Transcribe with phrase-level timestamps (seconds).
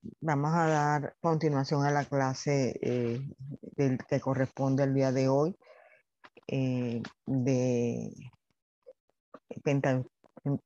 [0.00, 3.20] Vamos a dar continuación a la clase eh,
[3.76, 5.56] del, que corresponde al día de hoy
[6.46, 8.12] eh, de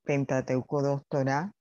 [0.03, 1.51] Pentateuco Doctora.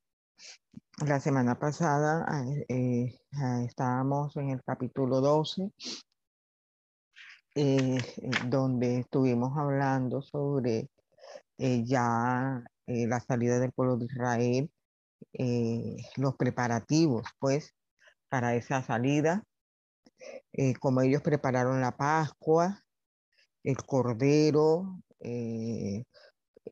[1.07, 2.27] La semana pasada
[2.69, 3.19] eh,
[3.65, 5.71] estábamos en el capítulo 12,
[8.49, 10.91] donde estuvimos hablando sobre
[11.57, 14.71] ya la salida del pueblo de Israel
[15.33, 17.75] eh, los preparativos, pues,
[18.29, 19.45] para esa salida,
[20.53, 22.83] eh, como ellos prepararon la Pascua,
[23.65, 26.05] el cordero, eh,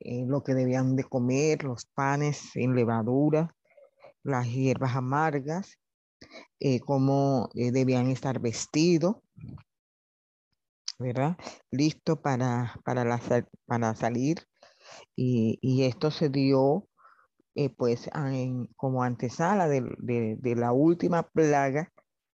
[0.02, 3.54] lo que debían de comer, los panes sin levadura,
[4.22, 5.78] las hierbas amargas,
[6.84, 9.16] cómo debían estar vestidos,
[10.98, 11.36] ¿verdad?
[11.70, 13.20] Listo para, para,
[13.66, 14.46] para salir.
[15.16, 16.88] Y, esto se dio
[17.60, 18.08] eh, pues
[18.74, 21.92] como antesala de, la última plaga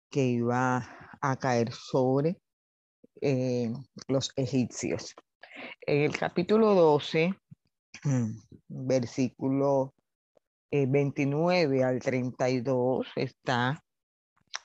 [0.10, 0.84] que iba
[1.22, 2.42] a caer sobre
[3.22, 3.72] eh,
[4.08, 5.14] los egipcios.
[5.82, 7.36] En el capítulo 12,
[8.68, 9.94] versículo
[10.72, 13.84] 29 eh, al 32, está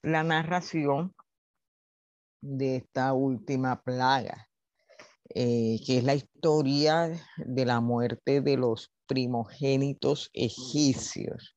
[0.00, 1.14] la narración
[2.40, 4.48] de esta última plaga,
[5.34, 11.56] que es la historia de la muerte de los primogénitos egipcios.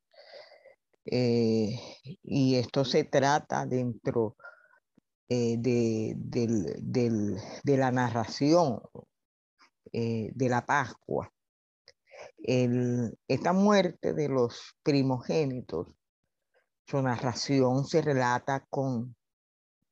[1.11, 1.79] Eh,
[2.23, 4.35] y esto se trata dentro
[5.27, 6.15] eh, de,
[7.77, 8.79] la narración
[9.91, 11.31] eh, de la Pascua.
[12.37, 15.87] esta muerte de los primogénitos,
[16.85, 19.15] su narración se relata con,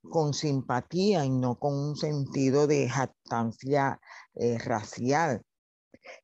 [0.09, 3.99] con simpatía y no con un sentido de jactancia
[4.65, 5.41] racial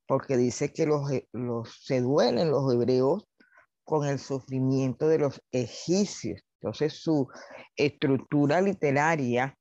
[0.08, 3.28] porque dice que los, los, se duelen los hebreos
[3.84, 6.42] con el sufrimiento de los egipcios.
[6.62, 7.28] Entonces su
[7.76, 9.58] estructura literaria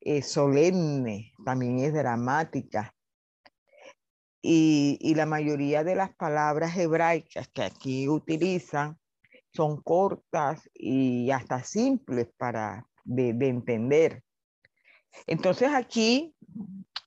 [0.00, 2.92] es solemne, también es dramática.
[4.42, 8.96] Y, y, la mayoría de las palabras hebraicas que aquí utilizan
[9.52, 14.22] son cortas y hasta simples para de, de entender.
[15.26, 16.34] Entonces aquí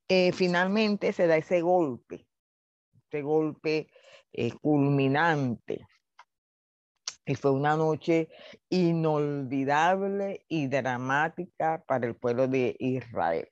[0.08, 2.26] eh, finalmente se da ese golpe
[3.10, 3.90] este golpe
[4.32, 5.88] eh, culminante.
[7.26, 8.30] Y fue una noche
[8.70, 13.48] inolvidable y dramática para el pueblo de Israel.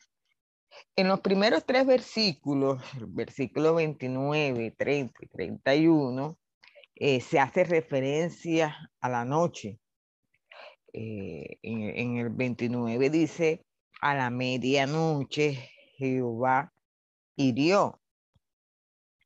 [0.96, 6.38] En los primeros tres versículos, el versículo 29, 30 y 31,
[6.96, 9.80] eh, se hace referencia a la noche.
[10.94, 13.66] Eh, en, el 29 dice,
[14.02, 16.74] a la medianoche Jehová
[17.36, 18.02] hirió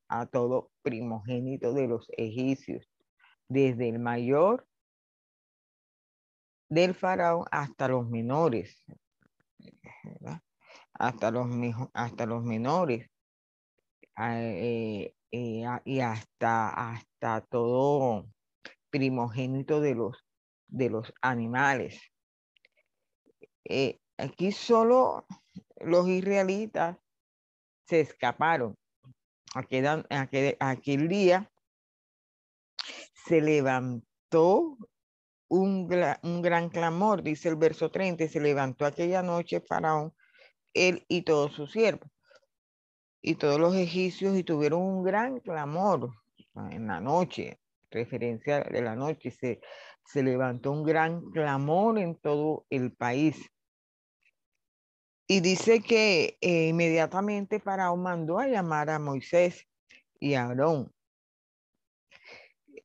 [0.07, 2.89] a todo primogénito de los egipcios,
[3.47, 4.67] desde el mayor
[6.69, 8.83] del faraón hasta los menores,
[10.93, 11.47] hasta los,
[11.93, 13.09] hasta los menores
[14.15, 18.27] ah, eh, eh, y hasta, hasta todo
[18.89, 20.25] primogénito de los,
[20.71, 22.01] de los animales.
[23.65, 25.27] Eh, aquí solo
[25.79, 26.97] los israelitas
[27.85, 28.75] se escaparon
[29.53, 30.07] aquel,
[30.59, 31.51] aquel, día
[33.27, 34.77] se levantó
[35.49, 35.89] un,
[36.23, 40.13] un, gran clamor, dice el verso 30, se levantó aquella noche Faraón,
[40.73, 42.09] él y todos sus siervos,
[43.21, 46.11] y todos los egipcios, y tuvieron un gran clamor
[46.71, 47.59] en la noche,
[47.89, 49.59] referencia de la noche, se,
[50.05, 53.37] se levantó un gran clamor en todo el país.
[55.27, 59.65] Y dice que eh, inmediatamente Faraón mandó a llamar a Moisés
[60.19, 60.91] y a Aarón.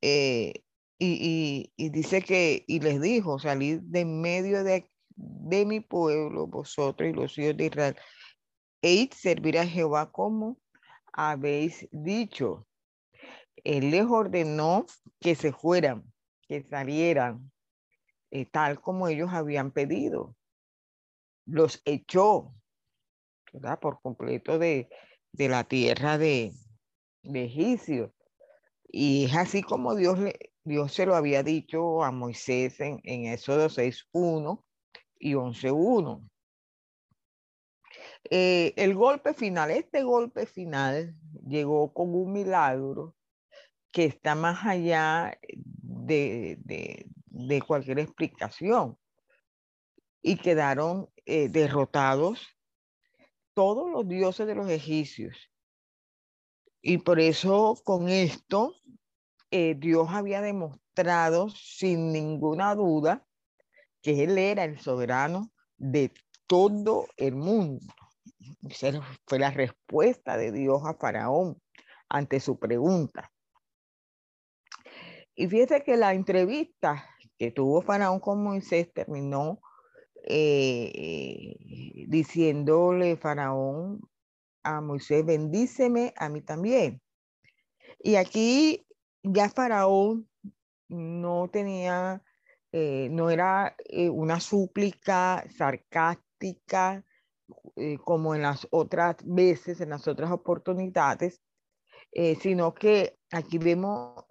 [0.01, 0.63] Eh,
[0.99, 7.13] y, dice que, y les dijo, salid de medio de, de mi pueblo, vosotros y
[7.13, 7.97] los hijos de Israel,
[8.83, 10.59] e id servir a Jehová como
[11.13, 12.67] habéis dicho.
[13.65, 14.87] Él les ordenó
[15.21, 16.05] que se fueran,
[16.49, 17.51] que salieran,
[18.31, 20.37] eh, tal como ellos habían pedido
[21.47, 22.53] los echó
[23.81, 24.89] por completo de,
[25.33, 26.53] la tierra de,
[27.23, 28.13] de Egipcio.
[28.89, 33.27] Y es así como Dios, le, Dios se lo había dicho a Moisés en, en
[33.27, 34.63] Éxodo 6.1
[35.19, 36.29] y 11.1.
[38.29, 41.15] Eh, el golpe final, este golpe final
[41.47, 43.15] llegó con un milagro
[43.93, 45.39] que está más allá
[46.07, 47.09] de,
[47.67, 48.99] cualquier explicación.
[50.23, 52.47] Y quedaron eh, derrotados
[53.55, 55.37] todos los dioses de los egipcios.
[56.83, 58.75] Y por eso con esto
[59.51, 63.27] eh, Dios había demostrado sin ninguna duda
[64.03, 66.13] que Él era el soberano de
[66.47, 67.87] todo el mundo.
[68.69, 71.61] Esa fue la respuesta de Dios a Faraón
[72.09, 73.33] ante su pregunta.
[75.37, 77.05] Y fíjese que la entrevista
[77.39, 79.61] que tuvo Faraón con Moisés terminó
[80.25, 81.55] eh,
[82.09, 84.01] diciéndole Faraón
[84.63, 87.03] a Moisés, bendíceme a mí también.
[87.99, 88.87] Y aquí
[89.23, 90.27] ya Faraón
[90.89, 92.23] no tenía,
[92.73, 97.05] eh, no era eh, una súplica sarcástica
[98.05, 101.43] como en las otras veces, en las otras oportunidades,
[102.41, 104.25] sino que aquí vemos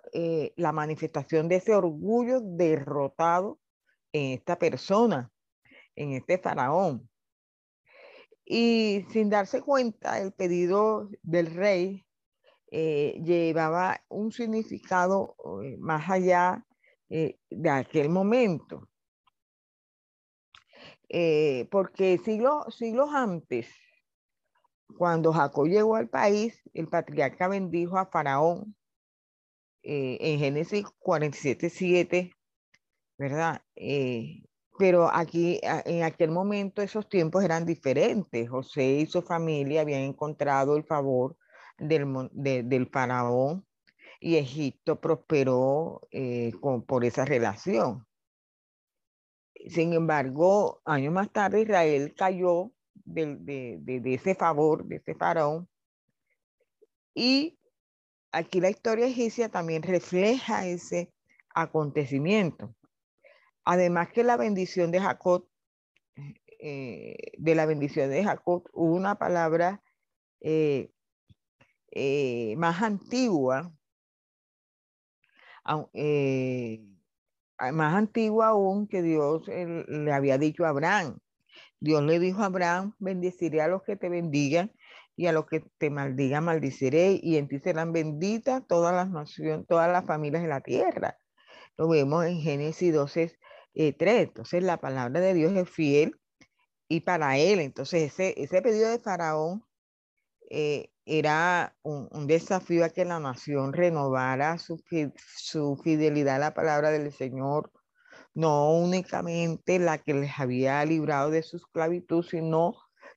[0.56, 3.60] la manifestación de ese orgullo derrotado
[4.14, 5.32] en esta persona
[5.96, 7.10] en este faraón.
[8.46, 12.06] Y sin darse cuenta, el pedido del rey
[12.72, 16.64] eh, llevaba un significado eh, más allá
[17.10, 18.90] eh, de aquel momento.
[21.72, 23.70] porque siglos, siglos antes,
[24.98, 28.76] cuando Jacob llegó al país, el patriarca bendijo a Faraón
[29.88, 32.32] en Génesis 47, 7,
[33.18, 33.62] ¿verdad?
[34.78, 38.50] pero aquí, en aquel momento, esos tiempos eran diferentes.
[38.50, 41.38] José y su familia habían encontrado el favor
[41.78, 43.66] del, del faraón
[44.20, 46.52] y Egipto prosperó eh,
[46.88, 48.06] por esa relación.
[49.68, 55.68] Sin embargo, años más tarde Israel cayó de, de, ese favor, de ese faraón.
[57.14, 57.60] Y
[58.36, 61.12] aquí la historia egipcia también refleja ese
[61.54, 62.76] acontecimiento.
[63.64, 65.48] Además que la bendición de Jacob,
[66.60, 69.82] eh, de la bendición de Jacob, hubo una palabra
[70.42, 70.92] eh,
[71.92, 73.72] eh, más antigua,
[75.64, 75.88] más
[77.96, 81.18] antigua aún que Dios le había dicho a Abraham.
[81.80, 84.74] Dios le dijo a Abraham, bendeciré a los que te bendigan
[85.16, 89.66] y a los que te maldigan maldiciré y en ti serán benditas todas las naciones,
[89.68, 91.18] todas las familias de la tierra.
[91.78, 93.38] Lo vemos en Génesis 12,
[93.76, 96.20] eh, Entonces la palabra de Dios es fiel
[96.88, 99.64] y para él, entonces ese, ese pedido de Faraón
[100.50, 104.82] eh, era un, desafío a que la nación renovara su,
[105.36, 107.72] su fidelidad a la palabra del Señor,
[108.34, 112.76] no únicamente la que les había librado de su esclavitud, sino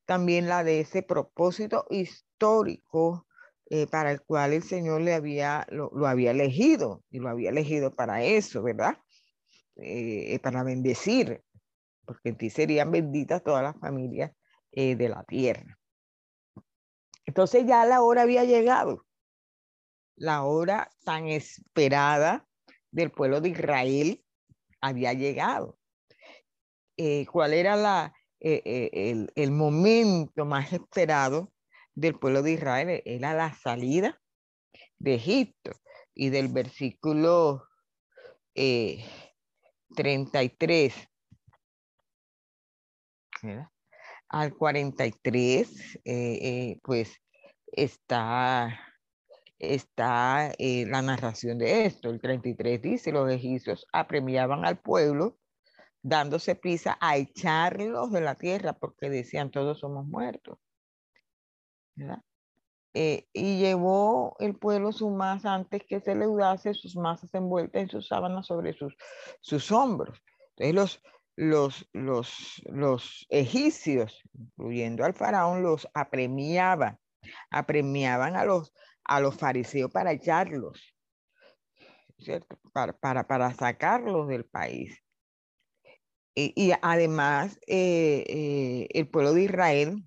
[0.09, 3.27] también la de ese propósito histórico
[3.69, 7.95] eh, para el cual el Señor le había, lo, había elegido y lo había elegido
[7.95, 8.97] para eso, ¿verdad?
[9.77, 11.45] Eh, eh, para bendecir,
[12.07, 14.33] porque en ti serían benditas todas las familias
[14.73, 15.79] de la tierra.
[17.27, 19.05] Entonces ya la hora había llegado,
[20.17, 22.47] la hora tan esperada
[22.91, 24.25] del pueblo de Israel
[24.81, 25.79] había llegado.
[27.31, 31.53] ¿Cuál era la, el, el, momento más esperado
[31.95, 33.03] del pueblo de Israel?
[33.05, 34.21] Era la salida
[34.99, 35.73] de Egipto.
[36.15, 37.63] Y del versículo
[38.55, 41.09] 33
[44.29, 47.21] al 43, eh, eh, pues
[47.67, 48.79] está,
[49.59, 52.11] está eh, la narración de esto.
[52.11, 55.39] El 33 dice, los egipcios apremiaban al pueblo
[56.09, 60.59] dándose prisa a echarlos de la tierra porque decían todos somos muertos.
[62.95, 68.09] y llevó el pueblo su masa antes que se leudase, sus masas envueltas en sus
[68.09, 68.97] sábanas sobre sus,
[69.41, 70.21] sus hombros.
[70.57, 71.03] Entonces los,
[71.37, 76.99] los, los, los egipcios, incluyendo al faraón, los apremiaban,
[77.51, 78.73] apremiaban a los,
[79.05, 80.95] a los fariseos para echarlos.
[82.73, 85.01] Para, para, para sacarlos del país.
[86.41, 90.05] Y, además, eh, eh, el pueblo de Israel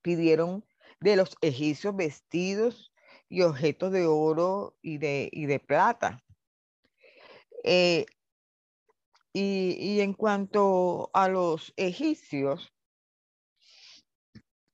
[0.00, 0.64] pidieron
[1.00, 2.92] de los egipcios vestidos
[3.28, 6.22] y objetos de oro y de, de plata.
[7.64, 8.06] Eh,
[9.32, 12.72] y, en cuanto a los egipcios,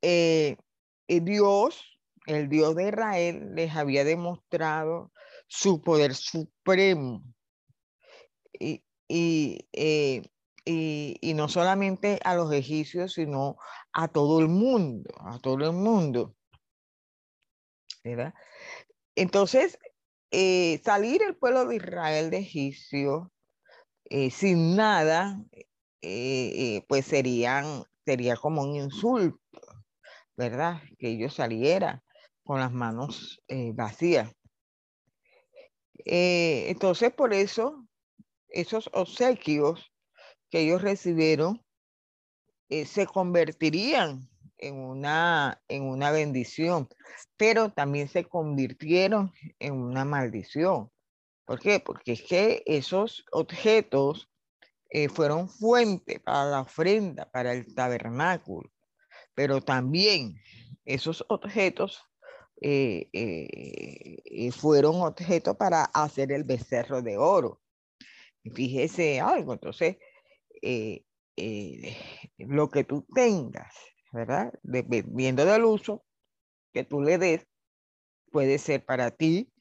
[0.02, 0.58] eh,
[1.08, 5.12] eh, Dios, el Dios de Israel, les había demostrado
[5.48, 7.24] su poder supremo.
[8.52, 9.66] Y, y,
[10.64, 13.56] y, no solamente a los egipcios, sino
[13.92, 16.36] a todo el mundo, a todo el mundo.
[18.04, 18.34] ¿verdad?
[19.14, 19.78] Entonces,
[20.30, 23.32] eh, salir el pueblo de Israel de Egipcio
[24.04, 25.42] eh, sin nada,
[26.02, 29.38] eh, pues serían, sería como un insulto,
[30.36, 30.80] ¿verdad?
[30.98, 32.02] Que ellos salieran
[32.44, 33.40] con las manos
[33.74, 34.32] vacías.
[36.04, 37.86] entonces, por eso,
[38.50, 39.92] esos obsequios
[40.50, 41.64] que ellos recibieron
[42.68, 44.30] se convertirían
[44.60, 46.88] en una, en una bendición,
[47.36, 50.90] pero también se convirtieron en una maldición.
[51.44, 51.80] ¿Por qué?
[51.80, 54.30] Porque es que esos objetos
[54.90, 58.70] eh, fueron fuente para la ofrenda, para el tabernáculo,
[59.34, 60.36] pero también
[60.84, 62.02] esos objetos
[62.60, 67.60] eh, eh, fueron objetos para hacer el becerro de oro.
[68.44, 69.96] Fíjese algo, entonces,
[72.38, 73.74] lo que tú tengas
[74.12, 74.52] ¿verdad?
[74.62, 76.04] Dependiendo del uso
[76.72, 77.46] que tú le des,
[78.30, 79.52] puede ser para ti,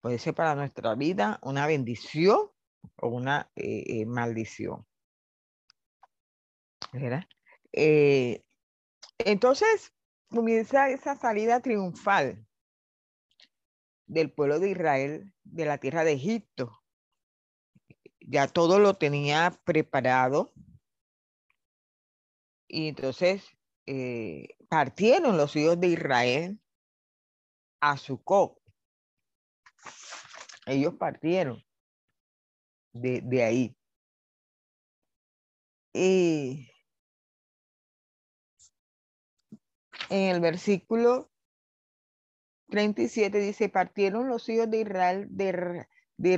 [0.00, 2.50] puede ser para nuestra vida una bendición
[2.96, 4.86] o una eh, eh, maldición.
[6.92, 7.24] ¿Verdad?
[7.72, 8.42] Eh,
[9.18, 9.92] entonces
[10.28, 12.46] comienza esa salida triunfal
[14.06, 16.79] del pueblo de Israel de la tierra de Egipto.
[18.30, 20.52] Ya todo lo tenía preparado.
[22.68, 23.42] Y entonces
[23.86, 26.60] eh, partieron los hijos de Israel
[27.80, 28.56] a Sucot.
[30.66, 31.60] Ellos partieron
[32.92, 33.76] de, ahí.
[35.92, 36.70] Y
[40.08, 41.32] en el versículo
[42.68, 46.36] 37 dice, partieron los hijos de Israel de, de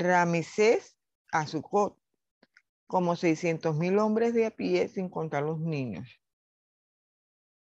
[1.33, 1.99] a Sucot,
[2.87, 6.21] como 600 mil hombres de a pie, sin contar los niños.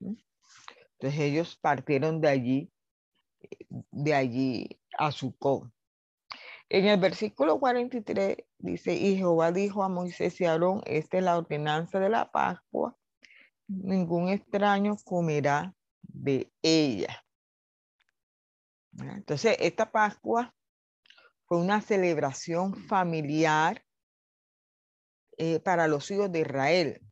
[0.01, 2.73] Entonces ellos partieron de allí,
[3.91, 5.73] de allí a Sucó.
[6.69, 11.25] En el versículo 43 dice, y Jehová dijo a Moisés y a Aarón, esta es
[11.25, 12.97] la ordenanza de la Pascua,
[13.67, 17.25] ningún extraño comerá de ella.
[18.99, 20.55] Entonces, esta Pascua
[21.51, 23.85] fue una celebración familiar
[25.37, 27.03] eh, para los hijos de Israel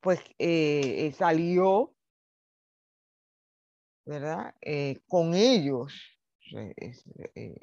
[0.00, 1.96] pues eh, eh, salió,
[4.04, 4.54] ¿verdad?
[5.08, 5.94] Con ellos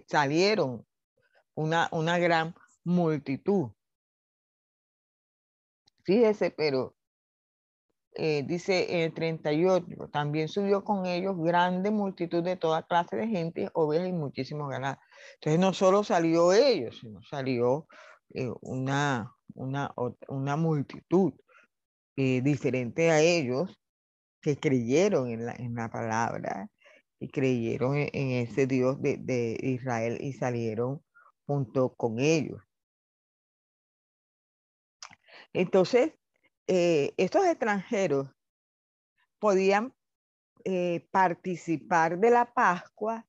[0.08, 0.86] salieron
[1.54, 3.70] una, una gran multitud.
[6.04, 6.98] Fíjese, pero
[8.16, 13.70] dice en el 38, también subió con ellos grande multitud de toda clase de gente,
[13.74, 15.00] ovejas y muchísimos ganados.
[15.36, 17.88] Entonces no solo salió ellos, sino salió
[18.62, 19.94] una, una,
[20.28, 21.34] una multitud.
[22.16, 23.82] Eh, diferente a ellos
[24.40, 26.70] que creyeron en la, en la palabra
[27.20, 31.02] y creyeron en, ese Dios de, Israel y salieron
[31.48, 32.62] junto con ellos.
[35.54, 36.14] Entonces,
[36.68, 38.30] eh, estos extranjeros
[39.40, 39.94] podían
[40.66, 43.26] eh, participar de la Pascua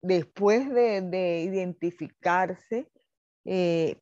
[0.00, 2.88] después de, identificarse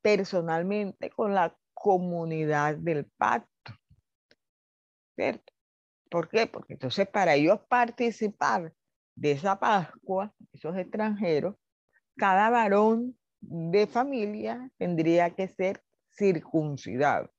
[0.02, 3.72] personalmente con la comunidad del pacto.
[5.16, 5.52] ¿Cierto?
[6.08, 6.46] ¿Por qué?
[6.46, 8.72] Porque entonces para ellos participar
[9.16, 11.56] de esa Pascua, esos extranjeros,
[12.16, 17.31] cada varón de familia tendría que ser circuncidado.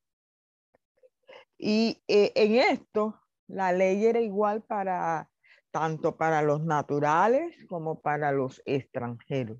[1.57, 5.29] Y eh, en esto, la ley era igual para
[5.71, 9.57] tanto para los naturales como para los extranjeros.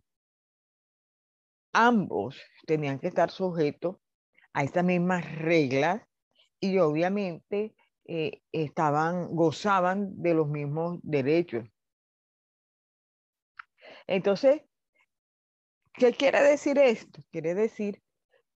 [1.74, 3.98] Ambos tenían que estar sujetos
[4.54, 6.04] a estas mismas reglas
[6.60, 11.68] y obviamente eh, estaban, gozaban de los mismos derechos.
[14.06, 14.62] Entonces,
[15.94, 17.22] ¿qué quiere decir esto?
[17.32, 18.04] Quiere decir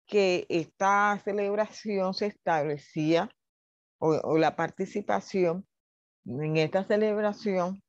[0.08, 3.30] que esta celebración se establecía,
[4.00, 5.68] o, la participación
[6.26, 7.84] en esta celebración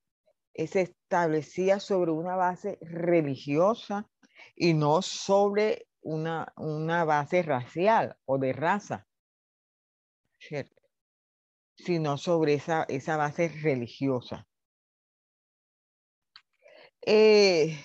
[0.55, 4.09] eh, se establecía sobre una base religiosa
[4.55, 9.07] y no sobre una, una base racial o de raza.
[11.77, 14.47] Sino sobre esa, esa base religiosa.
[17.05, 17.79] Eh,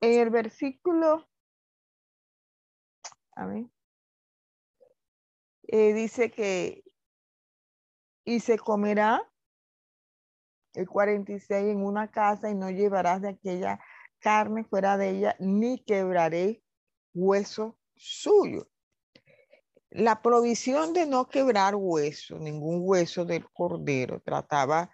[0.00, 1.28] en el versículo,
[3.34, 3.66] a ver,
[5.68, 6.84] eh, dice que,
[8.24, 9.28] y se comerá
[10.74, 13.80] el 46 en una casa y no llevarás de aquella
[14.18, 16.62] carne fuera de ella, ni quebraré
[17.14, 18.68] hueso suyo.
[19.90, 24.90] La provisión de no quebrar hueso, ningún hueso del cordero, trataba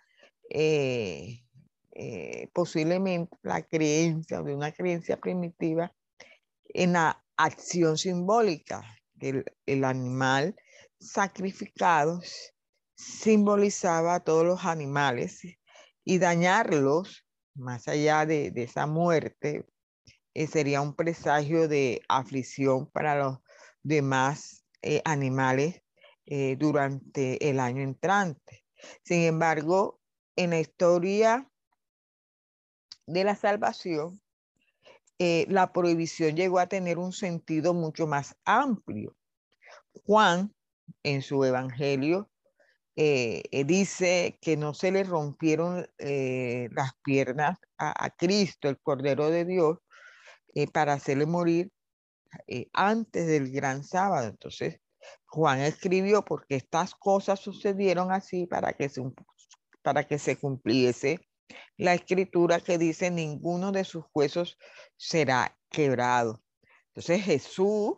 [0.50, 1.44] eh,
[1.92, 5.94] eh, posiblemente la creencia de una creencia primitiva
[6.64, 8.82] en la acción simbólica
[9.14, 10.54] del el animal
[11.00, 12.20] sacrificado
[12.96, 15.40] simbolizaba a todos los animales
[16.04, 19.64] y dañarlos más allá de, esa muerte
[20.34, 23.38] eh, sería un presagio de aflicción para los
[23.82, 25.82] demás eh, animales
[26.26, 28.64] eh, durante el año entrante.
[29.02, 30.00] Sin embargo,
[30.36, 31.50] en la historia
[33.06, 34.20] de la salvación,
[35.18, 39.16] la prohibición llegó a tener un sentido mucho más amplio.
[40.04, 40.54] Juan,
[41.02, 42.30] en su evangelio,
[42.94, 49.78] dice que no se le rompieron las piernas a, Cristo, el Cordero de Dios,
[50.72, 51.72] para hacerle morir
[52.46, 54.28] eh, antes del gran sábado.
[54.28, 54.80] Entonces,
[55.26, 61.27] Juan escribió porque estas cosas sucedieron así para que se cumpliese
[61.76, 64.58] la escritura que dice ninguno de sus huesos
[64.96, 66.42] será quebrado.
[66.88, 67.94] Entonces Jesús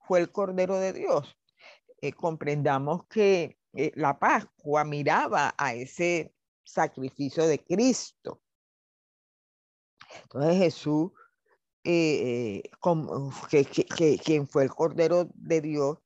[0.00, 1.36] fue el Cordero de Dios.
[2.02, 8.42] Eh, comprendamos que eh, la Pascua miraba a ese sacrificio de Cristo.
[10.22, 11.12] Entonces Jesús
[11.84, 12.62] eh,
[13.48, 15.98] que, quien fue el Cordero de Dios,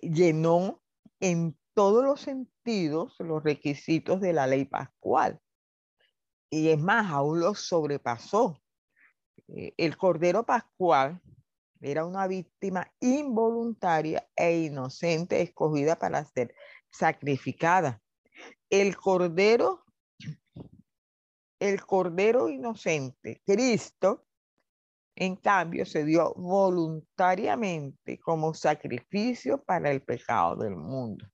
[0.00, 0.82] llenó
[1.20, 5.40] en todos los sentidos los requisitos de la ley pascual.
[6.50, 8.60] Y es más, aún los sobrepasó.
[9.48, 11.20] Eh, el Cordero Pascual
[11.80, 16.54] era una víctima involuntaria e inocente escogida para ser
[16.90, 18.00] sacrificada.
[18.70, 19.84] El Cordero,
[21.60, 24.26] el Cordero inocente, Cristo,
[25.20, 31.26] en cambio, se dio voluntariamente como sacrificio para el pecado del mundo.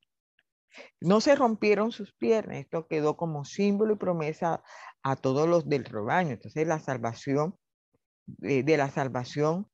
[1.01, 4.63] No se rompieron sus piernas, esto quedó como símbolo y promesa
[5.05, 6.33] a todos los del rebaño.
[6.33, 7.57] Entonces, la salvación,
[8.27, 9.71] de, la salvación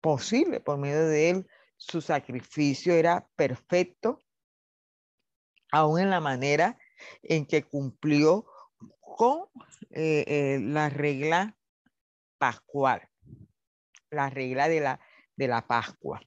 [0.00, 4.20] posible por medio de él, su sacrificio era perfecto,
[5.70, 6.78] aún en la manera
[7.22, 8.46] en que cumplió
[9.00, 9.46] con
[9.90, 11.56] eh, eh, la regla
[12.38, 13.08] pascual,
[14.10, 15.00] la regla de la,
[15.36, 16.20] de la Pascua.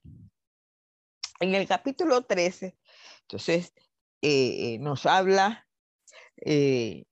[1.40, 2.76] En el capítulo 13,
[3.22, 3.74] entonces,
[4.22, 5.66] eh, eh, nos habla
[6.36, 7.04] eh,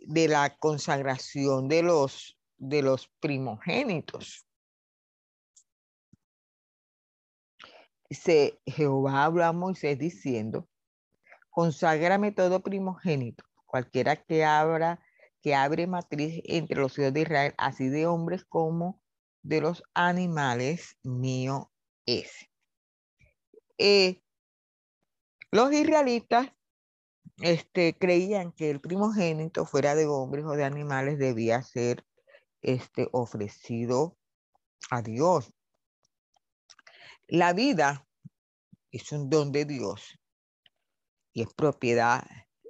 [0.00, 4.46] de la consagración de los, de los primogénitos.
[8.08, 10.68] Dice, Jehová habla a Moisés diciendo,
[11.50, 15.00] conságrame todo primogénito, cualquiera que abra
[15.46, 19.00] que abre matriz entre los hijos de Israel, así de hombres como
[19.44, 21.70] de los animales, mío
[22.04, 22.48] es.
[23.78, 24.22] Eh,
[25.52, 26.50] los israelitas
[27.40, 32.04] este, creían que el primogénito, fuera de hombres o de animales, debía ser
[32.62, 34.16] este, ofrecido
[34.90, 35.52] a Dios.
[37.28, 38.06] La vida
[38.90, 40.18] es un don de Dios
[41.32, 42.24] y es propiedad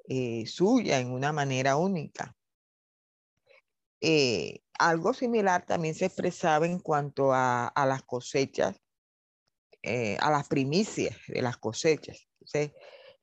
[0.09, 2.35] eh, suya en una manera única.
[4.01, 8.77] Eh, algo similar también se expresaba en cuanto a, las cosechas,
[9.83, 12.27] eh, a las primicias de las cosechas.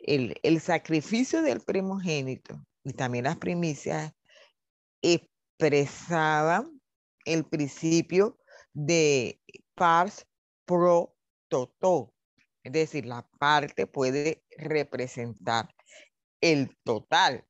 [0.04, 4.13] El, el, sacrificio del primogénito y también las primicias
[5.02, 6.82] expresaban
[7.26, 8.38] el principio
[8.74, 9.39] de
[9.76, 10.26] pars
[10.66, 11.16] pro
[11.48, 12.13] toto.
[12.63, 15.74] Es decir, la parte puede representar
[16.42, 17.46] el total.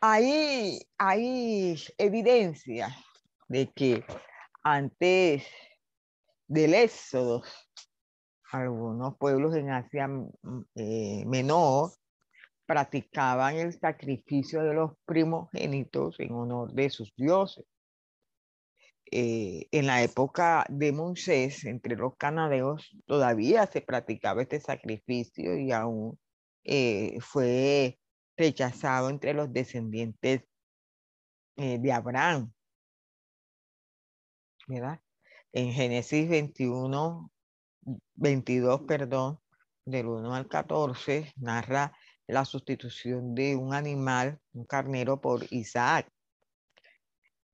[0.00, 2.96] hay, hay evidencia
[3.48, 4.04] de que
[4.62, 5.44] antes
[6.46, 7.42] del éxodo,
[8.50, 10.34] algunos pueblos en Asia mm,
[10.74, 11.92] eh, Menor
[12.66, 17.64] practicaban el sacrificio de los primogénitos en honor de sus dioses.
[19.12, 25.70] Eh, en la época de Moisés, entre los canadeos, todavía se practicaba este sacrificio y
[25.70, 26.18] aún
[26.64, 28.00] eh, fue
[28.36, 30.42] rechazado entre los descendientes
[31.56, 32.52] de Abraham.
[34.66, 35.00] ¿Verdad?
[35.52, 37.30] En Génesis 21,
[38.14, 39.40] 22, perdón,
[39.84, 41.96] del 1 al 14, narra
[42.26, 46.10] la sustitución de un animal, un carnero, por Isaac.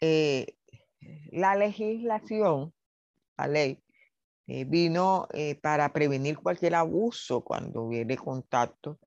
[0.00, 0.56] Eh,
[1.30, 2.72] la legislación,
[3.36, 3.82] la ley,
[4.46, 5.28] eh, vino
[5.62, 8.98] para prevenir cualquier abuso cuando hubiere contacto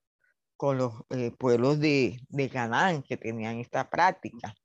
[0.58, 4.56] con los eh, pueblos de, de Canaán que tenían esta práctica.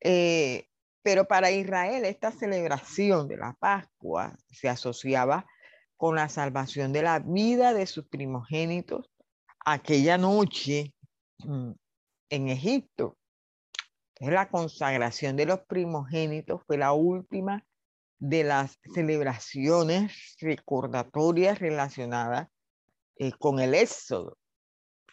[0.00, 0.67] Eh,
[1.08, 5.46] pero para Israel esta celebración de la Pascua se asociaba
[5.96, 9.10] con la salvación de la vida de sus primogénitos
[9.64, 10.92] aquella noche
[11.38, 11.70] mm,
[12.28, 13.16] en Egipto.
[14.20, 17.64] la consagración de los primogénitos fue la última
[18.18, 22.48] de las celebraciones recordatorias relacionadas
[23.16, 24.36] eh, con el éxodo.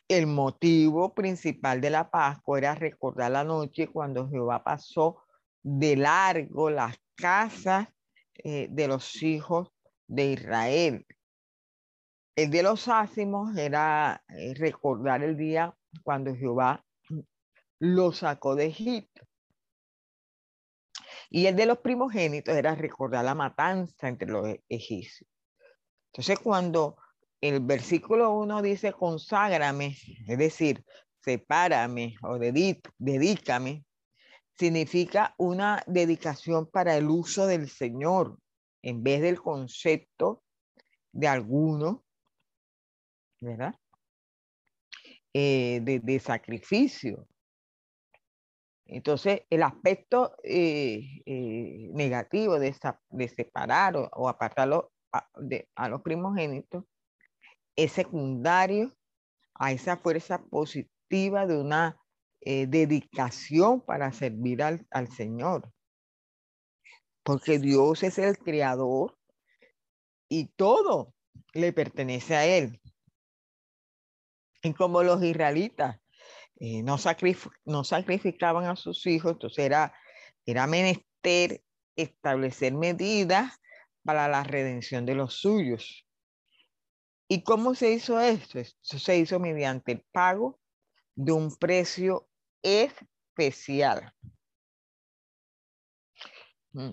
[0.10, 5.22] El motivo principal de la Pascua era recordar la noche cuando Jehová pasó
[5.68, 7.88] de largo las casas
[8.36, 9.70] eh, de los hijos
[10.06, 11.08] de Israel.
[12.36, 16.86] El de los ácimos era eh, recordar el día cuando Jehová
[17.80, 19.24] lo sacó de Egipto.
[21.32, 25.28] Y el de los primogénitos era recordar la matanza entre los egipcios.
[26.12, 26.98] Entonces, cuando
[27.42, 29.98] el versículo 1 dice conságrame,
[30.28, 30.86] es decir,
[31.24, 33.84] sepárame o dedícame,
[34.58, 38.40] significa una dedicación para el uso del Señor,
[38.82, 40.44] en vez del concepto
[41.12, 42.04] de alguno,
[43.42, 43.76] ¿verdad?
[45.34, 47.28] Eh, de, sacrificio.
[48.86, 52.74] Entonces, el aspecto eh, eh, negativo de,
[53.10, 55.28] de separar o, apartarlo a,
[55.76, 56.86] a, los primogénitos
[57.76, 58.94] es secundario
[59.56, 61.98] a esa fuerza positiva de una
[62.46, 65.72] dedicación para servir al, al Señor
[67.26, 69.18] porque Dios es el creador
[70.30, 71.12] y todo
[71.54, 72.80] le pertenece a Él.
[74.62, 76.00] Y como los israelitas
[76.60, 76.98] eh, no,
[77.66, 79.94] no, sacrificaban a sus hijos, entonces era,
[80.46, 81.64] era menester
[81.96, 83.60] establecer medidas
[84.04, 86.08] para la redención de los suyos.
[87.28, 88.60] ¿Y cómo se hizo esto?
[88.60, 90.60] Esto se hizo mediante el pago
[91.16, 92.30] de un precio
[92.66, 94.14] especial.
[96.74, 96.92] Mm.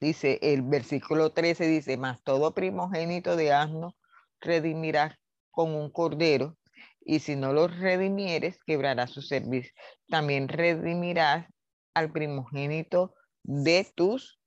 [0.00, 3.96] Dice el versículo 13, dice, más todo primogénito de asno
[4.40, 5.16] redimirás
[5.50, 6.56] con un cordero,
[7.04, 9.72] y si no lo redimieres, quebrará su servicio.
[10.08, 11.46] También redimirás
[11.94, 14.40] al primogénito de tus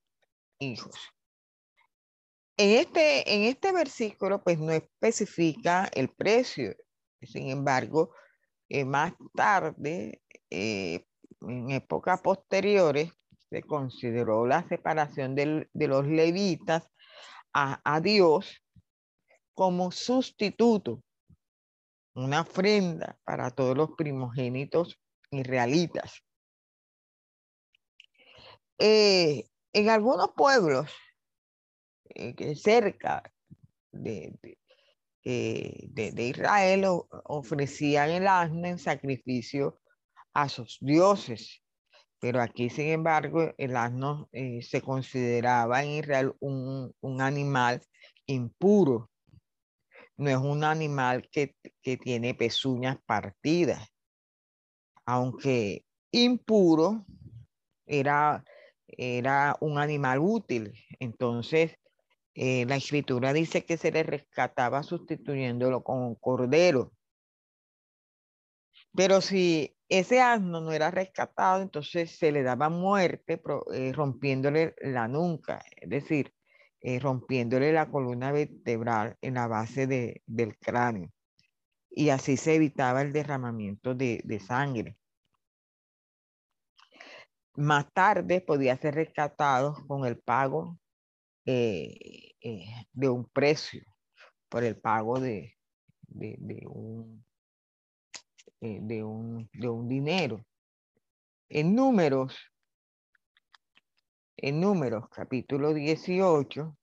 [0.59, 0.95] hijos.
[2.57, 6.73] En este, en este versículo, pues no especifica el precio.
[7.21, 8.13] Sin embargo,
[8.69, 11.05] eh, más tarde, eh,
[11.41, 13.11] en épocas posteriores,
[13.49, 16.89] se consideró la separación de los levitas
[17.53, 18.61] a, Dios
[19.53, 21.01] como sustituto,
[22.13, 24.99] una ofrenda para todos los primogénitos
[25.31, 26.21] israelitas.
[28.77, 30.91] Eh, en algunos pueblos
[32.09, 33.23] eh, cerca
[33.91, 34.37] de,
[35.27, 36.85] eh, de, Israel
[37.23, 39.81] ofrecían el asno en sacrificio
[40.33, 41.63] a sus dioses.
[42.19, 47.81] Pero aquí, sin embargo, el asno eh, se consideraba en Israel un, animal
[48.27, 49.09] impuro.
[50.17, 53.87] No es un animal que, tiene pezuñas partidas.
[55.07, 57.03] Aunque impuro,
[57.87, 58.43] era,
[58.87, 60.71] era un animal útil.
[60.99, 61.77] Entonces,
[62.35, 66.91] eh, la escritura dice que se le rescataba sustituyéndolo con un cordero.
[68.93, 73.41] Pero si ese asno no era rescatado, entonces se le daba muerte
[73.73, 76.33] eh, rompiéndole la nuca, es decir,
[76.81, 81.11] eh, rompiéndole la columna vertebral en la base del cráneo.
[81.89, 84.97] Y así se evitaba el derramamiento de, sangre.
[87.55, 90.77] Más tarde podía ser rescatado con el pago
[91.45, 92.31] eh,
[92.93, 93.83] de un precio,
[94.49, 95.55] por el pago de
[96.67, 97.25] un
[98.65, 100.43] eh, de, un, de un dinero.
[101.49, 102.35] En números,
[104.37, 106.75] en números, capítulo 18,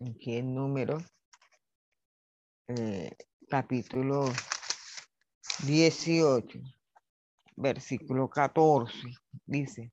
[0.00, 1.04] aquí en números,
[2.68, 3.14] eh,
[3.50, 4.24] capítulo
[5.66, 6.60] 18,
[7.56, 8.94] versículo 14,
[9.44, 9.92] dice,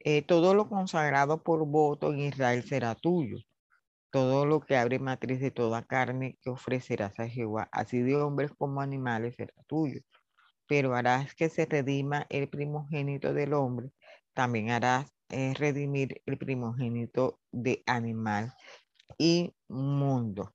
[0.00, 3.38] eh, todo lo consagrado por voto en Israel será tuyo
[4.10, 8.50] todo lo que abre matriz de toda carne que ofrecerás a Jehová, así de hombres
[8.58, 10.00] como animales será tuyo.
[10.66, 13.90] Pero harás que se redima el primogénito del hombre,
[14.34, 18.52] también harás eh, redimir el primogénito de animal
[19.18, 20.54] y mundo.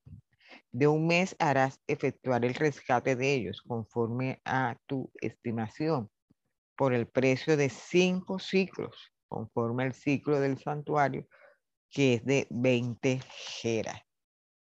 [0.71, 6.09] De un mes harás efectuar el rescate de ellos conforme a tu estimación,
[6.77, 11.27] por el precio de cinco ciclos, conforme al ciclo del santuario,
[11.89, 13.21] que es de 20
[13.61, 14.01] geras.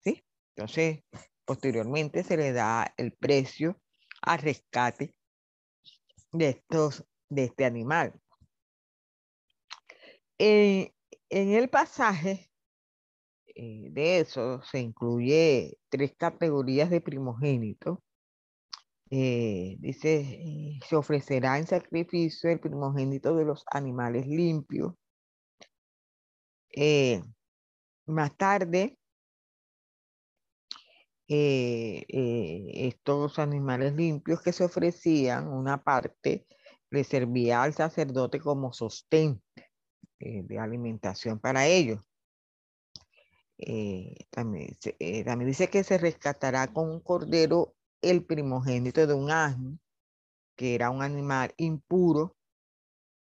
[0.02, 0.24] ¿sí?
[0.54, 1.04] Entonces,
[1.44, 3.80] posteriormente se le da el precio
[4.22, 5.14] al rescate
[6.32, 8.20] de, estos, de este animal.
[10.38, 10.92] en
[11.30, 12.50] el pasaje
[13.58, 18.02] eh, de eso se incluye tres categorías de primogénito.
[19.10, 24.94] Eh, dice, eh, se ofrecerá en sacrificio el primogénito de los animales limpios.
[28.06, 28.98] más tarde,
[32.78, 36.46] estos animales limpios que se ofrecían, una parte
[36.90, 39.42] le servía al sacerdote como sostén
[40.18, 42.00] de alimentación para ellos.
[43.58, 49.30] Eh, también, eh, también, dice que se rescatará con un cordero el primogénito de un
[49.30, 49.78] asno,
[50.56, 52.36] que era un animal impuro,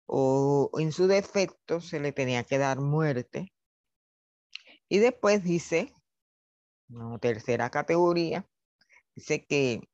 [0.06, 3.52] o en su defecto se le tenía que dar muerte.
[4.88, 5.94] Y después dice,
[7.20, 8.46] tercera categoría,
[9.14, 9.88] dice que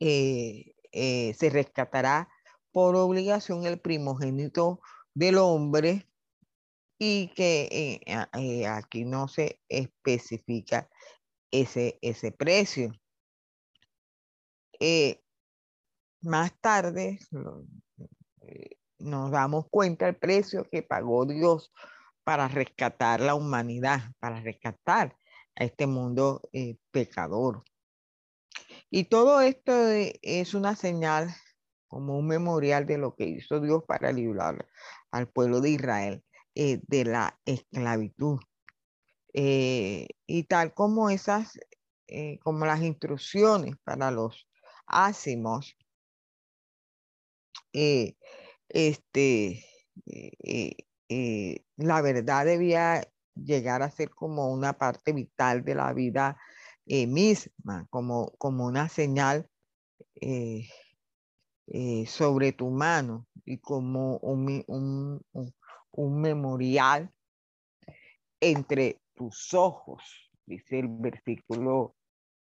[0.00, 2.28] eh, se rescatará
[2.72, 4.80] por obligación el primogénito
[5.14, 6.06] del hombre
[6.98, 10.90] y que eh, eh, aquí no se especifica
[11.60, 12.92] ese, ese precio.
[14.78, 15.22] Eh,
[16.20, 17.18] más tarde
[18.98, 21.72] nos damos cuenta del precio que pagó Dios
[22.24, 25.16] para rescatar la humanidad, para rescatar
[25.54, 26.42] a este mundo
[26.90, 27.62] pecador.
[28.90, 29.72] Y todo esto
[30.22, 31.34] es una señal
[31.86, 34.66] como un memorial de lo que hizo Dios para librar
[35.10, 36.24] al pueblo de Israel.
[36.58, 38.38] Eh, de la esclavitud.
[39.38, 41.58] Eh, y tal como esas,
[42.06, 44.48] eh, como las instrucciones para los
[44.86, 45.76] ácimos,
[47.70, 49.62] este,
[51.76, 56.38] la verdad debía llegar a ser como una parte vital de la vida
[56.86, 59.50] misma, como, como una señal
[62.06, 64.64] sobre tu mano y como un,
[65.90, 67.12] un memorial
[68.40, 70.02] entre tus ojos,
[70.44, 71.96] dice el versículo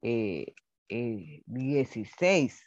[0.03, 0.55] 16.
[0.91, 2.65] Eh,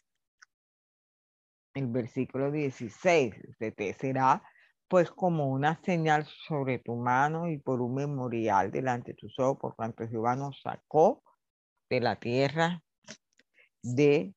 [1.74, 4.44] el versículo 16, te será
[4.90, 9.58] pues como una señal sobre tu mano y por un memorial delante de tus ojos,
[9.58, 11.24] por cuanto Jehová nos sacó
[11.90, 12.84] de la tierra
[13.82, 14.34] de,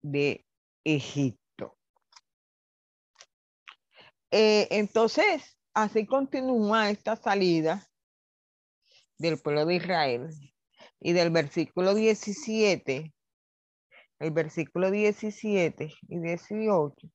[0.00, 0.46] de
[0.84, 1.76] Egipto.
[4.30, 7.84] Eh, entonces, así continúa esta salida
[9.24, 10.28] del pueblo de Israel.
[11.00, 13.12] Y del versículo 17,
[14.20, 17.08] el versículo 17 y 18,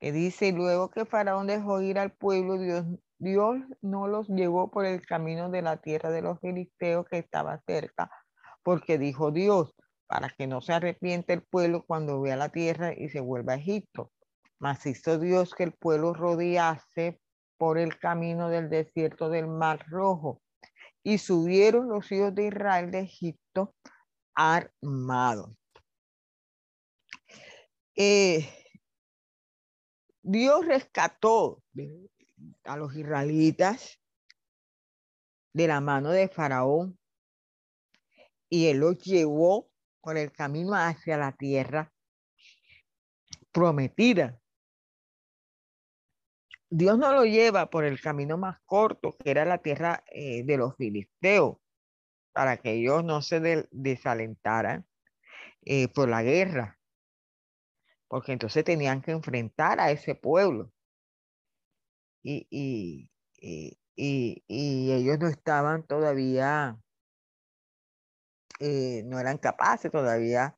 [0.00, 2.86] que dice, luego que Faraón dejó ir al pueblo, Dios,
[3.18, 7.60] Dios no los llevó por el camino de la tierra de los filisteos que estaba
[7.66, 8.10] cerca,
[8.62, 9.74] porque dijo Dios,
[10.06, 13.56] para que no se arrepiente el pueblo cuando vea la tierra y se vuelva a
[13.56, 14.10] Egipto.
[14.58, 17.20] Mas hizo Dios que el pueblo rodease
[17.56, 20.40] por el camino del desierto del Mar Rojo.
[21.08, 23.74] Y subieron los hijos de Israel de Egipto
[24.34, 25.56] armados.
[27.96, 28.46] Eh,
[30.20, 31.62] Dios rescató
[32.64, 33.98] a los israelitas
[35.54, 36.98] de la mano de Faraón
[38.50, 39.70] y él los llevó
[40.02, 41.90] por el camino hacia la tierra
[43.50, 44.38] prometida.
[46.70, 50.56] Dios no lo lleva por el camino más corto, que era la tierra eh, de
[50.58, 51.56] los filisteos,
[52.32, 54.86] para que ellos no se desalentaran
[55.62, 56.78] eh, por la guerra,
[58.08, 60.72] porque entonces tenían que enfrentar a ese pueblo.
[62.22, 63.10] Y, y,
[63.96, 66.78] y, ellos no estaban todavía,
[68.60, 70.56] eh, no eran capaces todavía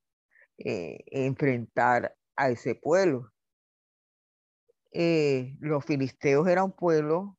[0.57, 3.30] enfrentar a ese pueblo.
[4.93, 7.39] Eh, los filisteos eran un pueblo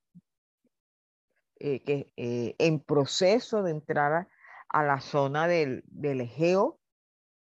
[1.60, 4.28] eh, que eh, en proceso de entrar
[4.70, 6.80] a, la zona del, del, Egeo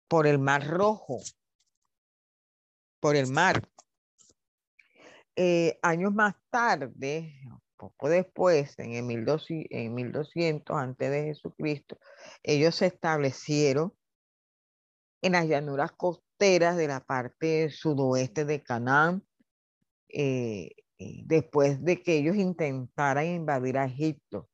[0.09, 1.19] por el Mar Rojo,
[3.01, 3.69] por el mar.
[5.83, 7.35] años más tarde,
[7.77, 11.99] poco después, en el 1200, en 1200 antes de Jesucristo,
[12.43, 13.93] ellos se establecieron
[15.21, 19.25] en las llanuras costeras de la parte sudoeste de Canaán,
[20.13, 24.49] eh, eh, después de que ellos intentaran invadir a Egipto.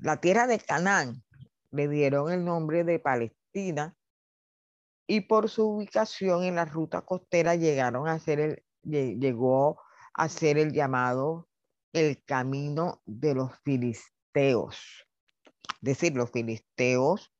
[0.00, 1.22] La tierra de Canaán
[1.70, 3.96] le dieron el nombre de Palestina
[5.06, 9.80] y por su ubicación en la ruta costera llegaron a ser el, llegó
[10.14, 11.48] a ser el llamado
[11.92, 14.76] el camino de los filisteos.
[15.66, 17.32] Es decir, los filisteos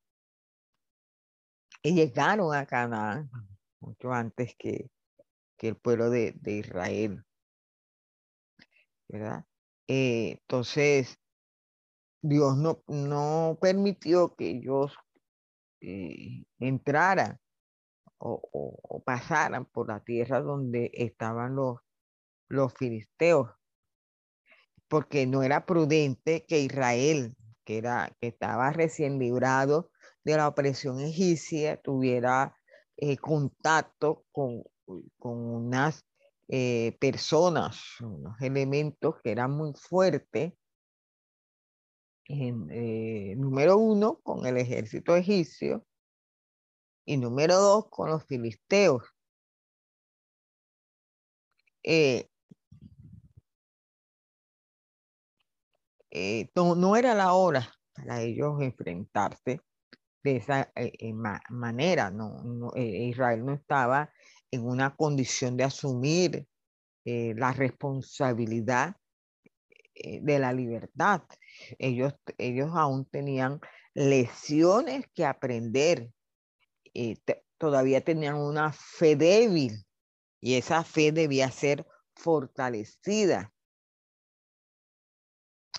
[1.83, 3.31] y llegaron a Canaán
[3.81, 4.91] mucho antes que,
[5.61, 7.23] que el pueblo de, de Israel.
[9.09, 9.45] ¿Verdad?
[9.89, 11.19] Eh, entonces,
[12.23, 14.95] Dios no, no permitió que ellos
[15.83, 17.39] eh, entraran
[18.17, 21.79] o, pasaran por la tierra donde estaban los,
[22.49, 23.51] los filisteos,
[24.89, 29.91] porque no era prudente que Israel, que, era, que estaba recién librado
[30.25, 32.57] de la opresión egipcia, tuviera
[32.97, 34.65] eh, contacto con,
[35.19, 36.05] con unas
[36.49, 40.53] eh, personas, unos elementos que eran muy fuertes.
[42.25, 45.85] En, eh, número uno, con el ejército egipcio,
[47.05, 49.03] y número dos, con los filisteos.
[51.83, 52.29] Eh,
[56.11, 59.61] eh, no, era la hora para ellos enfrentarse
[60.23, 60.73] de esa
[61.49, 62.11] manera.
[62.11, 64.13] No, Israel no estaba
[64.51, 66.47] en una condición de asumir
[67.05, 68.97] la responsabilidad
[69.95, 71.23] de la libertad.
[71.79, 73.61] Ellos, ellos aún tenían
[73.95, 76.13] lecciones que aprender
[76.95, 77.17] eh,
[77.59, 79.85] todavía tenían una fe débil
[80.41, 83.53] y esa fe debía ser fortalecida.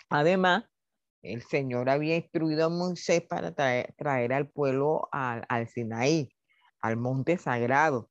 [0.09, 0.65] Además,
[1.23, 6.29] el Señor había instruido a Moisés para traer, al pueblo al, al, Sinaí,
[6.81, 8.10] al monte sagrado,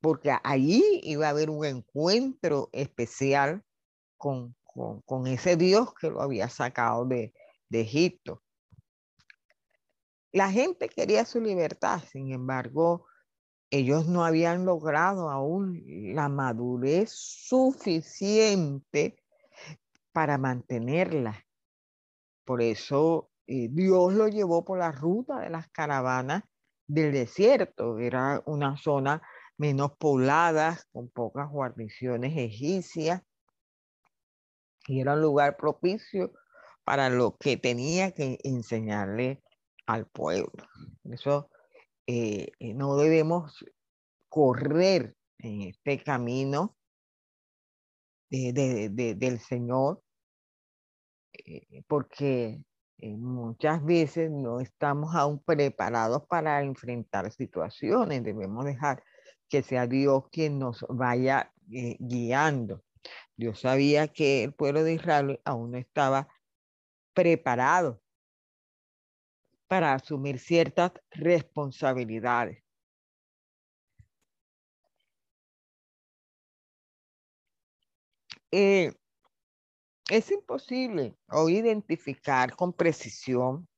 [0.00, 3.62] porque allí iba a haber un encuentro especial
[4.16, 7.34] con, con, ese Dios que lo había sacado de,
[7.68, 8.42] de Egipto.
[10.32, 13.06] La gente quería su libertad, sin embargo,
[13.70, 15.82] ellos no habían logrado aún
[16.14, 19.16] la madurez suficiente
[20.12, 21.46] para mantenerla.
[22.44, 26.44] Por eso eh, Dios lo llevó por la ruta de las caravanas
[26.86, 27.98] del desierto.
[27.98, 29.22] Era una zona
[29.60, 33.22] menos poblada, con pocas guarniciones egipcias,
[34.86, 36.32] y era un lugar propicio
[36.82, 39.42] para lo que tenía que enseñarle
[39.84, 40.66] al pueblo.
[41.04, 41.50] Eso
[42.06, 43.62] eh, eh, no debemos
[44.30, 46.74] correr en este camino
[48.30, 50.02] del Señor,
[51.34, 52.64] eh, porque
[52.98, 58.24] muchas veces no estamos aún preparados para enfrentar situaciones.
[58.24, 59.02] Debemos dejar
[59.50, 62.82] que sea Dios quien nos vaya guiando.
[63.36, 66.28] Dios sabía que el pueblo de Israel aún no estaba
[67.12, 68.00] preparado
[69.66, 72.62] para asumir ciertas responsabilidades.
[78.52, 78.92] Eh,
[80.10, 83.68] es imposible hoy identificar con precisión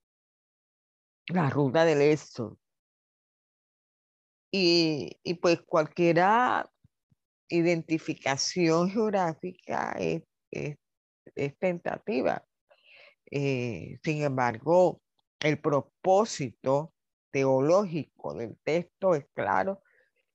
[1.27, 2.62] la ruta del éxodo.
[4.55, 6.19] Y, pues cualquier
[7.49, 10.23] identificación geográfica es,
[11.59, 12.45] tentativa.
[13.31, 15.01] Eh, sin embargo,
[15.41, 16.93] el propósito
[17.31, 19.83] teológico del texto es claro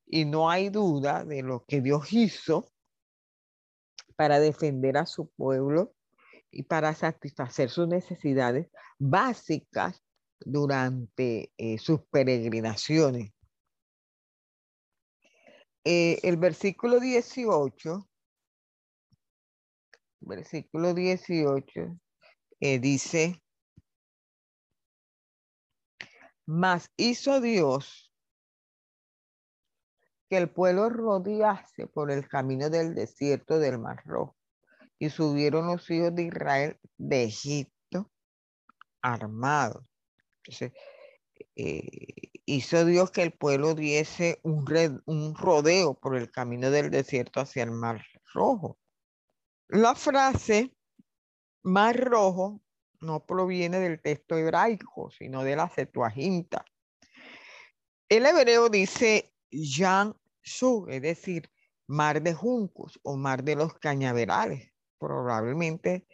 [0.07, 2.67] y no hay duda de lo que Dios hizo
[4.15, 5.93] para defender a su pueblo
[6.49, 10.01] y para satisfacer sus necesidades básicas
[10.39, 13.31] durante eh, sus peregrinaciones.
[15.89, 18.09] Eh, el versículo 18,
[20.19, 21.97] versículo 18,
[22.59, 23.41] eh, dice,
[26.45, 28.13] mas hizo Dios
[30.29, 34.35] que el pueblo rodease por el camino del desierto del Mar Rojo.
[34.99, 38.11] Y subieron los hijos de Israel de Egipto
[39.01, 39.85] armados.
[40.43, 40.73] Entonces,
[41.55, 47.63] eh, hizo Dios que el pueblo diese un, rodeo por el camino del desierto hacia
[47.63, 48.79] el Mar Rojo.
[49.67, 50.73] La frase
[51.63, 52.61] Mar Rojo
[53.01, 56.65] no proviene del texto hebraico, sino de la Septuaginta.
[58.07, 61.51] El hebreo dice Yan Su, es decir,
[61.85, 64.71] mar de juncos o mar de los cañaverales.
[64.97, 66.07] Probablemente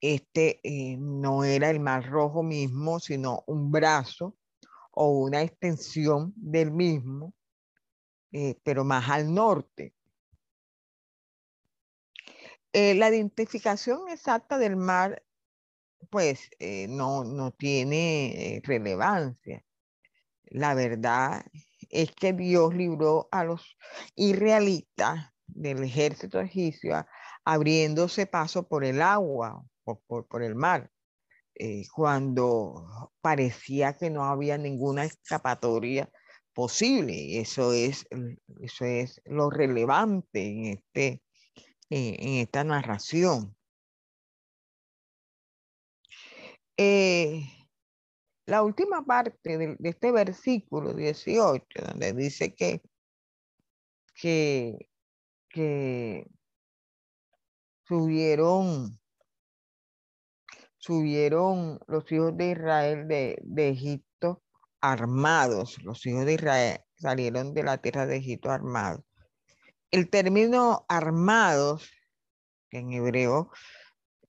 [0.00, 4.36] este eh, no era el mar rojo mismo, sino un brazo
[5.02, 7.32] o una extensión del mismo,
[8.32, 9.94] eh, pero más al norte.
[12.74, 15.24] Eh, la identificación exacta del mar
[16.10, 19.64] pues eh, no, no tiene relevancia.
[20.44, 21.46] La verdad
[21.88, 23.78] es que Dios libró a los
[24.16, 27.06] israelitas del ejército egipcio
[27.46, 30.90] abriéndose paso por el agua, por, por, el mar.
[31.62, 36.10] Eh, cuando parecía que no había ninguna escapatoria
[36.54, 37.38] posible.
[37.40, 38.06] Eso es,
[38.62, 41.22] eso es lo relevante en, este,
[41.90, 43.54] en esta narración.
[46.78, 47.42] Eh,
[48.46, 52.80] la última parte de, este versículo 18, donde dice que,
[54.14, 54.88] que,
[55.50, 56.26] que
[57.86, 58.99] subieron,
[60.80, 64.42] subieron los hijos de Israel de, de Egipto
[64.80, 65.80] armados.
[65.82, 69.04] Los hijos de Israel salieron de la tierra de Egipto armados.
[69.90, 71.90] El término armados,
[72.70, 73.50] en hebreo,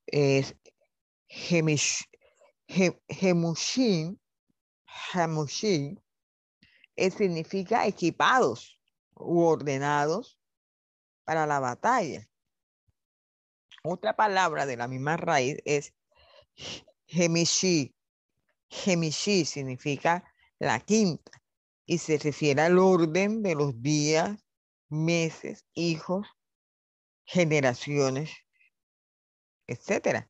[0.06, 0.56] es
[1.26, 2.04] gemish,
[3.08, 4.20] Gemushin,
[6.96, 8.78] eh, significa equipados
[9.14, 10.38] u ordenados
[11.24, 12.28] para la batalla.
[13.84, 15.94] Otra palabra de la misma raíz es
[17.06, 17.94] Gemishi.
[18.68, 20.24] Gemishi significa
[20.58, 21.42] la quinta
[21.84, 24.38] y se refiere al orden de los días,
[24.88, 26.26] meses, hijos,
[27.24, 28.30] generaciones,
[29.66, 30.28] etcétera.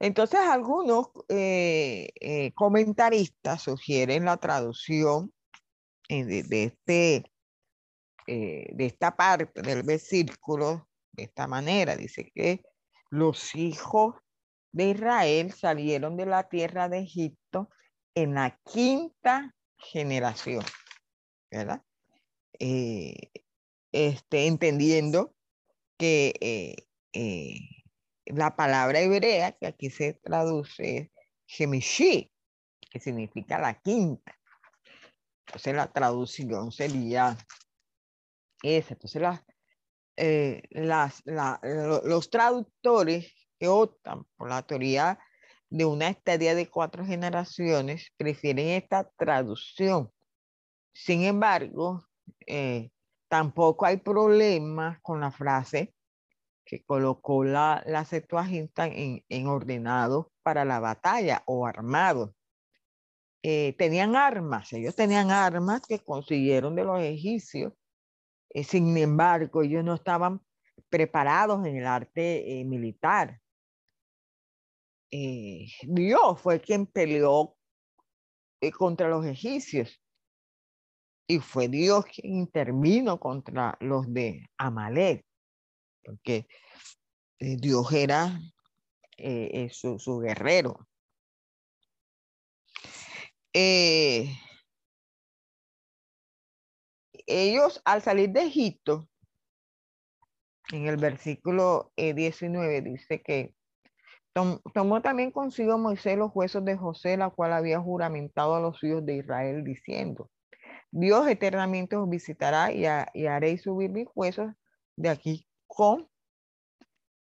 [0.00, 5.32] Entonces, algunos eh, eh, comentaristas sugieren la traducción
[6.08, 7.32] eh, de, este,
[8.26, 11.96] de esta parte del versículo de esta manera.
[11.96, 12.62] Dice que
[13.08, 14.16] los hijos
[14.74, 17.70] de Israel salieron de la tierra de Egipto
[18.16, 20.64] en la quinta generación,
[21.50, 21.82] ¿verdad?
[22.58, 25.34] este, entendiendo
[25.96, 26.76] que
[28.26, 31.12] la palabra hebrea que aquí se traduce
[31.46, 32.32] Gemishi,
[32.90, 34.36] que significa la quinta.
[35.46, 37.36] Entonces la traducción sería
[38.62, 38.94] esa.
[38.94, 39.22] Entonces
[40.16, 45.18] eh, las, los traductores que optan por la teoría
[45.70, 50.10] de una estadía de cuatro generaciones prefieren esta traducción.
[50.92, 52.06] Sin embargo,
[52.46, 52.90] eh,
[53.28, 55.92] tampoco hay problema con la frase
[56.64, 58.06] que colocó la, la
[58.86, 62.34] en, en ordenado para la batalla o armado.
[63.42, 67.72] Eh, tenían armas, ellos tenían armas que consiguieron de los egipcios.
[68.50, 70.40] Eh, sin embargo, ellos no estaban
[70.88, 73.40] preparados en el arte militar.
[75.82, 77.56] Dios fue quien peleó
[78.76, 80.02] contra los egipcios
[81.28, 85.24] y fue Dios quien intervino contra los de Amalek
[86.04, 86.46] porque
[87.38, 88.38] eh, Dios era
[89.16, 90.86] eh, eh, su, guerrero.
[97.26, 99.08] ellos al salir de Egipto,
[100.72, 103.54] en el versículo 19 dice que
[104.34, 109.06] tomó también consigo Moisés los huesos de José, la cual había juramentado a los hijos
[109.06, 110.30] de Israel, diciendo,
[110.90, 112.86] Dios eternamente os visitará y,
[113.26, 114.52] haréis subir mis huesos
[114.96, 116.08] de aquí con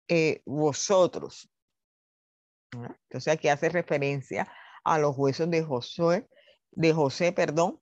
[0.07, 1.49] eh, vosotros.
[2.71, 4.51] Entonces aquí hace referencia
[4.83, 6.27] a los huesos de Josué,
[6.71, 7.79] de José, perdón,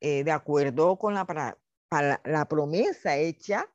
[0.00, 3.66] eh, de acuerdo con la promesa hecha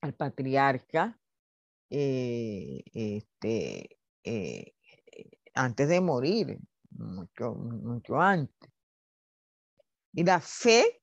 [0.00, 1.16] al patriarca
[1.90, 3.98] eh, este,
[5.54, 6.58] antes de morir,
[6.90, 8.70] mucho, mucho antes.
[10.12, 11.02] Y la fe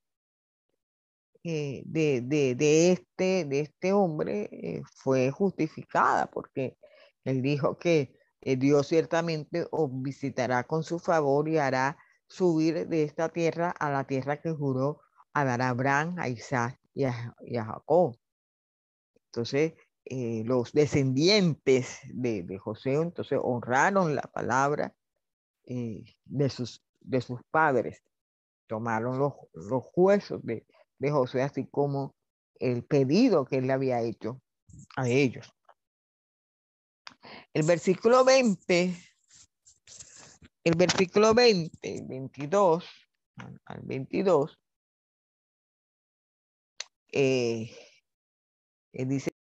[1.45, 6.77] eh, de, de, este, de este hombre eh, fue justificada porque
[7.25, 13.03] él dijo que eh, Dios ciertamente os visitará con su favor y hará subir de
[13.03, 15.01] esta tierra a la tierra que juró
[15.33, 18.17] a dar a Abraham, a Isaac y a, Jacob.
[19.25, 19.73] Entonces,
[20.05, 24.93] los descendientes de, de, José entonces honraron la palabra
[25.65, 28.03] de, sus, de sus padres,
[28.67, 30.65] tomaron los, los huesos de,
[30.99, 32.15] de José, así como
[32.59, 34.41] el pedido que él había hecho
[34.95, 35.53] a ellos.
[37.53, 38.95] El versículo 20,
[40.63, 42.85] el versículo 20, 22
[43.65, 44.59] al 22,
[47.11, 47.71] eh,
[48.93, 49.32] eh, dice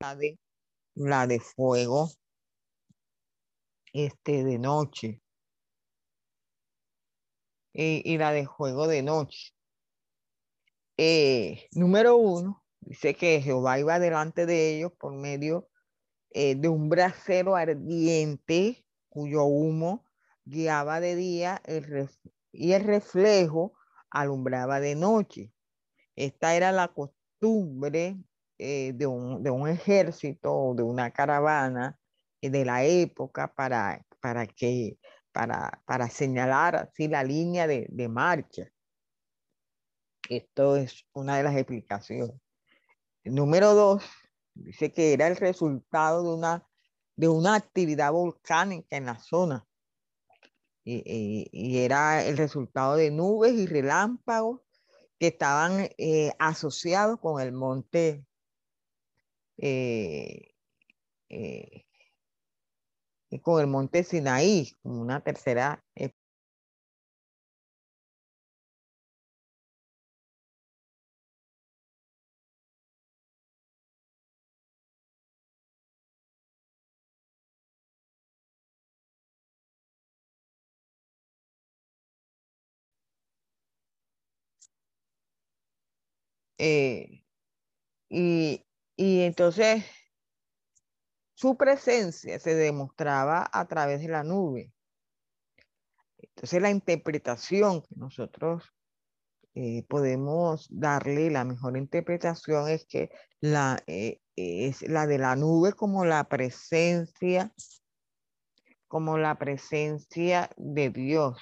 [0.00, 0.38] la de,
[0.94, 2.10] la de fuego.
[3.92, 5.22] este, de noche.
[7.72, 9.52] Y, la de juego de noche.
[10.96, 15.68] Eh, número uno, dice que Jehová iba delante de ellos por medio
[16.30, 20.04] eh, de un brasero ardiente cuyo humo
[20.44, 21.62] guiaba de día
[22.52, 23.74] y el reflejo
[24.10, 25.52] alumbraba de noche.
[26.16, 28.16] Esta era la costumbre
[28.58, 31.96] eh, de, un, de, un, ejército o de una caravana
[32.40, 34.98] eh, de la época para, para, que,
[35.32, 38.68] para, para señalar así la línea de, de marcha.
[40.28, 42.36] Esto es una de las explicaciones.
[43.24, 44.04] número dos,
[44.54, 46.68] dice que era el resultado de una,
[47.16, 49.64] de una actividad volcánica en la zona.
[50.84, 54.62] Y, era el resultado de nubes y relámpagos
[55.18, 58.24] que estaban eh, asociados con el monte
[59.58, 60.54] eh,
[61.30, 61.84] eh,
[63.42, 65.82] con el monte Sinaí, como una tercera
[86.58, 87.22] Eh,
[88.10, 88.64] y,
[88.98, 89.84] y entonces
[91.34, 94.72] su presencia se demostraba a través de la nube.
[96.18, 98.64] Entonces la interpretación que nosotros
[99.54, 105.74] eh, podemos darle, la mejor interpretación es que la, eh, es la de la nube
[105.74, 107.54] como la presencia,
[108.88, 111.40] como la presencia de Dios,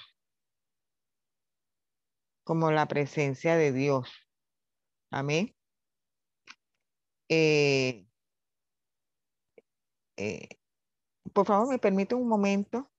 [2.45, 4.11] como la presencia de Dios.
[5.11, 5.56] Amén.
[7.29, 8.07] Eh,
[10.17, 10.49] eh,
[11.35, 12.91] por favor, me permite un momento.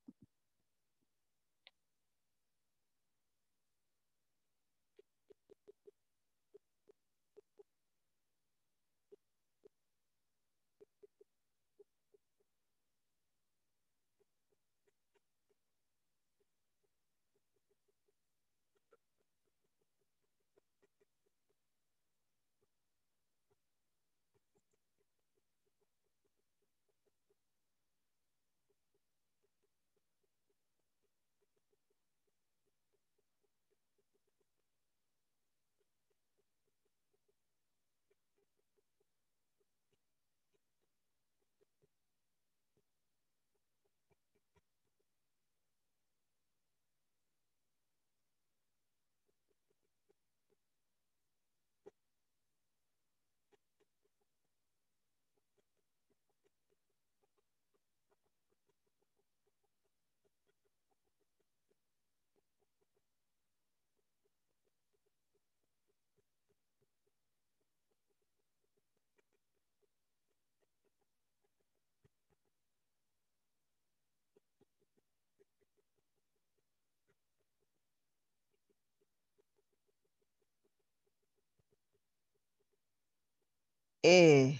[84.09, 84.57] Eh,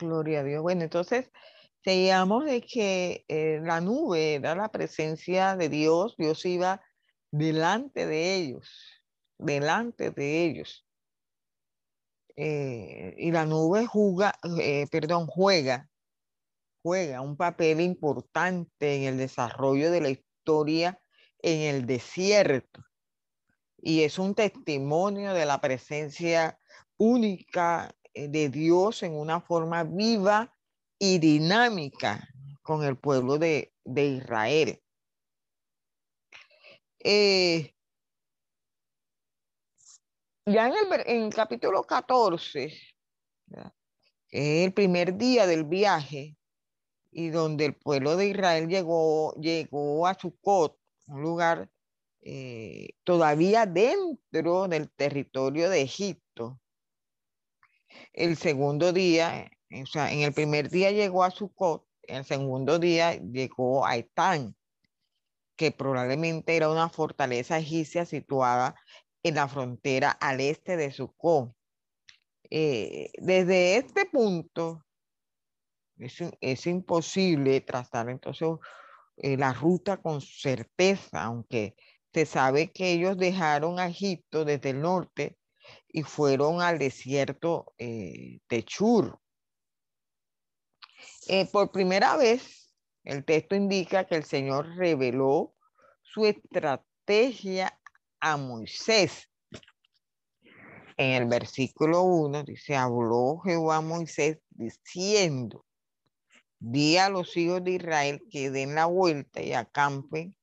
[0.00, 0.62] gloria a Dios.
[0.62, 1.30] Bueno, entonces
[1.84, 6.82] seguíamos de que eh, la nube era la presencia de Dios, Dios iba
[7.30, 8.68] delante de ellos,
[9.38, 10.84] delante de ellos.
[12.34, 14.34] Eh, y la nube juega,
[14.90, 15.88] perdón, juega,
[16.82, 21.00] juega un papel importante en el desarrollo de la historia
[21.38, 22.82] en el desierto.
[23.76, 26.58] Y es un testimonio de la presencia
[27.02, 30.54] única eh, de Dios en una forma viva
[31.00, 32.28] y dinámica
[32.62, 34.80] con el pueblo de, Israel.
[37.00, 37.74] Eh,
[40.46, 42.66] ya en el, en capítulo 14,
[44.28, 46.36] es el primer día del viaje,
[47.10, 50.78] y donde el pueblo de Israel llegó, llegó a Sucot,
[51.08, 51.68] un lugar
[52.20, 56.21] eh, todavía dentro del territorio de Egipto
[58.12, 61.32] el segundo día, o sea, en el primer día llegó a
[62.04, 64.56] en el segundo día llegó a Etán,
[65.56, 68.74] que probablemente era una fortaleza egipcia situada
[69.22, 71.54] en la frontera al este de Sucot.
[72.50, 74.84] Eh, desde este punto
[75.96, 78.48] es, imposible trazar entonces
[79.16, 81.76] eh, la ruta con certeza, aunque
[82.12, 85.38] se sabe que ellos dejaron a Egipto desde el norte
[85.92, 89.20] y fueron al desierto eh, de Chur.
[91.28, 92.62] Eh, por primera vez
[93.04, 95.54] el texto indica que el Señor reveló
[96.02, 97.78] su estrategia
[98.20, 99.28] a Moisés.
[100.96, 105.64] En el versículo 1 dice, habló Jehová a Moisés diciendo,
[106.58, 110.36] di a los hijos de Israel que den la vuelta y acampen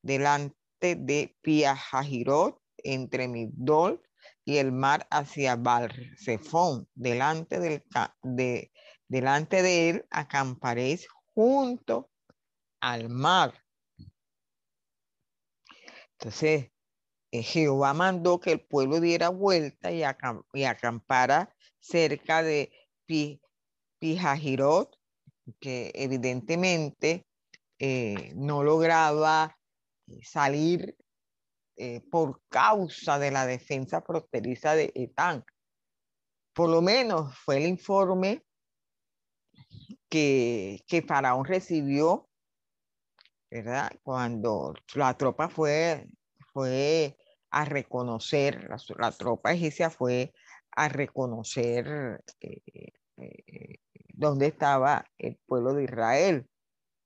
[0.00, 4.05] delante de Piahajirot entre Migdol
[4.46, 6.88] y el mar hacia Balsefón.
[6.94, 7.84] Delante, del,
[8.22, 8.72] de,
[9.08, 12.10] delante de él acamparéis junto
[12.80, 13.52] al mar.
[16.12, 16.70] Entonces,
[17.32, 20.04] eh, Jehová mandó que el pueblo diera vuelta y,
[20.64, 22.72] acampara cerca de
[23.98, 24.96] Pijajirot,
[25.60, 27.26] que evidentemente
[27.80, 29.58] eh, no lograba
[31.76, 35.44] eh, por causa de la defensa fronteriza de Etán.
[36.54, 38.42] Por lo menos fue el informe
[40.08, 42.28] que, que Faraón recibió,
[43.50, 43.92] ¿verdad?
[44.02, 46.08] Cuando la tropa fue,
[46.52, 47.16] fue
[47.50, 48.68] a reconocer,
[48.98, 50.32] la, tropa egipcia fue
[50.72, 56.48] a reconocer eh, eh, dónde estaba el pueblo de Israel.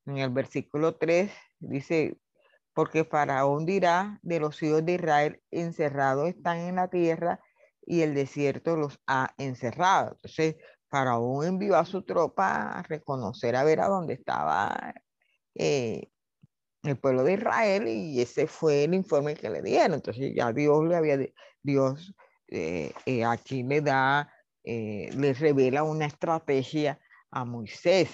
[0.07, 2.17] En el versículo 3 dice,
[2.75, 7.41] porque Faraón dirá de los hijos de Israel encerrados están en la tierra
[7.85, 10.13] y el desierto los ha encerrado.
[10.13, 10.57] Entonces,
[10.89, 14.95] Faraón envió a su tropa a reconocer a ver a dónde estaba
[15.55, 16.09] eh,
[16.83, 19.95] el pueblo de Israel y ese fue el informe que le dieron.
[19.95, 21.19] Entonces ya Dios le había,
[21.63, 22.15] Dios
[22.49, 24.33] eh, eh, aquí le da,
[24.65, 27.01] le revela una estrategia
[27.31, 28.11] a Moisés.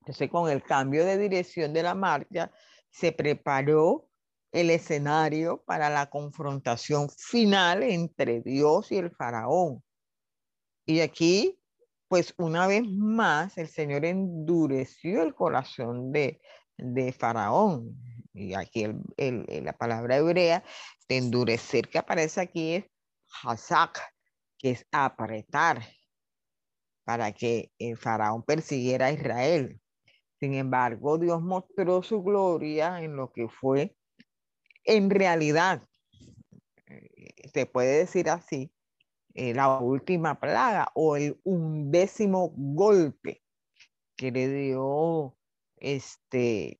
[0.00, 2.50] Entonces con el cambio de dirección de la marcha
[2.94, 4.08] se preparó
[4.52, 9.82] el escenario para la confrontación final entre Dios y el faraón.
[10.86, 11.58] Y aquí,
[12.06, 16.40] pues una vez más, el Señor endureció el corazón de,
[16.76, 17.98] de Faraón.
[18.32, 18.84] Y aquí
[19.16, 20.62] el, la palabra hebrea
[21.08, 22.84] de endurecer que aparece aquí es
[23.42, 24.00] hazak,
[24.56, 25.82] que es apretar,
[27.04, 29.80] para que el Faraón persiguiera a Israel.
[30.44, 33.96] Sin embargo, Dios mostró su gloria en lo que fue
[34.84, 35.88] en realidad,
[36.86, 38.70] eh, se puede decir así,
[39.32, 43.42] eh, la última plaga o el undécimo golpe
[44.16, 45.34] que le dio
[45.78, 46.78] este,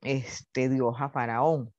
[0.00, 1.74] este Dios a Faraón.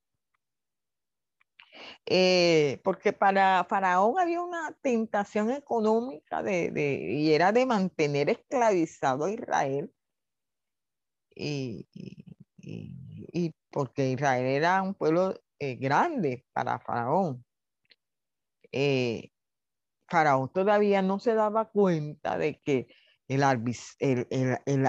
[2.05, 6.71] Eh, porque para Faraón había una tentación económica de,
[7.09, 9.91] y era de mantener esclavizado a Israel.
[11.41, 11.87] Y,
[13.71, 17.45] porque Israel era un pueblo eh, grande para Faraón.
[20.09, 22.87] Faraón todavía no se daba cuenta de que
[23.29, 23.43] el,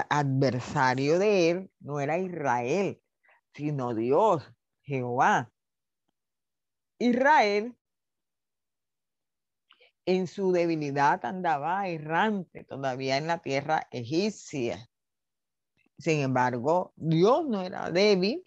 [0.09, 3.01] adversario de él no era Israel,
[3.53, 4.43] sino Dios,
[4.81, 5.51] Jehová.
[6.97, 7.75] Israel
[10.05, 14.89] en su debilidad andaba errante todavía en la tierra egipcia.
[16.01, 18.43] Sin embargo, Dios no era débil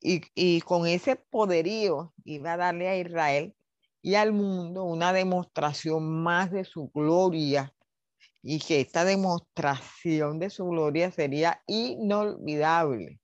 [0.00, 3.54] y, y, con ese poderío iba a darle a Israel
[4.02, 7.74] y al mundo una demostración más de su gloria
[8.42, 13.18] y que esta demostración de su gloria sería inolvidable.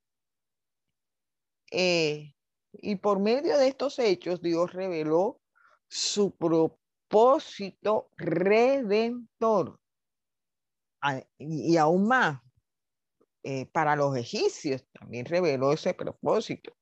[1.71, 2.35] Eh,
[2.73, 5.41] y por medio de estos hechos, Dios reveló
[5.89, 9.79] su propósito redentor.
[11.39, 12.41] Y, aún más,
[13.43, 16.77] eh, para los egipcios también reveló ese propósito.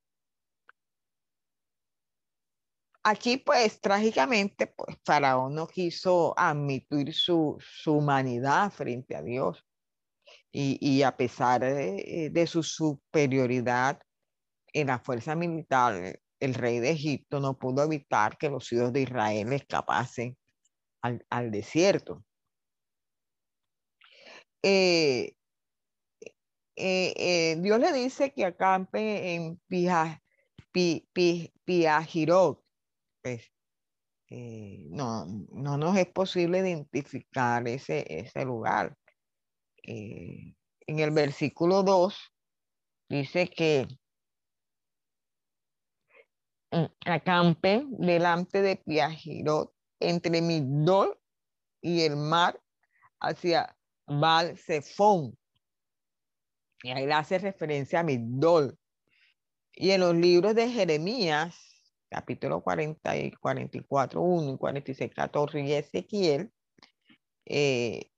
[3.04, 9.64] Aquí, pues, trágicamente, pues, Faraón no quiso admitir su, humanidad frente a Dios.
[10.52, 14.00] Y, a pesar de, su superioridad
[14.72, 19.02] en la fuerza militar, el rey de Egipto no pudo evitar que los hijos de
[19.02, 20.36] Israel escapasen
[21.02, 22.24] al, desierto.
[24.62, 25.38] Eh,
[26.78, 29.60] eh, eh, Dios le dice que acampe en
[31.64, 32.62] Piajirot,
[33.22, 33.52] pues,
[34.30, 38.96] eh, no, no nos es posible identificar ese, ese lugar.
[39.82, 40.54] En
[40.86, 42.14] el versículo 2
[43.08, 43.88] dice que
[46.70, 51.18] mm, acampe delante de Piajirot entre Migdol
[51.80, 52.60] y el mar
[53.20, 53.74] hacia
[54.06, 55.38] Balsefón.
[56.82, 58.78] Y ahí hace referencia a Migdol.
[59.72, 61.68] Y en los libros de Jeremías
[62.08, 66.50] capítulo 40 y 44, 1 y 46, 14 y Ezequiel,
[67.46, 68.10] eh,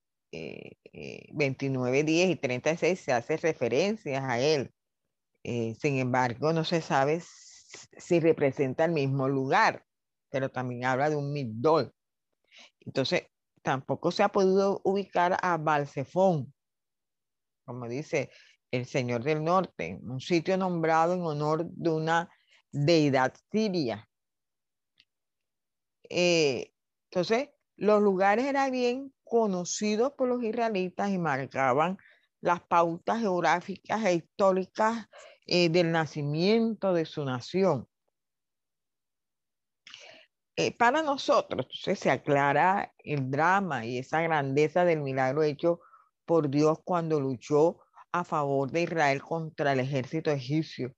[1.32, 4.72] 29, 10 y 36 se hace referencias a él.
[5.42, 9.84] sin embargo, no se sabe si representa el mismo lugar,
[10.30, 11.92] pero también habla de un Migdol.
[12.80, 13.26] Entonces,
[13.62, 16.52] tampoco se ha podido ubicar a Balsefón,
[17.64, 18.30] como dice
[18.70, 22.30] el Señor del Norte, un sitio nombrado en honor de una
[22.70, 24.08] deidad siria.
[26.08, 26.72] Eh,
[27.10, 31.98] entonces, los lugares eran bien conocidos por los israelitas y marcaban
[32.40, 35.08] las pautas geográficas e históricas
[35.46, 37.88] eh, del nacimiento de su nación.
[40.56, 45.80] Eh, para nosotros, entonces se aclara el drama y esa grandeza del milagro hecho
[46.26, 47.80] por Dios cuando luchó
[48.12, 50.94] a favor de Israel contra el ejército egipcio.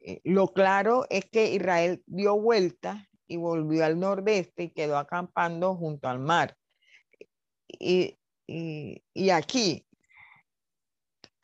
[0.00, 5.74] Eh, lo claro es que Israel dio vuelta y volvió al nordeste y quedó acampando
[5.76, 6.56] junto al mar.
[7.66, 9.86] Y, y, aquí,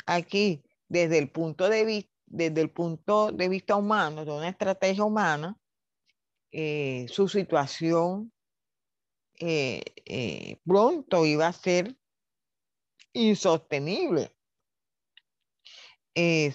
[0.04, 5.04] aquí, desde el punto de vista, desde el punto de vista humano, de una estrategia
[5.04, 5.56] humana,
[6.52, 8.32] eh, su situación
[9.34, 11.96] eh, pronto iba a ser
[13.12, 14.32] insostenible,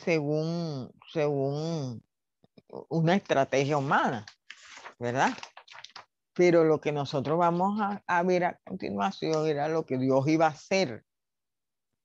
[0.03, 2.03] según, según
[2.89, 4.25] una estrategia humana,
[4.99, 5.31] ¿verdad?
[6.33, 10.49] Pero lo que nosotros vamos a, ver a continuación era lo que Dios iba a
[10.49, 11.05] hacer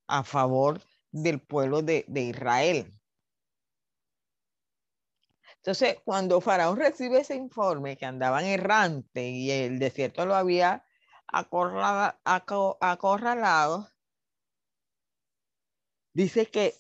[0.07, 0.81] a favor
[1.11, 3.01] del pueblo de Israel.
[5.61, 10.87] Entonces, cuando Faraón recibe ese informe que andaban errante y el desierto lo había
[11.27, 12.17] acorralado,
[16.15, 16.75] dice que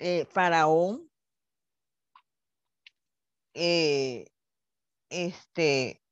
[0.00, 1.10] eh, Faraón
[3.54, 4.26] eh,
[5.10, 6.02] este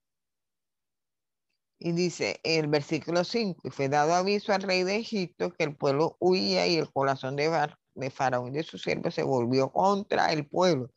[1.80, 5.76] y dice el versículo 5, y fue dado aviso al rey de Egipto que el
[5.76, 7.48] pueblo huía y el corazón de,
[7.94, 10.90] de Faraón y de sus siervos se volvió contra el pueblo.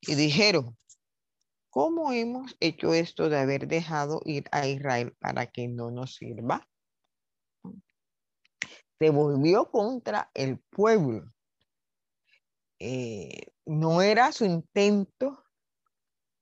[0.00, 0.78] Y dijeron,
[1.68, 6.68] ¿cómo hemos hecho esto de haber dejado ir a Israel para que no nos sirva?
[9.00, 11.32] Se volvió contra el pueblo.
[12.80, 15.44] Eh, no era su intento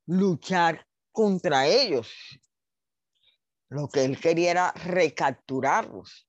[0.06, 2.08] luchar contra ellos.
[3.68, 6.28] Lo que él quería era recapturarlos.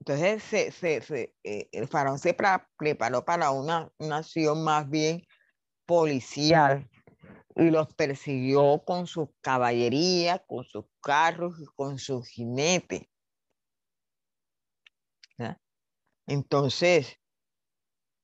[0.00, 0.42] Entonces
[0.74, 2.34] se, eh, el faraón se
[2.76, 5.24] preparó para una nación más bien
[5.86, 6.90] policial
[7.54, 13.02] y los persiguió con su caballería, con sus carros y con sus jinetes.
[16.26, 17.18] Entonces,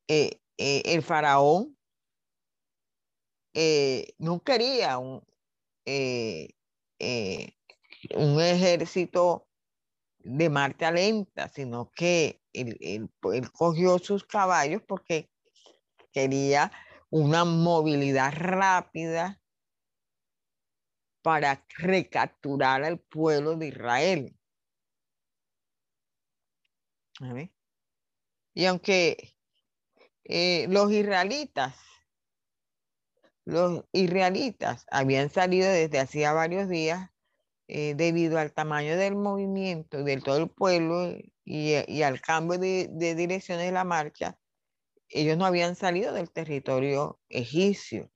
[0.09, 1.77] eh, eh, el faraón
[4.19, 5.27] no quería un,
[8.15, 9.49] un ejército
[10.19, 13.11] de marcha lenta, sino que él,
[13.53, 15.31] cogió sus caballos porque
[16.13, 16.71] quería
[17.11, 19.41] una movilidad rápida
[21.23, 24.35] para recapturar al pueblo de Israel.
[28.55, 29.37] Y aunque
[30.29, 31.74] eh, los israelitas,
[33.47, 37.11] los israelitas habían salido desde hacía varios días
[37.66, 41.16] eh, debido al tamaño del movimiento de todo el pueblo
[41.47, 44.39] y, al cambio de, dirección de la marcha,
[45.09, 48.11] ellos no habían salido del territorio egipcio.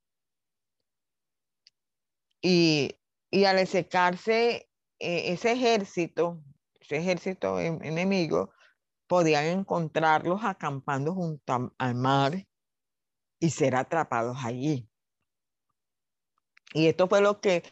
[2.42, 2.98] Y,
[3.46, 6.42] al secarse eh, ese ejército,
[6.78, 8.52] ese ejército enemigo,
[9.12, 12.46] podían encontrarlos acampando junto al mar
[13.38, 14.88] y ser atrapados allí.
[16.72, 17.62] Y esto fue lo que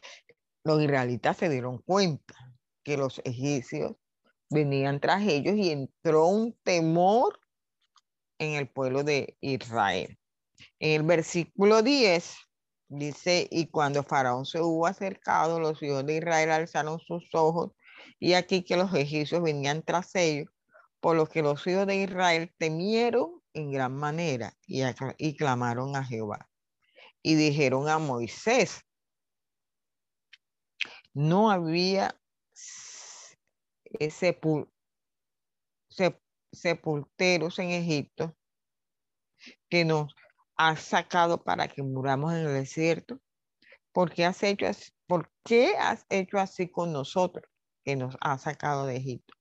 [0.64, 2.34] los israelitas se dieron cuenta
[2.84, 3.96] que los egipcios
[4.50, 7.40] venían tras ellos y entró un temor
[8.38, 10.18] en el pueblo de Israel.
[10.78, 12.36] En el versículo 10
[12.88, 17.72] dice, y cuando Faraón se hubo acercado, los hijos de Israel alzaron sus ojos
[18.18, 20.50] y aquí que los egipcios venían tras ellos,
[21.00, 24.84] por lo que los hijos de Israel temieron en gran manera y,
[25.36, 26.48] clamaron a Jehová.
[27.22, 28.82] Y dijeron a Moisés,
[31.12, 32.18] no había
[36.52, 38.36] sepulteros en Egipto
[39.68, 40.14] que nos
[40.56, 43.20] ha sacado para que muramos en el desierto.
[43.92, 47.44] ¿Por qué has hecho así, ¿por qué has hecho así con nosotros
[47.84, 49.39] que nos ha sacado de Egipto?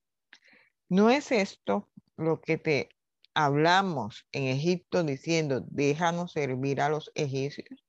[0.89, 2.89] ¿No es esto lo que te
[3.33, 7.83] hablamos en Egipto diciendo, déjanos servir a los egipcios?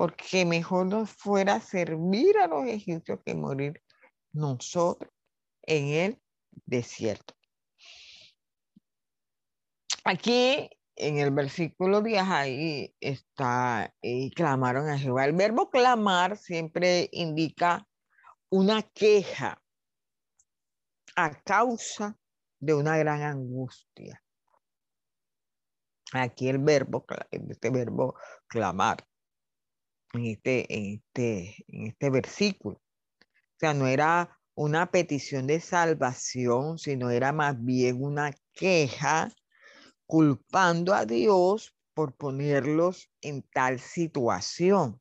[0.00, 3.82] porque mejor nos fuera servir a los egipcios que morir
[4.32, 5.12] nosotros
[5.60, 6.22] en el
[6.64, 7.34] desierto.
[10.04, 15.26] Aquí en el versículo 10 ahí está, y clamaron a Jehová.
[15.26, 17.86] El verbo clamar siempre indica
[18.48, 19.62] una queja
[21.16, 22.16] a causa
[22.58, 24.22] de una gran angustia.
[26.12, 28.16] Aquí el verbo, este verbo
[28.48, 29.06] clamar,
[30.12, 32.76] en este, este, en este versículo.
[32.76, 39.32] O sea, no era una petición de salvación, sino era más bien una queja
[40.06, 45.00] culpando a Dios por ponerlos en tal situación.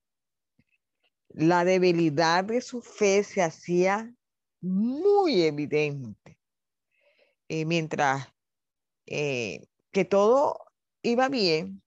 [1.29, 4.13] La debilidad de su fe se hacía
[4.61, 6.37] muy evidente.
[7.49, 8.27] Eh, mientras
[9.07, 10.59] eh, que todo
[11.01, 11.81] iba bien,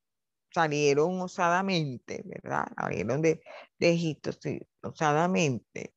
[0.53, 2.67] salieron osadamente, ¿verdad?
[2.77, 3.41] Salieron de,
[3.79, 4.31] Egipto
[4.83, 5.95] osadamente.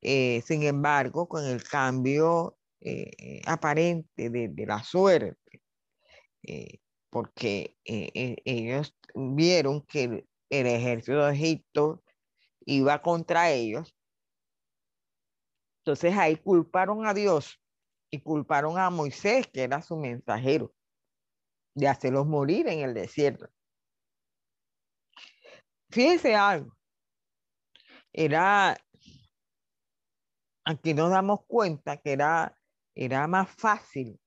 [0.00, 2.56] Eh, sin embargo, con el cambio
[3.46, 5.60] aparente de, de, la suerte,
[7.10, 12.02] porque ellos vieron que el, ejército de Egipto
[12.64, 13.97] iba contra ellos.
[15.88, 17.58] Entonces ahí culparon a Dios
[18.10, 20.74] y culparon a Moisés, que era su mensajero,
[21.74, 23.48] de hacerlos morir en el desierto.
[25.90, 26.76] Fíjense algo,
[28.12, 28.76] era,
[30.66, 32.54] aquí nos damos cuenta que era,
[32.94, 34.20] era más fácil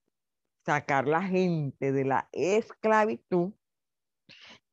[0.66, 3.52] sacar la gente de la esclavitud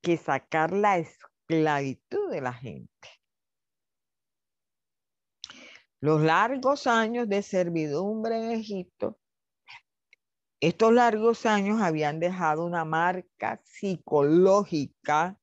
[0.01, 3.18] que sacar la esclavitud de la gente.
[6.01, 9.19] Los largos años de servidumbre en Egipto,
[10.61, 15.37] estos largos años habían dejado una marca psicológica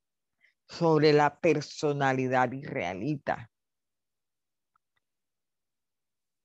[0.69, 3.51] sobre la personalidad israelita.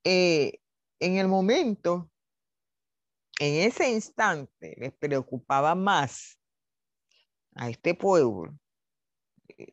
[0.04, 0.60] Eh,
[1.00, 2.12] en el momento
[3.40, 6.40] en ese instante les preocupaba más
[7.56, 8.56] a este pueblo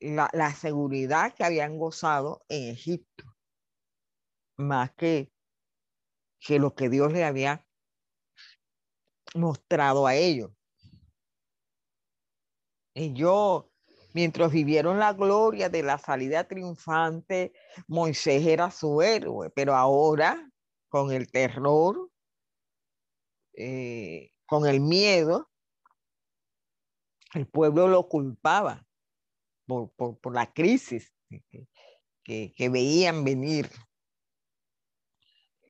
[0.01, 3.25] la, seguridad que habían gozado en Egipto,
[4.59, 5.33] más que,
[6.41, 7.65] que lo que Dios le había
[9.35, 10.51] mostrado a ellos.
[12.95, 13.67] Ellos,
[14.13, 17.53] mientras vivieron la gloria de la salida triunfante,
[17.87, 20.51] Moisés era su héroe, pero ahora,
[20.89, 22.11] con el terror,
[23.55, 25.49] eh, con el miedo,
[27.35, 28.85] el pueblo lo culpaba
[29.67, 31.13] por, la crisis
[32.25, 33.71] que, que, veían venir.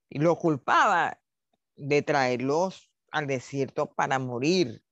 [0.08, 1.20] Y lo culpaba
[1.76, 4.82] de traerlos al desierto para morir.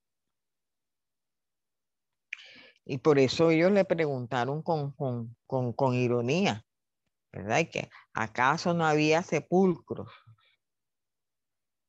[2.85, 6.65] Y por eso ellos le preguntaron con, con, con, con ironía,
[7.33, 7.67] ¿verdad?
[7.69, 10.09] Que acaso no había sepulcros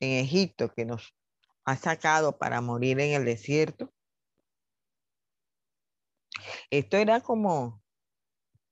[0.00, 1.14] en Egipto que nos
[1.64, 3.92] ha sacado para morir en el desierto.
[6.70, 7.82] Esto era como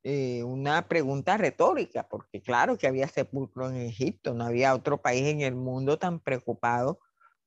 [0.09, 5.24] eh, una pregunta retórica, porque claro que había sepulcro en Egipto, no había otro país
[5.26, 7.00] en el mundo tan preocupado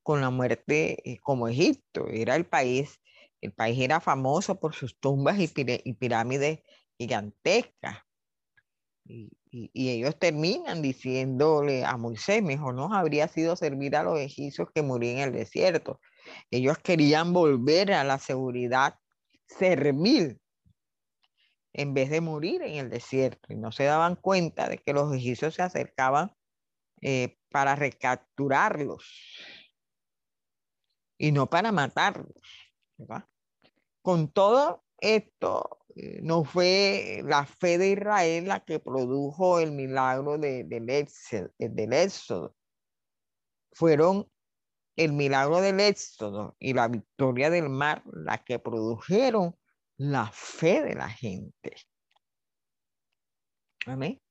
[0.04, 2.10] con la muerte eh, como Egipto.
[2.10, 3.00] Era el país,
[3.40, 5.48] el país era famoso por sus tumbas y,
[5.94, 6.60] pirámides
[6.98, 8.00] gigantescas.
[9.06, 9.32] Y,
[9.74, 15.12] ellos terminan diciéndole a Moisés, mejor no habría sido servir a los egipcios que morir
[15.12, 16.02] en el desierto.
[16.52, 18.96] Ellos querían volver a la seguridad
[19.48, 20.42] servil
[21.80, 23.54] en vez de morir en el desierto.
[23.54, 26.36] Y no se daban cuenta de que los egipcios se acercaban
[27.02, 29.06] eh, para recapturarlos
[31.18, 32.36] y no para matarlos.
[34.02, 40.38] Con todo esto, eh, no fue la fe de Israel la que produjo el milagro
[40.38, 40.90] de, del,
[41.94, 42.56] éxodo,
[43.72, 44.30] Fueron
[44.98, 49.56] el milagro del éxodo y la victoria del mar la que produjeron
[50.00, 51.76] la fe de la gente.
[53.86, 54.22] Amén.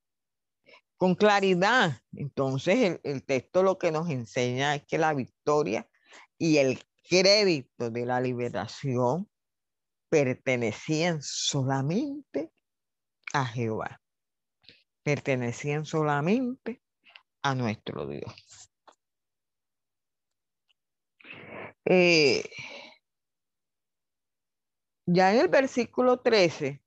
[0.96, 5.88] Con claridad, entonces el texto lo que nos enseña es que la victoria
[6.38, 9.30] y el crédito de la liberación
[10.08, 12.50] pertenecían solamente
[13.34, 14.00] a Jehová.
[15.02, 16.82] Pertenecían solamente
[17.42, 18.70] a nuestro Dios.
[21.84, 22.42] Eh,
[25.10, 26.82] ya en el versículo 13,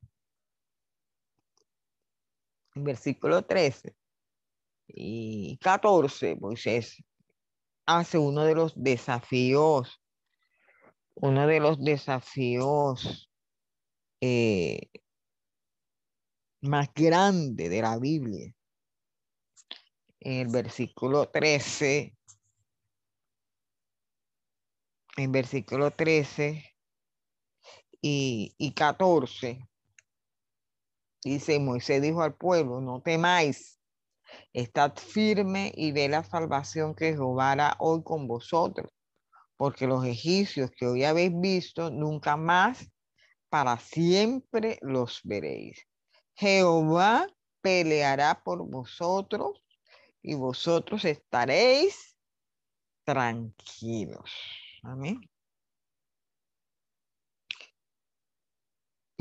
[2.75, 3.95] en versículo 13
[4.87, 7.03] y 14, Moisés
[7.87, 9.99] hace uno de los desafíos
[11.15, 13.29] uno de los desafíos
[14.21, 14.89] eh,
[16.61, 18.53] más grandes de la Biblia.
[20.19, 22.15] en el versículo 13,
[25.17, 26.70] en versículo 13
[28.01, 29.67] y, y 14,
[31.23, 33.79] dice, Moisés dijo al pueblo, no temáis,
[34.53, 38.91] estad firme y ve la salvación que Jehová hará hoy con vosotros,
[39.57, 42.91] porque los egipcios que hoy habéis visto, nunca más
[43.49, 45.85] para siempre los veréis.
[46.35, 47.27] Jehová
[47.61, 49.63] peleará por vosotros
[50.23, 52.17] y vosotros estaréis
[53.03, 54.31] tranquilos.
[54.83, 55.30] Amén.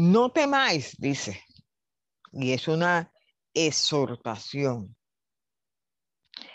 [0.03, 1.45] No temáis, dice,
[2.33, 3.13] y es una
[3.53, 4.97] exhortación.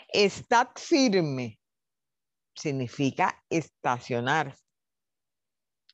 [0.08, 1.60] Estad firme
[2.56, 4.58] significa estacionar,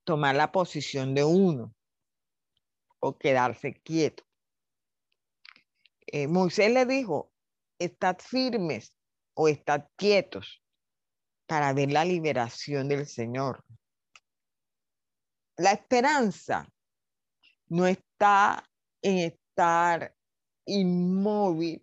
[0.02, 1.74] tomar la posición de uno
[3.00, 4.24] o quedarse quieto.
[6.06, 7.34] Eh, Moisés le dijo,
[7.78, 8.94] estad firmes
[9.34, 10.62] o estad quietos
[11.46, 13.62] para ver la liberación del Señor.
[15.58, 16.66] La esperanza
[17.72, 18.62] no está
[19.00, 20.14] en estar
[20.66, 21.82] inmóvil,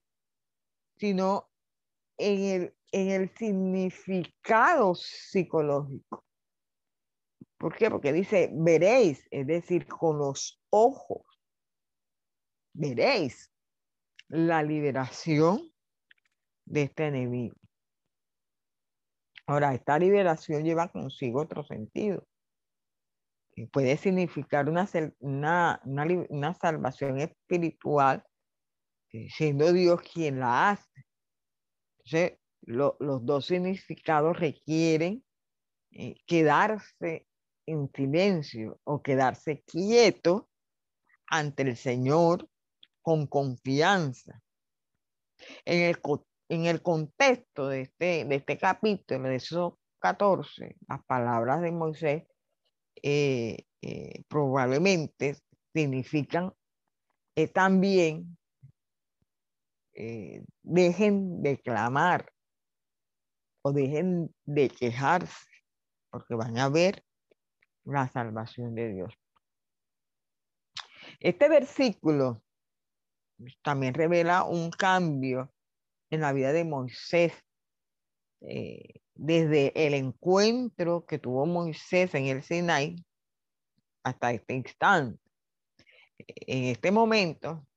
[1.00, 1.50] sino
[2.16, 6.24] en el, en el significado psicológico.
[7.58, 7.90] ¿Por qué?
[7.90, 11.26] Porque dice, veréis, es decir, con los ojos,
[12.72, 13.52] veréis
[14.28, 15.74] la liberación
[16.66, 17.56] de este enemigo.
[19.48, 22.29] Ahora, esta liberación lleva consigo otro sentido.
[23.68, 24.88] Puede significar una,
[25.20, 25.82] una,
[26.30, 28.24] una, salvación espiritual,
[29.12, 31.06] eh, siendo Dios quien la hace.
[32.06, 35.24] Entonces, los dos significados requieren
[35.92, 37.28] eh, quedarse
[37.66, 40.50] en silencio o quedarse quieto
[41.28, 42.48] ante el Señor
[43.02, 44.42] con confianza.
[45.66, 46.00] En el,
[46.50, 52.24] en el contexto de este, de este capítulo, de esos 14, las palabras de Moisés
[53.04, 55.38] eh, eh, probablemente
[55.74, 56.54] significan
[57.36, 58.38] eh, también
[60.64, 62.32] dejen de clamar
[63.64, 65.46] o dejen de quejarse,
[66.10, 67.04] porque van a ver
[67.84, 69.14] la salvación de Dios.
[71.20, 72.42] Este versículo
[73.62, 75.52] también revela un cambio
[76.10, 77.34] en la vida de Moisés,
[78.42, 82.96] eh, desde el encuentro que tuvo Moisés en el Sinai
[84.02, 85.20] hasta este instante.
[86.18, 87.68] En este momento,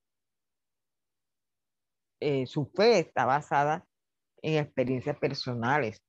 [2.20, 3.84] eh, su fe está basada
[4.40, 6.01] en experiencias personales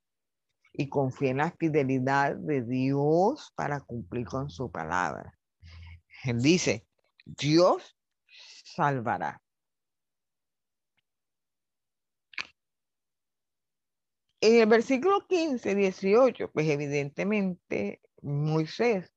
[0.72, 5.38] y confía en la fidelidad de Dios para cumplir con su palabra.
[6.26, 6.88] Él dice,
[7.26, 7.98] Dios
[8.64, 9.43] salvará.
[14.46, 19.10] En el versículo 15, 18, pues evidentemente Moisés,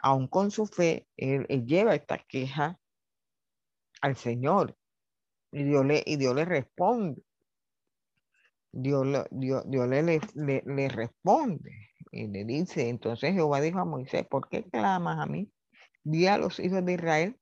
[0.00, 2.80] aún con su fe, él, lleva esta queja
[4.00, 4.76] al Señor
[5.52, 7.22] y Dios le, y Dios le responde.
[8.72, 11.70] Dios, Dios, Dios le, le, le, responde
[12.10, 15.48] y le dice, entonces Jehová dijo a Moisés, ¿por qué clamas a mí?
[16.02, 17.40] Di a los hijos de Israel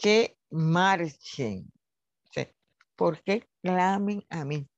[0.00, 1.72] que marchen.
[2.96, 4.68] ¿Por qué clamen a mí?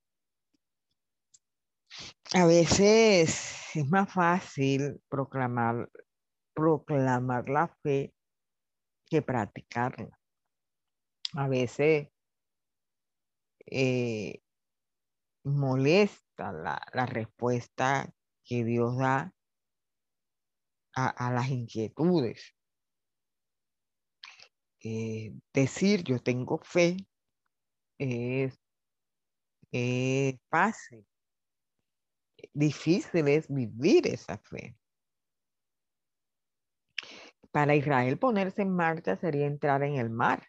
[2.34, 5.90] A veces es más fácil proclamar,
[6.54, 8.14] proclamar la fe
[9.06, 10.18] que practicarla.
[11.34, 12.08] A veces
[13.66, 14.40] eh,
[15.44, 18.12] molesta la, respuesta
[18.44, 19.32] que Dios da
[20.96, 22.54] a, las inquietudes.
[24.80, 26.96] Eh, decir yo tengo fe
[27.98, 28.58] es
[30.50, 31.06] fácil
[32.54, 34.76] difícil es vivir esa fe.
[37.50, 40.48] Para Israel ponerse en marcha sería entrar en el mar,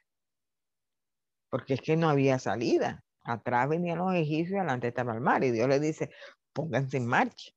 [1.49, 3.03] porque es que no había salida.
[3.24, 6.12] Atrás venían los egipcios, adelante estaba el mar, y Dios le dice,
[6.53, 7.51] pónganse en marcha.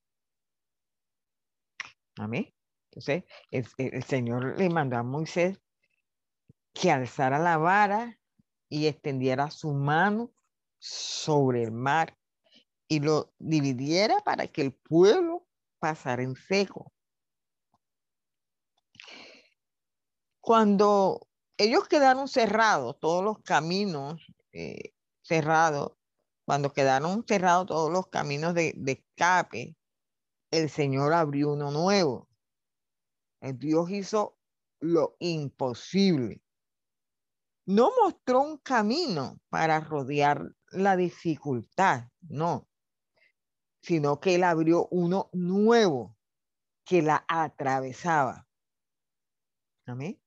[2.17, 2.53] Amén.
[2.91, 5.61] Entonces, el, el Señor le mandó a Moisés
[6.73, 8.19] que alzara la vara
[8.69, 10.33] y extendiera su mano
[10.79, 12.17] sobre el mar
[12.89, 15.47] y lo dividiera para que el pueblo
[15.79, 16.93] pasara en seco.
[20.41, 21.29] Cuando
[21.59, 25.93] ellos quedaron cerrados, todos los caminos eh, cerrados,
[26.47, 29.77] cuando quedaron cerrados todos los caminos de, de escape,
[30.51, 32.29] el Señor abrió uno nuevo.
[33.41, 34.39] El Dios hizo
[34.81, 36.43] lo imposible.
[37.67, 42.68] No mostró un camino para rodear la dificultad, no,
[43.81, 46.17] sino que él abrió uno nuevo
[46.85, 48.47] que la atravesaba.
[49.87, 50.21] Amén.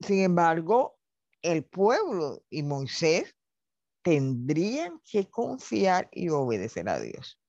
[0.00, 0.98] Sin embargo,
[1.42, 3.34] el pueblo y Moisés
[4.02, 7.40] tendrían que confiar y obedecer a Dios.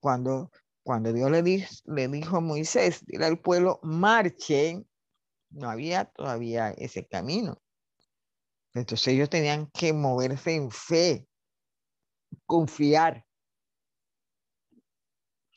[0.00, 0.50] Cuando,
[0.82, 4.86] cuando Dios le, le dijo a Moisés, dile al pueblo, marchen,
[5.50, 7.60] no había todavía ese camino.
[8.74, 11.26] Entonces ellos tenían que moverse en fe,
[12.44, 13.26] confiar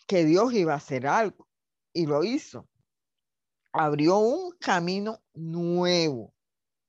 [0.07, 1.47] que Dios iba a hacer algo
[1.93, 2.67] y lo hizo.
[3.71, 6.34] Abrió un camino nuevo,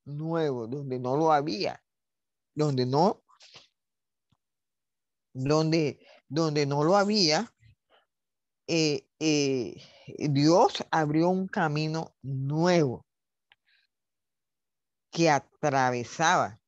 [0.05, 1.85] nuevo, donde no lo había,
[2.55, 3.23] donde no,
[5.35, 7.53] donde, donde no lo había.
[8.67, 9.77] Eh, eh,
[10.31, 13.05] Dios abrió un camino nuevo
[15.11, 16.60] que atravesaba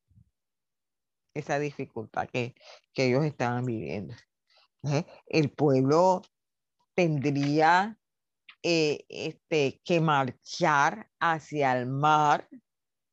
[1.34, 2.54] esa dificultad que,
[2.92, 4.14] que ellos estaban viviendo.
[4.84, 5.04] ¿Eh?
[5.26, 6.22] El pueblo
[6.94, 7.98] tendría
[8.62, 12.48] eh, este, que marchar hacia el mar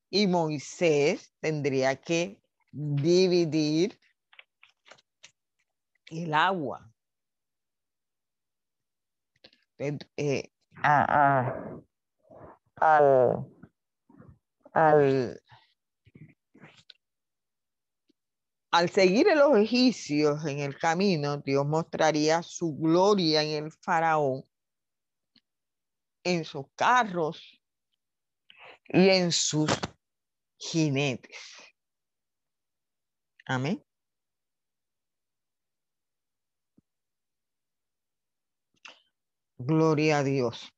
[0.09, 2.41] y Moisés tendría que
[2.72, 3.99] dividir
[6.07, 6.91] el agua.
[9.78, 10.51] Eh,
[10.84, 11.86] al,
[14.74, 15.41] al,
[18.72, 24.45] al seguir los egipcios en el camino, Dios mostraría su gloria en el faraón,
[26.24, 27.61] en sus carros
[28.88, 29.72] y en sus
[30.57, 31.38] jinetes.
[33.45, 33.84] Amén.
[39.57, 40.72] Gloria a Dios.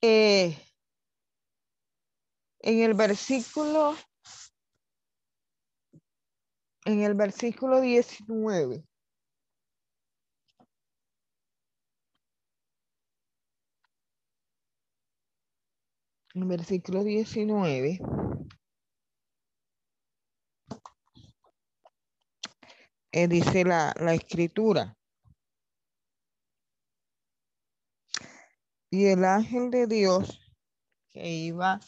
[0.00, 0.56] Eh,
[2.60, 3.96] en el versículo
[6.84, 8.84] en el versículo 19.
[16.34, 17.98] En el versículo 19.
[23.12, 24.96] Eh, dice la, la escritura.
[28.90, 30.40] Y el ángel de Dios
[31.10, 31.80] que iba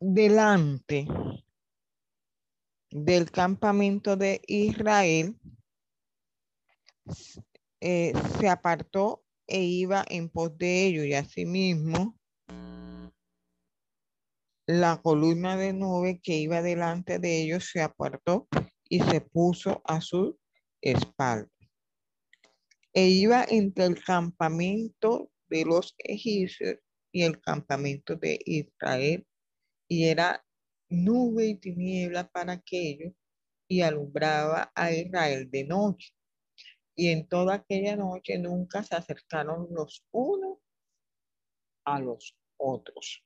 [0.00, 1.06] delante
[2.94, 5.36] del campamento de Israel,
[7.80, 12.16] eh, se apartó e iba en pos de ellos y asimismo
[14.66, 18.46] la columna de nube que iba delante de ellos se apartó
[18.88, 20.38] y se puso a su
[20.80, 21.50] espalda.
[22.92, 26.76] E iba entre el campamento de los egipcios
[27.12, 29.26] y el campamento de Israel
[29.88, 30.44] y era
[30.88, 33.12] nube y tiniebla para aquellos
[33.68, 36.14] y alumbraba a Israel de noche.
[36.96, 40.58] Y en toda aquella noche nunca se acercaron los unos
[41.84, 43.24] a los otros.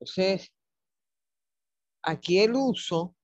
[0.00, 0.50] Entonces,
[2.02, 3.14] aquí el uso,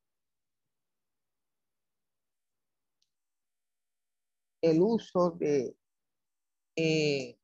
[4.61, 5.75] el uso de,
[6.77, 7.39] eh,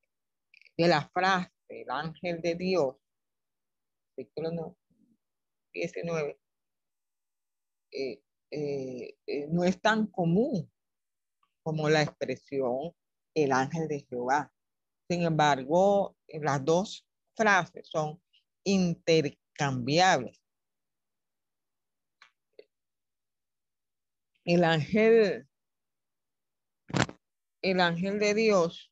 [0.77, 2.97] de la frase, el ángel de Dios,
[4.17, 4.77] versículo
[5.73, 6.39] 19,
[7.93, 10.71] eh, eh, eh, no es tan común
[11.63, 12.95] como la expresión
[13.35, 14.53] el ángel de Jehová.
[15.09, 18.21] Sin embargo, las dos frases son
[18.65, 20.39] intercambiables.
[24.45, 25.49] El ángel,
[27.63, 28.92] el ángel de Dios,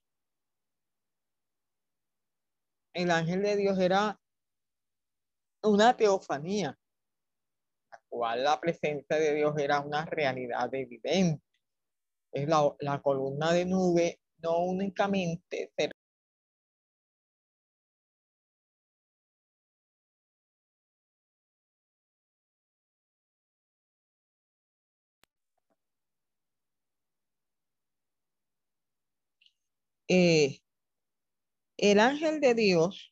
[2.95, 4.19] el ángel de Dios era
[5.63, 6.79] una teofanía,
[7.91, 11.43] la cual la presencia de Dios era una realidad evidente.
[12.33, 15.73] Es la, columna de nube no únicamente
[30.09, 30.61] eh,
[31.81, 33.11] el ángel de Dios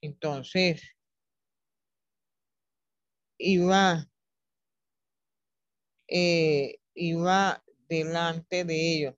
[0.00, 0.82] entonces,
[3.38, 4.08] iba,
[6.08, 9.14] eh, iba delante de ellos.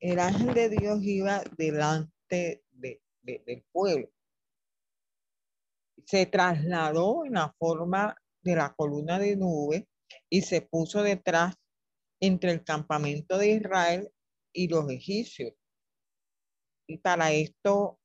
[0.00, 4.10] El ángel de Dios iba delante de, del pueblo.
[6.04, 9.88] Se trasladó en la forma de la columna de nube
[10.28, 11.54] y se puso detrás
[12.26, 14.10] entre el campamento de Israel
[14.52, 15.54] y los egipcios.
[16.86, 17.98] Y para esto,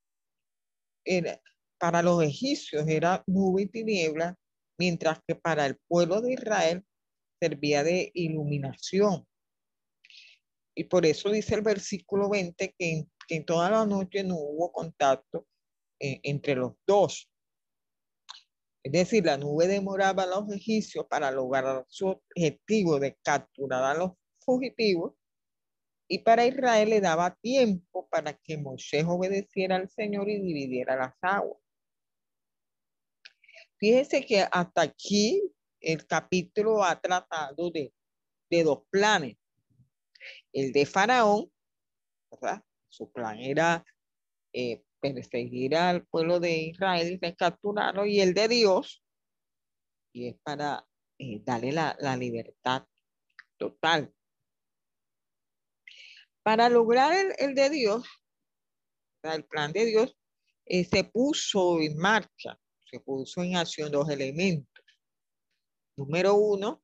[1.06, 1.42] era,
[1.80, 4.38] para los egipcios era nube y tiniebla,
[4.78, 6.86] mientras que para el pueblo de Israel
[7.42, 9.26] servía de iluminación.
[10.76, 15.46] Y por eso dice el versículo 20 que en, toda la noche no hubo contacto
[16.00, 17.29] eh, entre los dos.
[18.84, 23.94] Es decir, la nube demoraba a los egipcios para lograr su objetivo de capturar a
[23.94, 25.14] los fugitivos
[26.08, 31.14] y para Israel le daba tiempo para que Moisés obedeciera al Señor y dividiera las
[31.22, 31.62] aguas.
[33.78, 35.42] Fíjese que hasta aquí
[35.80, 37.94] el capítulo ha tratado de,
[38.50, 39.38] de dos planes.
[40.52, 41.52] El de Faraón,
[42.32, 42.64] ¿verdad?
[42.90, 43.86] Su plan era
[44.52, 49.04] eh, perseguir al pueblo de Israel y capturarlo, y el de Dios,
[50.14, 50.86] y es para
[51.18, 52.86] eh, darle la, libertad
[53.58, 54.14] total.
[56.44, 58.08] Para lograr el, de Dios,
[59.24, 60.18] el plan de Dios,
[60.66, 62.60] eh, se puso en marcha,
[62.90, 64.86] se puso en acción dos elementos.
[65.98, 66.82] Número uno,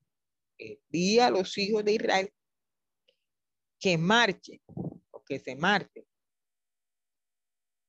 [0.90, 2.34] di a los hijos de Israel
[3.80, 4.62] que marche
[5.12, 6.05] o que se marche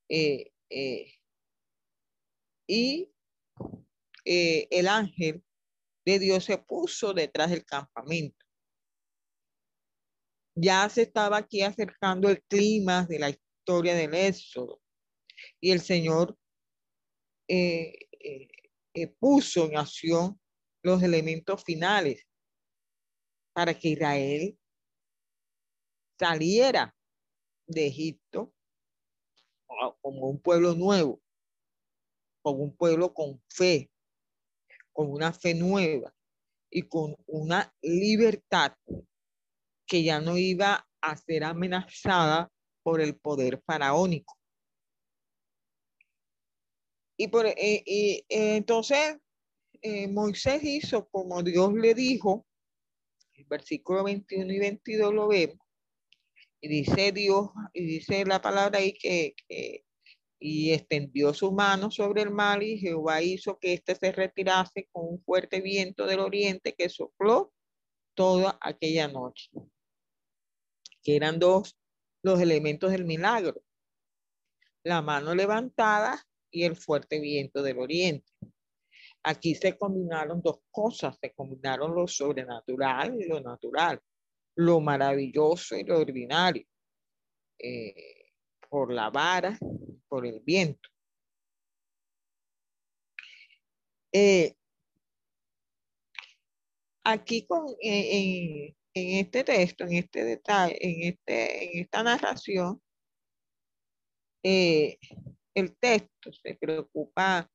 [0.09, 1.13] eh, eh,
[2.67, 3.11] y
[4.25, 5.43] eh, el ángel
[6.05, 8.45] de Dios se puso detrás del campamento.
[10.55, 14.81] Ya se estaba aquí acercando el clima de la historia del Éxodo
[15.61, 16.37] y el Señor
[19.19, 20.39] puso en acción
[20.83, 22.25] los elementos finales
[23.53, 24.57] para que Israel
[26.19, 26.95] saliera
[27.67, 28.53] de Egipto
[30.01, 31.21] como un pueblo nuevo,
[32.41, 33.91] como un pueblo con fe,
[34.93, 36.13] con una fe nueva
[36.69, 38.73] y con una libertad
[39.85, 42.51] que ya no iba a ser amenazada
[42.83, 44.37] por el poder faraónico.
[47.19, 49.17] Y, por, eh, entonces
[49.81, 52.45] eh, Moisés hizo como Dios le dijo,
[53.33, 55.66] el versículo 21 y 22 lo vemos,
[56.61, 59.35] y dice Dios, y dice la palabra ahí que,
[60.39, 65.07] y extendió sus manos sobre el mar y Jehová hizo que éste se retirase con
[65.07, 67.53] un fuerte viento del oriente que sopló
[68.15, 69.49] toda aquella noche.
[71.03, 71.77] Que eran dos
[72.23, 73.61] los elementos del milagro.
[74.83, 78.31] La mano levantada y el fuerte viento del oriente.
[79.23, 84.01] Aquí se combinaron dos cosas, se combinaron lo sobrenatural y lo natural
[84.57, 86.65] lo maravilloso y lo ordinario,
[87.59, 88.31] eh,
[88.69, 89.57] por la vara,
[90.07, 90.89] por el viento.
[94.11, 94.55] Eh,
[97.03, 102.81] aquí con, en, este texto, en este detalle, en, este, en esta narración,
[104.43, 104.97] eh,
[105.53, 107.47] el texto se preocupa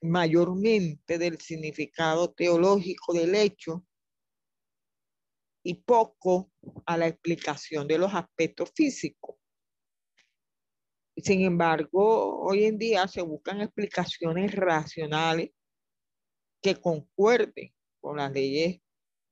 [0.00, 3.84] mayormente del significado teológico del hecho
[5.64, 6.52] y poco
[6.86, 9.36] a la explicación de los aspectos físicos.
[11.16, 15.50] Sin embargo, hoy en día se buscan explicaciones racionales
[16.60, 18.80] que concuerden con las leyes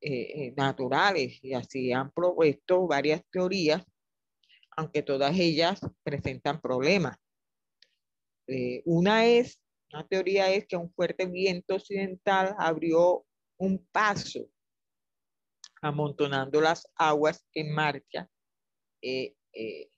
[0.00, 3.84] eh, eh, naturales y así han propuesto varias teorías,
[4.76, 7.16] aunque todas ellas presentan problemas.
[8.46, 9.60] Eh, una es,
[9.92, 13.26] una teoría es que un fuerte viento occidental abrió
[13.59, 14.48] un paso
[15.82, 18.30] amontonando las aguas en marcha,
[19.02, 19.90] eh, eh,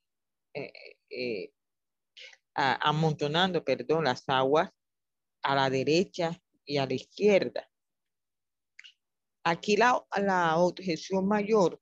[1.11, 1.53] eh,
[2.55, 4.71] amontonando, perdón, las aguas
[5.43, 7.71] a la derecha y a la izquierda.
[9.45, 11.79] Aquí la, la objeción mayor,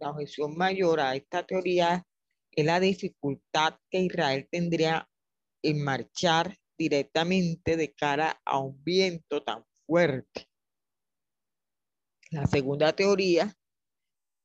[0.00, 2.04] la objeción mayor a esta teoría
[2.50, 5.08] es la dificultad que Israel tendría
[5.62, 10.48] en marchar directamente de cara a un viento tan fuerte.
[12.36, 13.56] La segunda teoría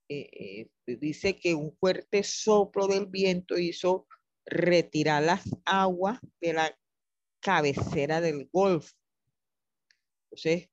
[0.08, 4.08] eh, eh, dice que un fuerte soplo del viento hizo
[4.46, 6.80] retirar las aguas de la
[7.42, 8.96] cabecera del Golfo.
[10.24, 10.70] Entonces,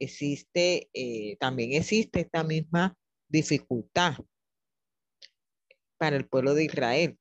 [0.00, 2.96] existe, eh, también existe esta misma
[3.28, 4.14] dificultad
[5.98, 7.18] para el pueblo de Israel.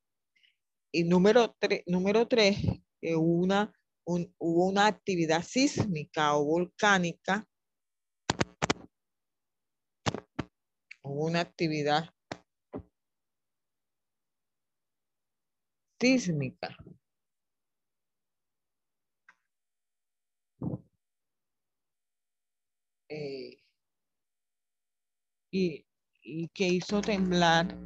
[0.94, 1.58] Y número,
[1.88, 2.56] número tres,
[3.02, 3.74] una,
[4.06, 7.46] hubo una actividad sísmica o volcánica
[11.14, 12.10] una actividad
[16.00, 16.76] sísmica.
[23.12, 23.58] eh,
[25.52, 25.86] y,
[26.22, 27.78] y que hizo temblar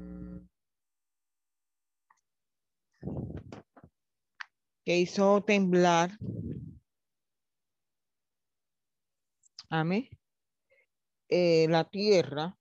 [4.85, 6.11] que hizo temblar
[9.69, 10.07] amén
[11.29, 12.55] eh, la tierra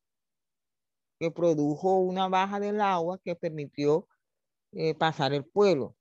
[1.24, 4.06] que produjo una baja del agua que permitió
[4.72, 5.96] eh, pasar el pueblo.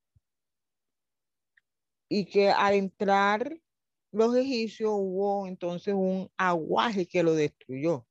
[2.10, 3.58] Y que al entrar
[4.12, 8.06] los egipcios hubo entonces un aguaje que lo destruyó.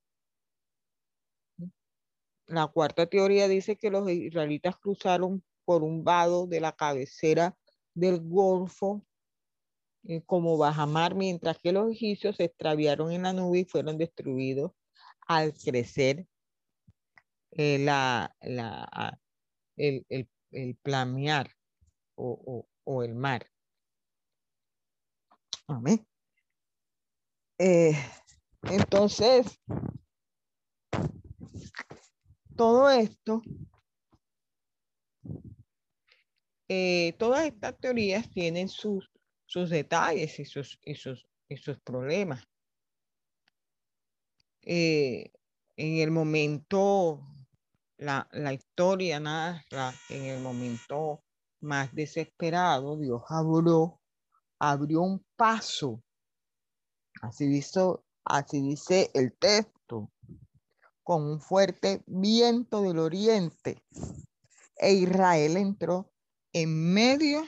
[2.47, 7.55] La cuarta teoría dice que los israelitas cruzaron por un vado de la cabecera
[7.93, 9.05] del Golfo
[10.07, 14.71] eh, como bajamar, mientras que los egipcios se extraviaron en la nube y fueron destruidos
[15.27, 16.27] al crecer
[17.55, 19.19] eh, la, la,
[19.75, 21.51] el, el, el plamear
[22.15, 23.47] o, o, o, el mar.
[25.67, 26.05] Amén.
[27.59, 27.93] Eh,
[28.63, 29.59] entonces,
[32.55, 33.41] todo esto,
[36.67, 39.11] eh, todas estas teorías tienen sus,
[39.45, 42.43] sus detalles y sus, y sus, y sus problemas.
[44.61, 45.31] Eh,
[45.75, 47.21] en el momento,
[48.03, 51.23] la, la historia narra en el momento
[51.61, 53.99] más desesperado, Dios abrió,
[54.59, 56.03] abrió un paso.
[57.21, 60.11] Así, hizo, así dice el texto
[61.03, 63.81] con un fuerte viento del oriente.
[64.75, 66.11] E Israel entró
[66.51, 67.45] en medio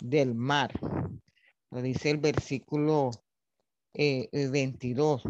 [0.00, 0.72] del mar.
[1.70, 3.10] Lo dice el versículo
[3.92, 5.22] eh, 22.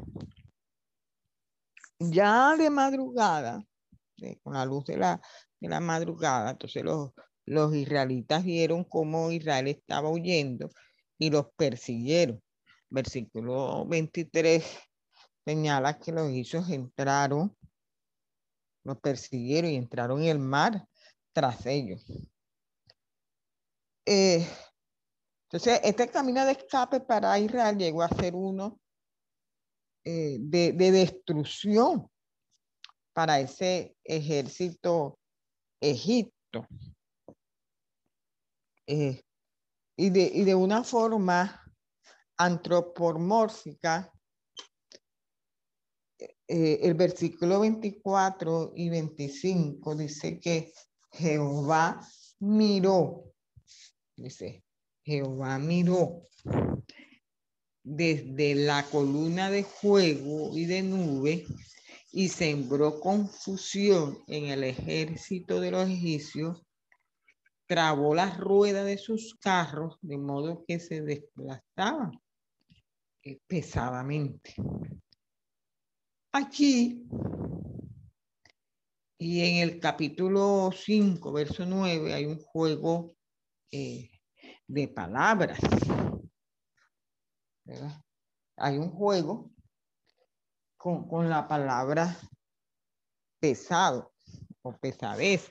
[1.99, 3.65] Ya de madrugada,
[4.43, 5.21] con la luz de la,
[5.61, 7.13] de la madrugada, entonces los,
[7.47, 10.71] los israelitas vieron cómo Israel estaba huyendo
[11.19, 12.43] y los persiguieron.
[12.91, 14.65] Versículo 23
[15.45, 17.57] señala que los egipcios entraron,
[18.85, 20.87] los persiguieron y entraron en el mar
[21.33, 22.05] tras ellos.
[24.07, 24.47] Eh,
[25.49, 28.81] entonces, este camino de escape para Israel llegó a ser uno
[30.05, 32.11] eh, de, de, destrucción
[33.15, 35.19] para ese ejército
[35.81, 36.67] egipto.
[38.87, 39.23] Eh,
[39.97, 41.63] y, de, y de una forma
[42.37, 44.13] antropomórfica,
[46.19, 50.73] eh, el versículo 24 y 25 dice que
[51.13, 52.07] Jehová
[52.41, 53.33] miró,
[54.17, 54.65] dice,
[55.05, 56.29] Jehová miró
[57.83, 61.47] desde la columna de fuego y de nube
[62.17, 66.65] y sembró confusión en el ejército de los egipcios,
[67.67, 72.13] trabó las ruedas de sus carros de modo que se desplazaban
[73.49, 74.55] pesadamente.
[76.31, 77.05] Aquí,
[79.19, 83.17] y en el capítulo 5, verso 9, hay un juego
[83.73, 84.09] eh,
[84.69, 85.59] de palabras.
[87.65, 88.01] ¿verdad?
[88.57, 89.54] Hay un juego
[90.85, 92.15] con, con, la palabra
[93.41, 94.13] pesado
[94.61, 95.51] o pesadez.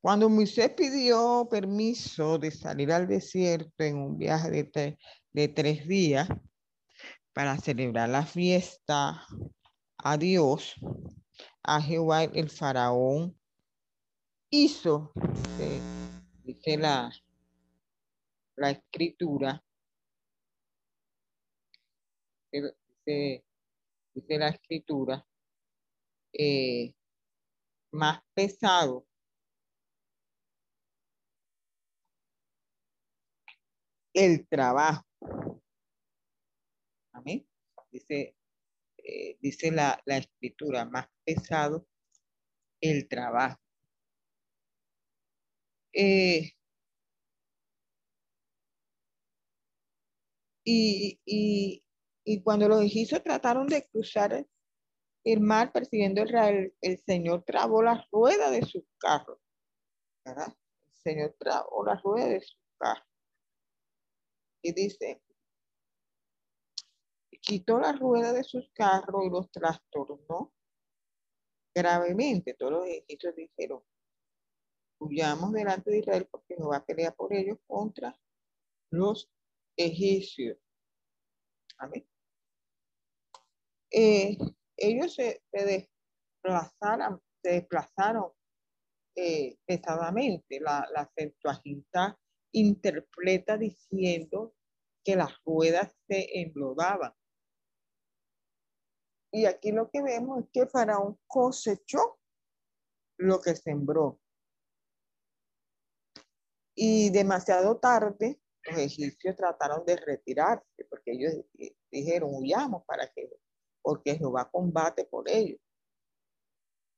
[0.00, 4.98] Cuando Moisés pidió permiso de salir al desierto en un viaje de, tre
[5.32, 6.28] de tres días,
[7.32, 9.24] para celebrar la fiesta
[9.98, 10.74] a Dios,
[11.62, 13.38] a Jehová el faraón
[14.50, 15.12] hizo,
[15.60, 15.80] eh,
[16.42, 17.12] dice la,
[18.56, 19.63] la escritura,
[22.62, 23.44] dice,
[24.14, 25.26] dice la escritura,
[26.32, 26.92] eh,
[27.92, 29.06] más pesado
[34.12, 35.04] el trabajo
[37.14, 37.46] Amén.
[37.90, 38.36] Dice,
[38.98, 41.86] eh, dice la, la escritura, más pesado
[42.80, 43.60] el trabajo.
[45.92, 46.52] Eh,
[50.64, 51.83] y, y,
[52.24, 54.46] y, cuando los egipcios trataron de cruzar
[55.24, 59.40] el mar persiguiendo a Israel, el Señor trabó la rueda de su carro.
[60.24, 60.54] ¿verdad?
[60.86, 63.04] El Señor trabó la rueda de su carro.
[64.62, 65.22] Y dice,
[67.42, 70.54] quitó la rueda de sus carros y los trastornó
[71.74, 72.54] gravemente.
[72.54, 73.82] Todos los egipcios dijeron,
[74.98, 78.18] huyamos delante de Israel porque no va a pelear por ellos contra
[78.90, 79.30] los
[79.76, 80.56] egipcios.
[81.76, 82.06] Amén.
[83.96, 84.36] Eh,
[84.76, 87.22] ellos se, desplazaron,
[89.14, 90.58] eh, pesadamente.
[90.60, 91.08] La, la
[92.52, 94.54] interpreta diciendo
[95.04, 97.12] que las ruedas se emblodaban.
[99.32, 102.18] Y aquí lo que vemos es que Faraón cosechó
[103.18, 104.20] lo que sembró.
[106.76, 111.32] Y demasiado tarde, los egipcios trataron de retirarse, porque ellos
[111.90, 113.30] dijeron, huyamos para que,
[113.84, 115.60] porque Jehová combate por ellos.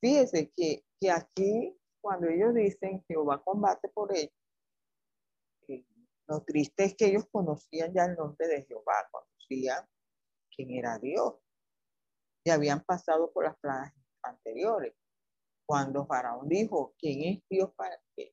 [0.00, 4.32] Fíjese que, que aquí, cuando ellos dicen Jehová combate por ellos,
[5.68, 5.84] eh,
[6.28, 9.84] lo triste es que ellos conocían ya el nombre de Jehová, conocían
[10.54, 11.34] quién era Dios.
[12.44, 13.92] Y habían pasado por las plagas
[14.22, 14.94] anteriores.
[15.66, 18.32] Cuando Faraón dijo, ¿quién es Dios para qué?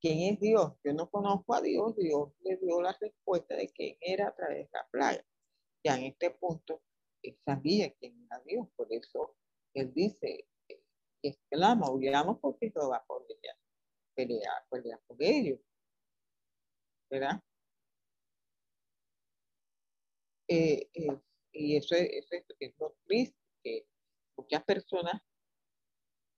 [0.00, 0.74] ¿Quién es Dios?
[0.84, 1.96] Yo no conozco a Dios.
[1.96, 5.24] Dios le dio la respuesta de quién era a través de la plaga.
[5.84, 6.80] Ya en este punto,
[7.22, 8.68] él sabía quién era Dios.
[8.76, 9.36] Por eso
[9.74, 10.46] él dice,
[11.22, 13.24] exclama, huyamos porque Jehová va a
[14.14, 15.60] pelear, pelear por ellos.
[17.10, 17.42] ¿verdad?
[20.48, 21.20] Eh, eh,
[21.52, 23.86] y eso es, es, lo triste, que
[24.36, 25.20] muchas personas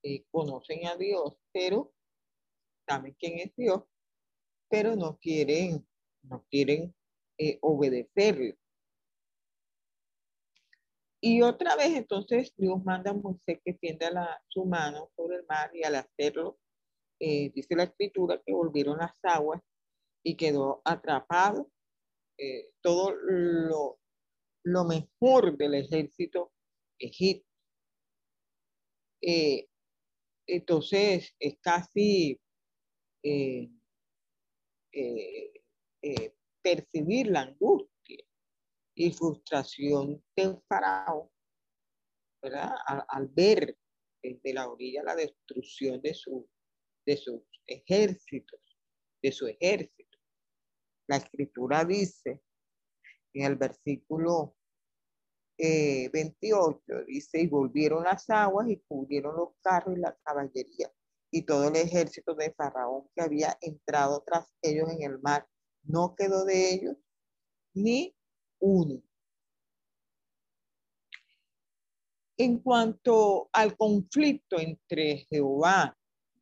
[0.03, 1.93] eh, conocen a Dios, pero
[2.87, 3.83] saben quién es Dios,
[4.69, 5.87] pero no quieren,
[6.23, 6.93] no quieren
[7.61, 8.57] obedecerle.
[11.25, 15.71] Y otra vez entonces Dios manda a Moisés que tienda su mano sobre el mar
[15.73, 16.59] y al hacerlo,
[17.17, 19.61] dice la escritura que volvieron las aguas
[20.21, 21.71] y quedó atrapado.
[22.37, 23.99] Eh, todo lo,
[24.65, 26.51] lo, mejor del ejército
[26.99, 27.47] egipcio.
[29.21, 29.69] Eh,
[30.45, 32.37] entonces es casi
[33.23, 33.69] eh,
[36.61, 37.92] percibir la angustia
[38.95, 41.29] y frustración del faraón,
[42.41, 42.71] ¿verdad?
[42.85, 43.77] Al, ver
[44.21, 46.47] desde la orilla la destrucción de, su,
[47.05, 48.59] de sus ejércitos,
[49.21, 50.17] de su ejército.
[51.07, 52.41] La escritura dice
[53.33, 54.55] en el versículo
[55.57, 60.91] 28, eh, dice, y volvieron las aguas y cubrieron los carros y la caballería
[61.31, 65.47] y todo el ejército de Faraón que había entrado tras ellos en el mar.
[65.83, 66.95] No quedó de ellos
[67.73, 68.15] ni
[68.63, 69.03] uno.
[72.37, 75.97] En cuanto al conflicto entre Jehová,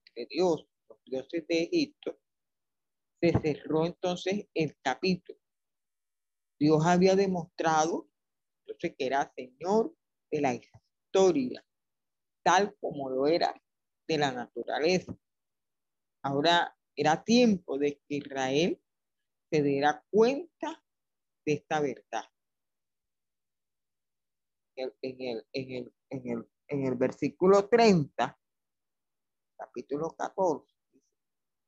[0.05, 2.19] entre Dios, los dioses de Egipto,
[3.19, 5.39] se cerró entonces el capítulo.
[6.59, 8.07] Dios había demostrado
[8.59, 9.95] entonces que era Señor
[10.31, 11.65] de la historia,
[12.43, 13.59] tal como lo era
[14.07, 15.17] de la naturaleza.
[16.23, 18.79] Ahora era tiempo de que Israel
[19.49, 20.83] se diera cuenta
[21.45, 22.23] de esta verdad.
[24.75, 28.39] En el, en el, en el, en el versículo 30,
[29.57, 30.71] capítulo 14,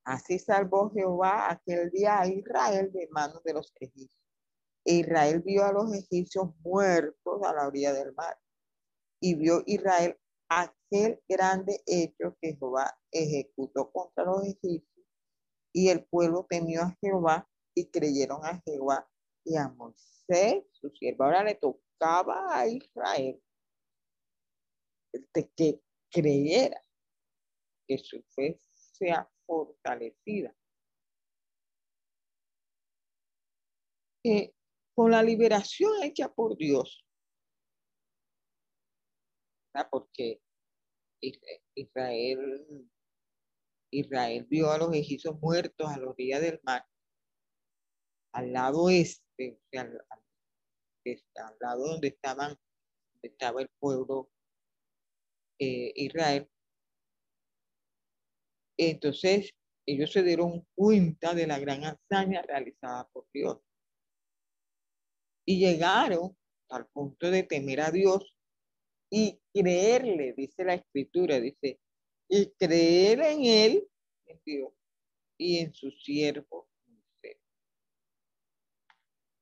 [0.05, 4.19] Así salvó Jehová aquel día a Israel de manos de los egipcios.
[4.85, 8.37] E Israel vio a los egipcios muertos a la orilla del mar.
[9.21, 10.19] Y vio Israel
[10.49, 15.07] aquel grande hecho que Jehová ejecutó contra los egipcios.
[15.71, 19.09] Y el pueblo temió a Jehová y creyeron a Jehová
[19.45, 21.25] y a Moisés, su siervo.
[21.25, 23.41] Ahora le tocaba a Israel
[25.33, 26.81] de que creyera
[27.87, 30.55] que su fe sea fortalecida.
[34.95, 37.05] con la liberación hecha por Dios,
[39.91, 40.41] porque
[41.75, 42.89] Israel,
[43.91, 46.85] Israel vio a los egipcios muertos a los días del mar,
[48.33, 49.99] al lado este, al,
[51.59, 52.57] lado donde estaban,
[53.21, 54.29] estaba el pueblo
[55.59, 56.49] eh, Israel,
[58.77, 59.51] entonces,
[59.85, 63.59] ellos se dieron cuenta de la gran hazaña realizada por Dios.
[65.45, 66.35] Y llegaron
[66.69, 68.35] al punto de temer a Dios
[69.11, 71.79] y creerle, dice la escritura, dice,
[72.27, 73.87] y creer en Él,
[75.37, 76.67] y en su siervo.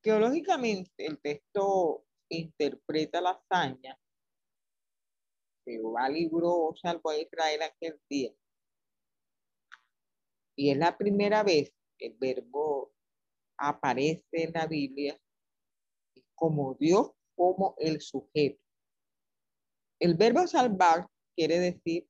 [0.01, 3.97] Teológicamente, el texto interpreta la hazaña.
[5.63, 8.33] Jehová libró, salvó a Israel aquel día
[10.55, 12.93] y es la primera vez que el verbo
[13.57, 15.19] aparece en la Biblia
[16.35, 18.61] como Dios, como el sujeto.
[19.99, 22.07] El verbo salvar quiere decir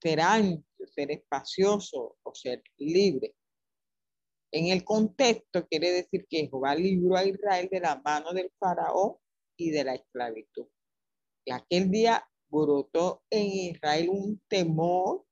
[0.00, 3.34] ser ancho, ser espacioso o ser libre.
[4.50, 9.16] En el contexto quiere decir que Jehová libró a Israel de la mano del faraón
[9.56, 10.66] y de la esclavitud.
[11.44, 15.24] Y aquel día brotó en Israel un temor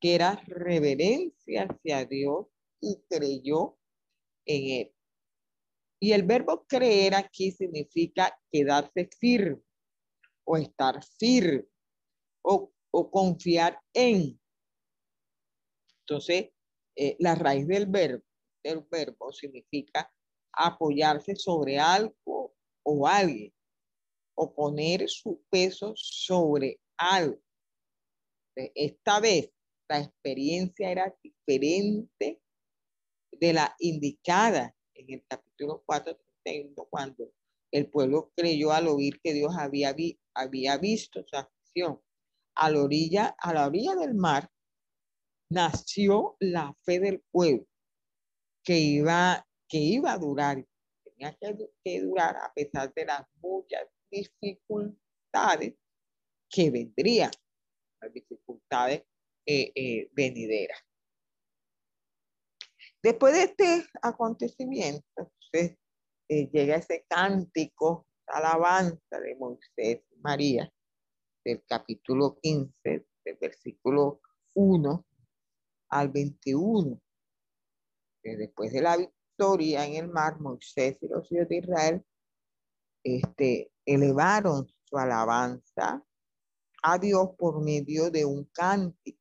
[0.00, 2.46] que era reverencia hacia Dios
[2.80, 3.78] y creyó
[4.46, 4.94] en él.
[6.00, 9.60] Y el verbo creer aquí significa quedarse firme
[10.44, 11.66] o estar firme
[12.42, 12.72] o,
[13.10, 14.40] confiar en.
[16.00, 16.50] Entonces,
[16.96, 18.24] eh, la raíz del verbo,
[18.62, 20.12] del verbo significa
[20.52, 23.52] apoyarse sobre algo o alguien
[24.34, 27.40] o poner su peso sobre algo.
[28.54, 29.50] Esta vez
[29.88, 32.40] la experiencia era diferente
[33.32, 36.18] de la indicada en el capítulo 4,
[36.88, 37.32] cuando
[37.70, 39.92] el pueblo creyó al oír que Dios había,
[40.78, 42.00] visto su acción.
[42.56, 44.50] Orilla, a la orilla del mar
[45.50, 47.66] nació la fe del pueblo
[48.68, 50.62] que iba, que iba a durar,
[51.02, 55.74] tenía que, durar a pesar de las muchas dificultades
[56.50, 57.30] que vendrían,
[57.98, 59.04] las dificultades
[59.46, 60.78] eh, eh, venideras.
[63.02, 65.78] Después de este acontecimiento, eh,
[66.28, 70.70] llega ese cántico, alabanza de Moisés y María,
[71.42, 74.20] del capítulo 15, del versículo
[74.52, 75.06] 1
[75.88, 77.00] al 21.
[78.36, 82.04] Después de la victoria en el mar, Moisés y los hijos de Israel
[83.04, 86.04] este, elevaron su alabanza
[86.82, 89.18] a Dios por medio de un cántico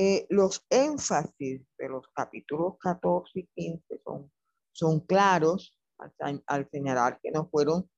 [0.00, 4.30] eh, los énfasis de los capítulos 14 y 15 son,
[4.70, 5.76] son claros
[6.20, 7.90] al, señalar que no fueron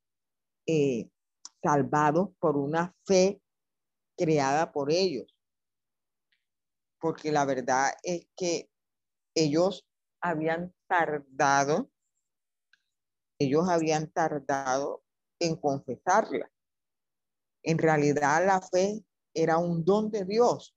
[0.66, 1.10] eh,
[1.62, 3.42] salvados por una fe
[4.16, 5.36] creada por ellos.
[7.00, 8.70] Porque la verdad es que
[9.34, 9.86] ellos
[10.20, 11.90] habían tardado,
[13.38, 15.02] ellos habían tardado
[15.38, 16.50] en confesarla.
[17.62, 19.04] En realidad la fe
[19.34, 20.74] era un don de Dios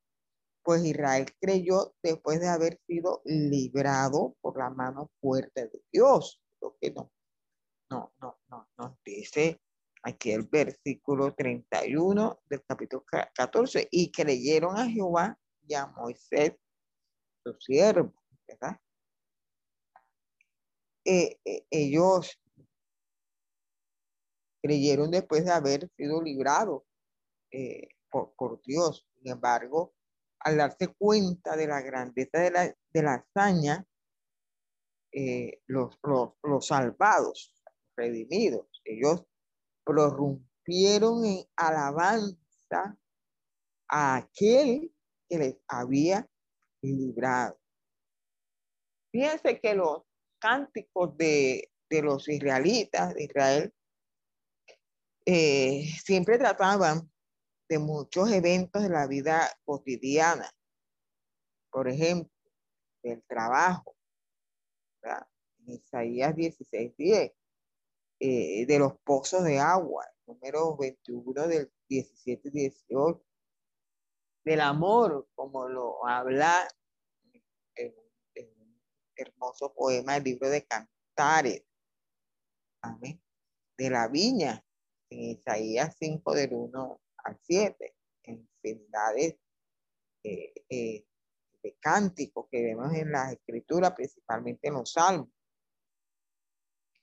[0.63, 6.41] pues Israel creyó después de haber sido librado por la mano fuerte de Dios.
[6.61, 7.11] Lo que no,
[7.89, 9.59] no, no, no, nos dice
[10.01, 13.03] aquí el versículo 31 del capítulo
[13.35, 15.37] 14, y creyeron a Jehová
[15.67, 16.53] y a Moisés,
[17.43, 18.13] su siervo,
[18.47, 18.79] ¿verdad?
[21.05, 22.39] Eh, eh, ellos
[24.61, 26.83] creyeron después de haber sido librados
[27.51, 29.05] eh, por, Dios.
[29.15, 29.93] Sin embargo,
[30.39, 33.85] al darse cuenta de la grandeza de la, de la hazaña,
[35.11, 37.53] eh, los, los, salvados,
[37.95, 39.25] redimidos, ellos
[39.83, 42.97] prorrumpieron en alabanza
[43.89, 44.92] a aquel
[45.27, 46.27] que les había
[46.81, 47.59] librado.
[49.11, 50.01] Fíjense que los
[50.39, 53.73] cánticos de, los israelitas de Israel
[55.25, 57.11] eh, siempre trataban
[57.69, 60.49] de muchos eventos de la vida cotidiana.
[61.71, 62.31] Por ejemplo,
[63.03, 63.95] el trabajo,
[65.03, 67.31] en Isaías 16, 10,
[68.19, 73.21] eh, de los pozos de agua, número 21 del 17 18,
[74.43, 76.67] del amor, como lo habla
[77.75, 77.93] en,
[78.35, 78.81] un
[79.15, 81.63] hermoso poema del libro de Cantares,
[83.77, 84.63] de la viña,
[85.09, 89.37] en Isaías 5 del 1 al 7, infinidades
[90.23, 91.05] eh, eh,
[91.61, 95.29] de cánticos que vemos en las escrituras, principalmente en los salmos.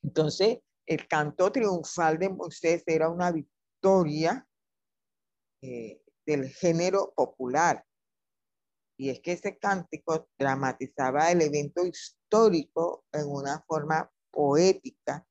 [0.02, 4.46] Entonces, el canto triunfal de Moisés era una victoria
[5.62, 7.84] eh, del género popular.
[8.96, 15.26] Y es que ese cántico dramatizaba el evento histórico en una forma poética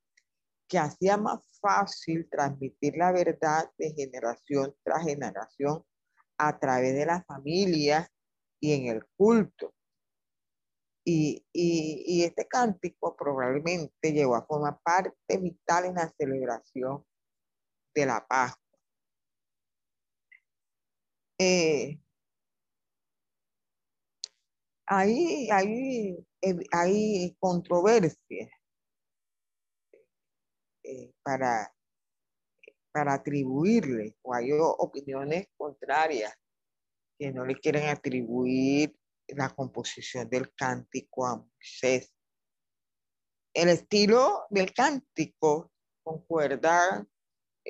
[0.67, 5.83] que hacía más fácil transmitir la verdad de generación tras generación
[6.37, 8.11] a través de la familia
[8.59, 9.73] y en el culto.
[11.05, 11.43] Y,
[12.23, 17.03] este cántico probablemente llegó a formar parte vital en la celebración
[17.95, 18.68] de la Pascua.
[21.41, 21.97] Eh,
[24.85, 26.27] hay, hay,
[26.71, 28.49] hay controversia
[30.83, 31.73] eh, para,
[32.91, 36.35] para atribuirle, o hay opiniones contrarias
[37.17, 38.93] que no le quieren atribuir
[39.27, 42.13] la composición del cántico a Moisés.
[43.53, 45.71] El estilo del cántico
[46.03, 47.07] concuerda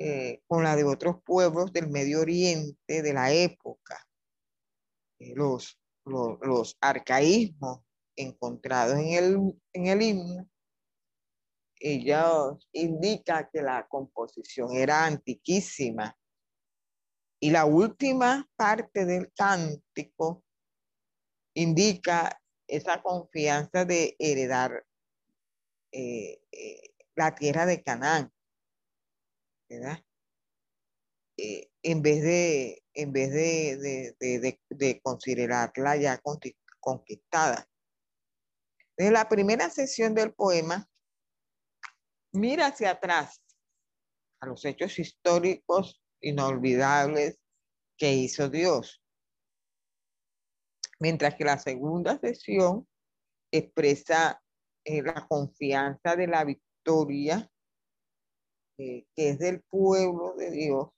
[0.02, 4.08] eh, con la de otros pueblos del Medio Oriente de la época.
[5.18, 7.80] Eh, los, los, arcaísmos
[8.16, 10.48] encontrados en el, en el himno
[11.78, 12.24] ella
[12.72, 16.16] indica que la composición era antiquísima.
[17.38, 20.44] Y la última parte del cántico
[21.54, 24.82] indica esa confianza de heredar
[25.92, 26.40] eh,
[27.14, 28.32] la tierra de Canaán,
[29.70, 30.04] ¿verdad?
[31.82, 36.20] en vez de, en vez de, de, de considerarla ya
[36.80, 37.66] conquistada.
[38.96, 40.86] Desde la primera sesión del poema,
[42.32, 43.40] mira hacia atrás
[44.40, 47.38] a los hechos históricos inolvidables
[47.96, 49.02] que hizo Dios.
[50.98, 52.86] Mientras que la segunda sesión
[53.50, 54.42] expresa
[54.84, 57.50] eh, la confianza de la victoria
[59.14, 60.88] que es del pueblo de Dios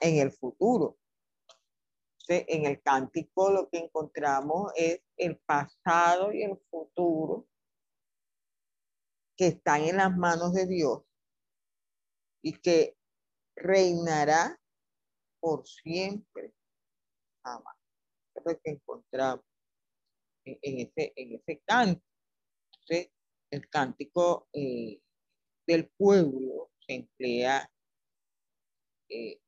[0.00, 0.98] en el futuro.
[2.28, 7.46] en el cántico lo que encontramos es el pasado y el futuro
[9.36, 11.02] que están en las manos de Dios
[12.42, 12.96] y que
[13.54, 14.58] reinará
[15.40, 16.52] por siempre.
[17.44, 17.76] Jamás.
[18.34, 19.44] Es lo que encontramos
[20.44, 22.06] en, ese, en ese cántico.
[23.48, 25.00] El cántico eh,
[25.66, 27.70] del pueblo se emplea
[29.08, 29.40] eh,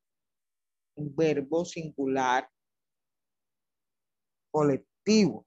[0.97, 2.49] un verbo singular
[4.51, 5.47] colectivo.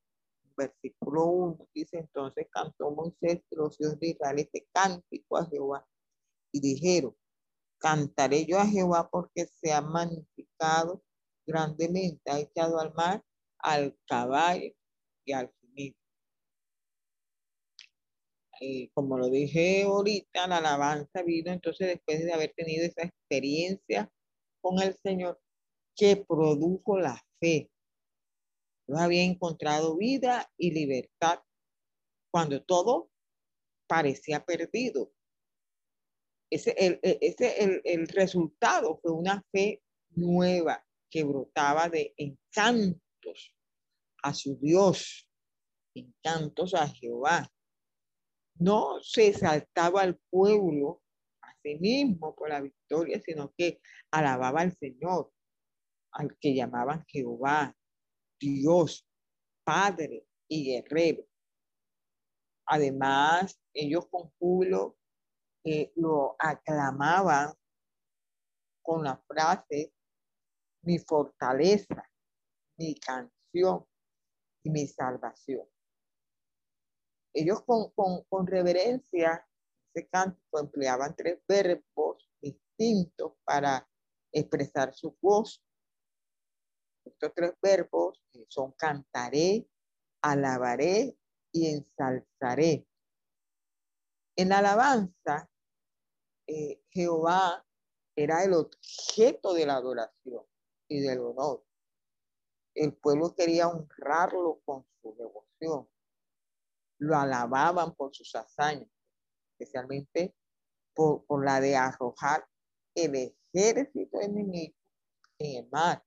[0.55, 5.87] Versículo 1 dice entonces cantó Moisés los hijos de Israel este cántico a Jehová
[6.51, 7.15] y dijeron,
[7.79, 11.01] cantaré yo a Jehová porque se ha magnificado
[11.45, 13.23] grandemente, ha echado al mar,
[13.59, 14.71] al caballo
[15.25, 15.97] y al jinete.
[18.63, 24.07] Eh, como lo dije ahorita, la alabanza vino entonces después de haber tenido esa experiencia
[24.61, 25.41] con el Señor
[25.95, 27.71] que produjo la fe.
[28.87, 31.39] Yo había encontrado vida y libertad
[32.31, 33.09] cuando todo
[33.87, 35.11] parecía perdido.
[36.51, 39.81] Ese, el, e, ese, el, el resultado fue una fe
[40.11, 43.55] nueva que brotaba de encantos
[44.21, 45.27] a su Dios,
[45.95, 47.51] encantos a Jehová.
[48.61, 51.01] No se saltaba al pueblo
[51.41, 53.81] a sí mismo por la victoria, sino que
[54.11, 55.33] alababa al Señor,
[56.11, 57.75] al que llamaban Jehová,
[58.39, 59.07] Dios,
[59.63, 61.23] Padre y Guerrero.
[62.67, 64.95] Además, ellos con júbilo
[65.65, 67.55] eh, lo aclamaban
[68.83, 69.91] con la frase,
[70.83, 72.07] mi fortaleza,
[72.77, 73.87] mi canción
[74.63, 75.70] y mi salvación.
[77.33, 79.47] Ellos con, con, reverencia,
[79.93, 83.87] ese cántico empleaban tres verbos distintos para
[84.31, 85.63] expresar su voz.
[87.05, 89.67] Estos tres verbos son cantaré,
[90.21, 91.17] alabaré
[91.51, 92.87] y ensalzaré.
[94.35, 95.49] En alabanza,
[96.47, 97.65] eh, Jehová
[98.15, 100.45] era el objeto de la adoración
[100.87, 101.63] y del honor.
[102.73, 105.87] El pueblo quería honrarlo con su devoción.
[107.01, 108.87] Lo alababan por sus hazañas,
[109.57, 110.35] especialmente
[110.93, 112.47] por, la de arrojar
[112.95, 114.75] el ejército enemigo
[115.39, 116.03] en el mar.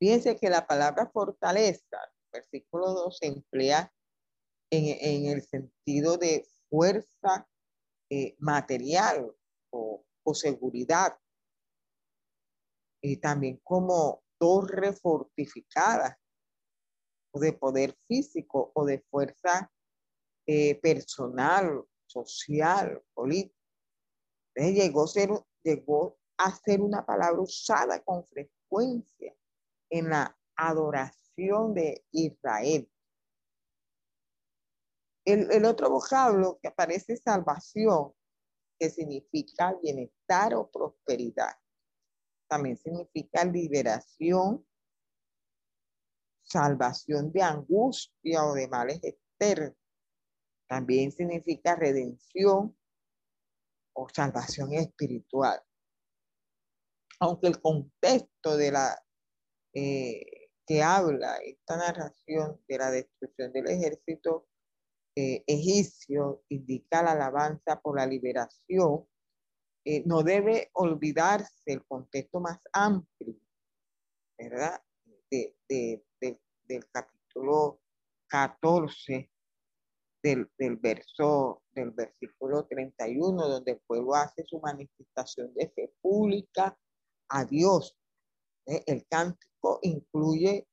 [0.00, 1.96] Fíjense que la palabra fortaleza,
[2.32, 3.94] versículo 2, se emplea
[4.70, 7.48] en, el sentido de fuerza
[8.10, 9.32] eh, material
[9.70, 11.16] o, seguridad.
[13.00, 16.18] Y también como torre fortificada
[17.40, 19.70] de poder físico o de fuerza
[20.46, 23.56] eh, personal, social, política.
[24.56, 29.34] llegó, a ser una palabra usada con frecuencia
[29.90, 32.90] en la adoración de Israel.
[35.24, 38.12] El, otro vocablo que aparece es salvación,
[38.78, 41.56] que significa bienestar o prosperidad.
[42.48, 44.66] También significa liberación,
[46.44, 49.76] salvación de angustia o de males externos.
[50.68, 52.76] También significa redención
[53.94, 55.60] o salvación espiritual.
[57.20, 59.04] Aunque el contexto de la
[59.72, 64.48] eh, que habla esta narración de la destrucción del ejército
[65.16, 69.06] eh, egipcio indica la alabanza por la liberación,
[69.84, 73.36] eh, no debe olvidarse el contexto más amplio,
[74.38, 74.82] ¿verdad?
[75.30, 76.04] De,
[76.64, 77.80] del capítulo
[78.28, 79.30] 14
[80.22, 86.78] del, del, verso, del versículo 31, donde el pueblo hace su manifestación de fe pública
[87.28, 87.98] a Dios.
[88.66, 88.82] ¿eh?
[88.86, 90.66] El cántico incluye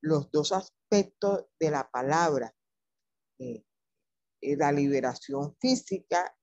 [0.00, 2.54] los dos aspectos de la palabra,
[4.40, 6.36] la liberación física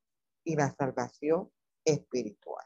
[0.44, 1.52] y la salvación
[1.86, 2.66] espiritual.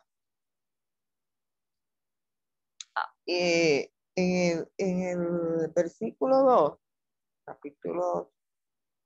[2.95, 6.80] Ah, eh, en, el, versículo 2,
[7.45, 8.34] capítulo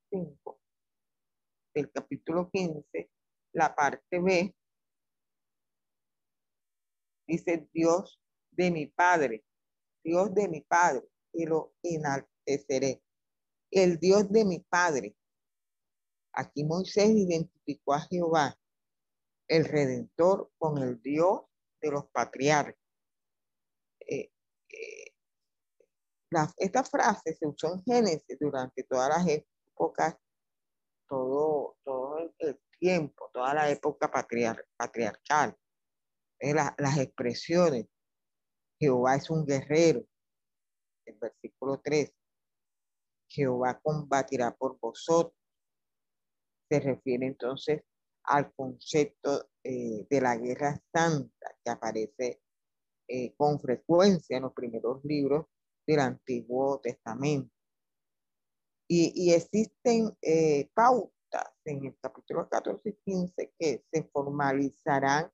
[0.09, 0.59] 5,
[1.73, 3.09] del capítulo 15,
[3.53, 4.55] la parte B,
[7.27, 8.19] dice Dios
[8.51, 9.45] de mi Padre,
[10.03, 13.03] Dios de mi Padre, y lo enalteceré.
[13.69, 15.15] El Dios de mi Padre.
[16.33, 18.57] Aquí Moisés identificó a Jehová,
[19.47, 21.41] el Redentor, con el Dios
[21.81, 22.86] de los patriarcas.
[24.69, 25.13] Eh,
[26.31, 30.17] eh, esta frase se usó en Génesis durante todas las épocas,
[31.07, 35.57] todo, todo el tiempo, toda la época patriarcal.
[36.39, 37.87] las expresiones,
[38.79, 40.05] Jehová es un guerrero,
[41.05, 42.11] el versículo 3,
[43.29, 45.33] Jehová combatirá por vosotros.
[46.69, 47.83] Se refiere entonces
[48.23, 52.41] al concepto eh, de la guerra santa que aparece
[53.07, 55.45] eh, con frecuencia en los primeros libros
[55.85, 57.51] del Antiguo Testamento.
[58.89, 65.29] Y, existen eh, pautas en el capítulo 14 y 15 que se formalizarán,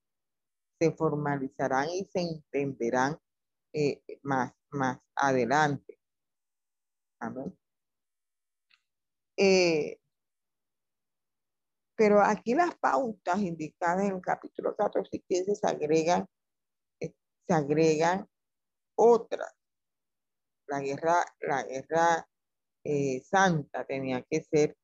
[0.79, 3.19] se formalizarán y se entenderán
[3.73, 5.99] eh, más, más adelante.
[7.19, 7.55] Amén.
[9.37, 9.99] Eh,
[11.95, 16.27] pero aquí las pautas indicadas en el capítulo 14 y 15 se agregan,
[17.47, 18.27] se agregan
[18.95, 19.53] otras
[20.67, 22.27] la guerra, la guerra
[22.83, 24.75] eh, santa tenía que ser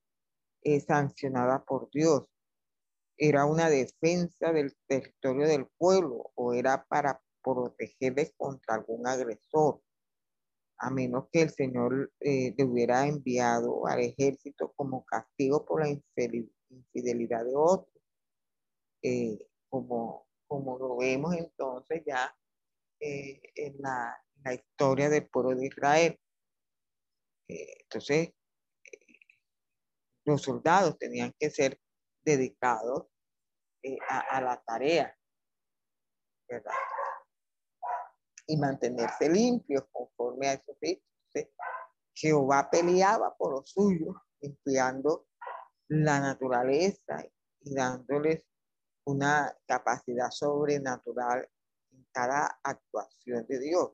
[0.63, 2.25] eh, sancionada por Dios.
[3.17, 9.81] Era una defensa del territorio del pueblo o era para protegerles contra algún agresor,
[10.77, 15.89] a menos que el Señor eh, le hubiera enviado al ejército como castigo por la
[15.89, 17.93] infidelidad de otros.
[19.69, 22.35] como, como lo vemos entonces ya
[22.99, 26.19] en la la historia del pueblo de Israel.
[27.47, 28.97] Eh, entonces, eh,
[30.25, 31.79] los soldados tenían que ser
[32.21, 33.07] dedicados
[33.83, 35.15] eh, a, la tarea,
[36.47, 36.73] ¿verdad?
[38.47, 41.05] Y mantenerse limpios conforme a esos ritos.
[42.13, 45.27] Jehová peleaba por los suyos, limpiando
[45.87, 47.23] la naturaleza
[47.61, 48.43] y dándoles
[49.05, 51.58] una capacidad sobrenatural en
[52.11, 53.91] cada actuación de Dios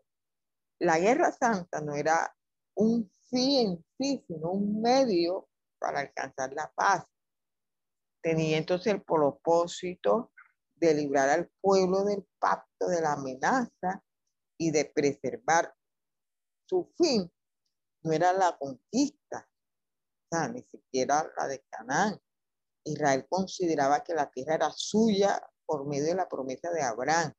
[0.80, 2.36] la guerra santa no era
[2.76, 5.48] un fin en sí, sino un medio
[5.80, 7.06] para alcanzar la paz.
[8.22, 10.34] Tenía entonces el propósito
[10.76, 14.04] de librar al pueblo del pacto de la amenaza
[14.58, 15.74] y de preservar
[16.68, 17.32] su fin.
[18.04, 19.50] No era la conquista,
[20.52, 22.20] ni siquiera la de Canaán.
[22.84, 27.34] Israel consideraba que la tierra era suya por medio de la promesa de Abraham.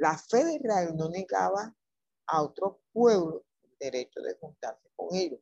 [0.00, 1.76] La fe de Israel no negaba
[2.28, 5.40] a otro pueblo el derecho de juntarse con ellos.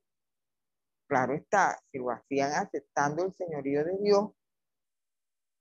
[1.06, 4.30] Claro está, si lo hacían aceptando el señorío de Dios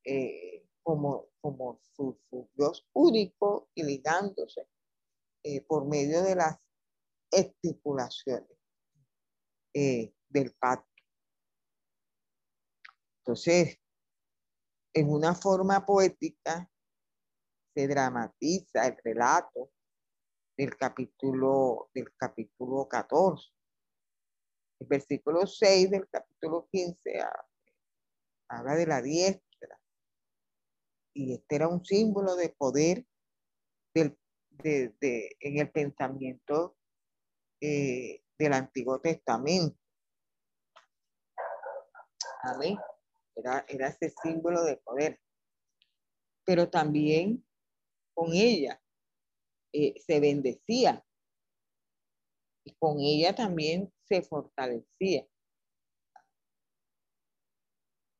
[0.04, 2.20] eh, como, como su,
[2.56, 4.68] Dios único y ligándose
[5.44, 6.58] eh, por medio de las
[7.30, 8.58] estipulaciones
[9.76, 11.04] eh, del pacto.
[13.20, 13.78] Entonces,
[14.92, 16.68] en una forma poética,
[17.78, 19.70] se dramatiza el relato
[20.58, 23.52] del capítulo, del capítulo 14.
[24.80, 27.20] El versículo 6 del capítulo 15
[28.50, 29.80] habla de la diestra.
[31.14, 33.06] Y este era un símbolo de poder
[33.94, 34.18] del,
[34.50, 36.78] de, en el pensamiento
[37.62, 39.78] eh, del Antiguo Testamento.
[42.42, 42.76] Amén.
[43.36, 45.20] Era, era ese símbolo de poder.
[46.44, 47.47] Pero también
[48.18, 48.82] con ella
[49.72, 51.06] eh, se bendecía
[52.66, 55.28] y con ella también se fortalecía.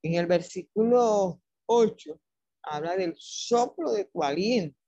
[0.04, 2.22] En el versículo 8
[2.62, 4.80] habla del soplo de tu aliento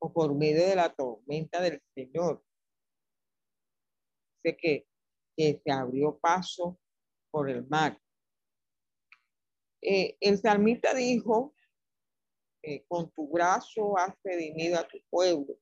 [0.00, 2.44] o por medio de la tormenta del Señor.
[4.42, 4.88] Sé que,
[5.36, 6.80] se abrió paso
[7.30, 7.98] por el mar.
[9.80, 11.54] Eh, el salmista dijo
[12.62, 15.58] eh, con tu brazo has redimido a tu pueblo.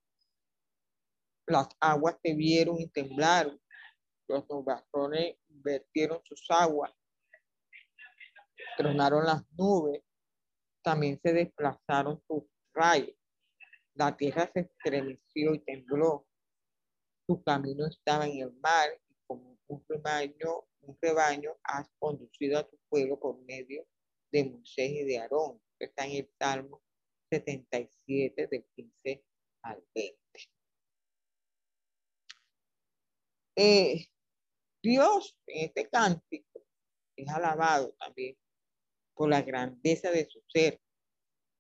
[1.47, 3.59] Las aguas te vieron y temblaron.
[4.29, 6.93] Los nubarrones vertieron sus aguas.
[8.77, 10.03] Tronaron las nubes.
[10.83, 12.45] También se desplazaron sus
[12.75, 13.17] rayos.
[13.95, 16.27] La tierra se estremeció y tembló.
[17.27, 22.69] Tu camino estaba en el mar y como un rebaño, un rebaño has conducido a
[22.69, 23.87] tu pueblo por medio
[24.31, 25.61] de Moisés y de Aarón.
[25.79, 26.83] Está en el Salmo
[27.31, 29.25] 77 del 15
[29.63, 30.19] al 20.
[33.57, 34.07] Eh,
[34.83, 36.65] Dios en este cántico
[37.17, 38.37] es alabado también
[39.15, 40.81] por la grandeza de su ser,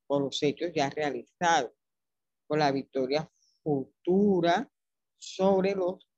[0.06, 1.72] por los hechos ya realizados,
[2.46, 3.30] por la victoria
[3.62, 4.70] futura
[5.18, 6.08] sobre los,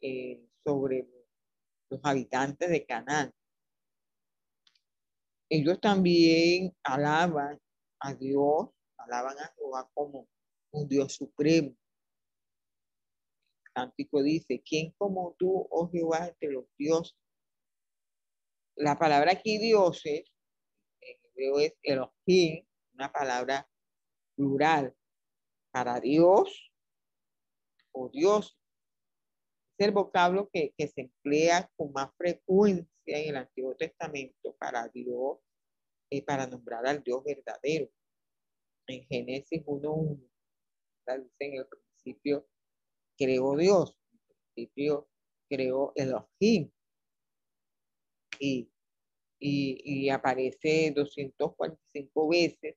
[0.00, 1.08] eh, sobre
[1.88, 3.32] los habitantes de Canaán.
[5.48, 7.60] Ellos también alaban
[8.00, 10.28] a Dios, alaban a Jehová como
[10.72, 11.76] un Dios supremo.
[13.64, 17.16] El cántico dice, ¿quién como tú, oh Jehová, entre los dioses?
[18.76, 20.24] La palabra aquí dioses,
[21.00, 22.64] en hebreo es Elohim,
[22.94, 23.68] una palabra
[24.34, 24.96] plural
[25.70, 26.72] para Dios
[27.92, 28.58] o Dios.
[29.78, 34.88] Es el vocablo que, que se emplea con más frecuencia en el Antiguo Testamento para
[34.88, 35.38] Dios
[36.10, 37.88] y para nombrar al Dios verdadero.
[38.86, 40.20] En Génesis 1.1,
[41.06, 42.48] dice en el principio
[43.16, 45.08] creó Dios, en el principio
[45.48, 46.70] creó Elohim.
[48.38, 48.70] Y,
[49.38, 52.76] y, y aparece 245 veces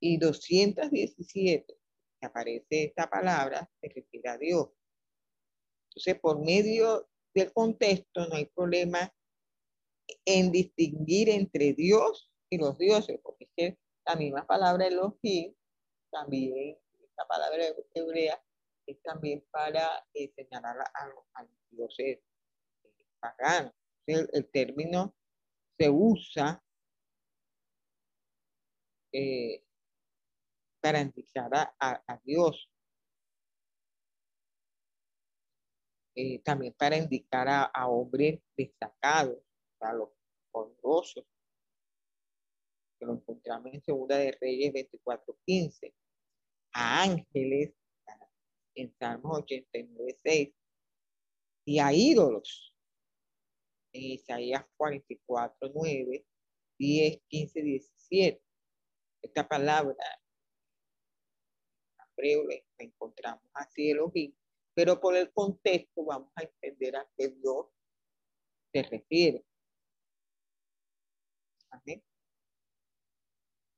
[0.00, 1.76] y 217
[2.20, 4.70] que aparece esta palabra se refiere a Dios.
[5.90, 9.12] Entonces, por medio del contexto, no hay problema
[10.24, 15.54] en distinguir entre Dios y los dioses, porque es que la misma palabra Elohim,
[16.10, 17.64] también, esta palabra
[17.94, 18.40] hebrea,
[18.86, 21.06] es también para eh, señalar a,
[21.42, 22.20] los dioses
[23.18, 23.72] paganos.
[24.06, 25.16] El, término
[25.76, 26.62] se usa
[29.12, 29.64] eh,
[30.80, 31.50] para indicar
[31.80, 32.70] a, Dios.
[36.14, 39.38] Eh, también para indicar a, hombres destacados,
[39.80, 40.10] a los
[40.50, 41.24] poderosos,
[42.98, 45.94] que lo encontramos en Segunda de Reyes 24.15,
[46.72, 47.74] a ángeles
[48.74, 50.54] en Salmos 89.6
[51.66, 52.74] y a ídolos
[53.92, 56.24] en Isaías 44.9,
[56.78, 58.42] 10, 15, 17.
[59.22, 59.96] Esta palabra
[61.98, 64.34] la encontramos así Elohim,
[64.74, 67.66] pero por el contexto vamos a entender a qué Dios
[68.72, 69.44] se refiere.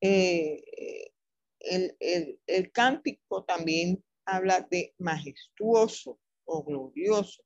[0.01, 1.13] Eh,
[1.61, 7.43] el, el, el cántico también habla de majestuoso o glorioso.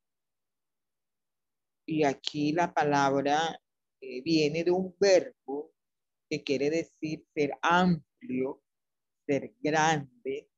[1.86, 3.60] Y aquí la palabra
[4.00, 5.72] eh, viene de un verbo
[6.28, 8.62] que quiere decir ser amplio,
[9.26, 10.48] ser grande,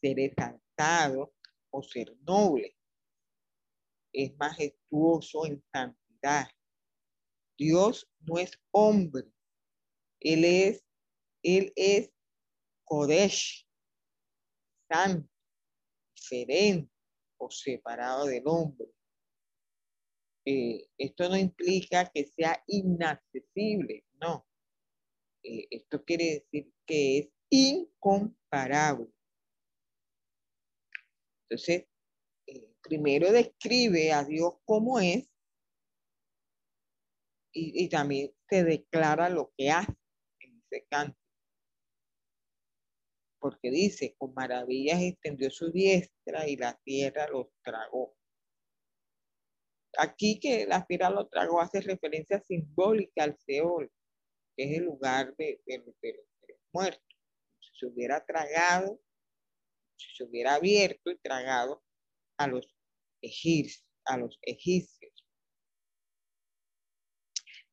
[0.00, 1.34] ser exaltado
[1.70, 2.76] o ser noble.
[4.12, 6.48] Es majestuoso en santidad.
[7.60, 9.24] Dios no es hombre.
[10.18, 10.82] Él es,
[11.42, 12.10] él es
[12.84, 13.68] Kodesh,
[14.88, 15.30] santo,
[16.16, 16.90] diferente
[17.36, 18.88] o separado del hombre.
[20.46, 24.46] Eh, esto no implica que sea inaccesible, no.
[25.42, 29.12] Eh, esto quiere decir que es incomparable.
[31.42, 31.84] Entonces,
[32.46, 35.29] eh, primero describe a Dios como es
[37.52, 39.92] y, también se declara lo que hace
[40.40, 41.18] en ese canto.
[43.40, 48.14] Porque dice, con maravillas extendió su diestra y la tierra los tragó.
[49.98, 53.90] Aquí que la tierra lo tragó hace referencia simbólica al Seol,
[54.56, 55.94] que es el lugar de, los
[56.72, 57.02] muertos.
[57.60, 59.00] Si se hubiera tragado
[60.00, 61.82] si se hubiera abierto y tragado
[62.38, 62.74] a los
[63.22, 63.86] egipcios.
[64.06, 65.09] A los egipcios.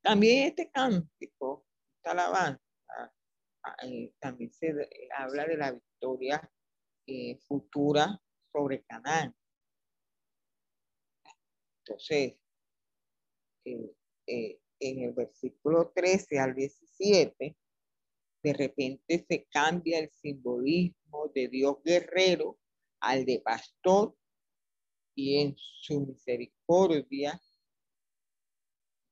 [0.07, 1.65] También este cántico,
[1.97, 2.63] esta alabanza,
[2.97, 4.73] ah, eh, también se
[5.13, 6.49] habla de la victoria
[7.05, 8.17] eh, futura
[8.49, 9.35] sobre Canaán.
[11.79, 12.37] Entonces,
[13.65, 17.57] eh, en el versículo 13 al 17,
[18.43, 22.57] de repente se cambia el simbolismo de Dios guerrero
[23.01, 24.15] al de pastor
[25.15, 27.41] y en su misericordia,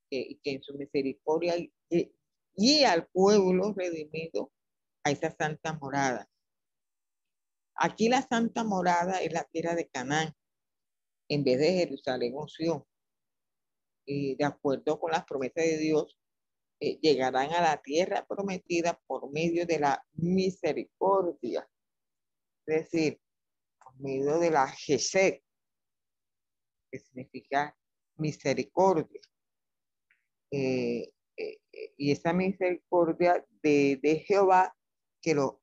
[0.10, 1.56] que, en su misericordia
[2.58, 4.52] y al pueblo redimido
[5.04, 6.30] a esa santa morada.
[7.76, 10.34] Aquí la santa morada es la tierra de Canaán,
[11.28, 12.48] en vez de Jerusalén o
[14.06, 16.18] Y de acuerdo con las promesas de Dios,
[16.80, 21.70] eh, llegarán a la tierra prometida por medio de la misericordia.
[22.66, 23.22] Es decir,
[23.84, 25.42] por medio de la Gesed,
[26.92, 27.78] que significa
[28.18, 29.22] misericordia.
[30.52, 31.60] Eh, eh,
[31.98, 34.76] y esa misericordia de, de, Jehová
[35.22, 35.62] que lo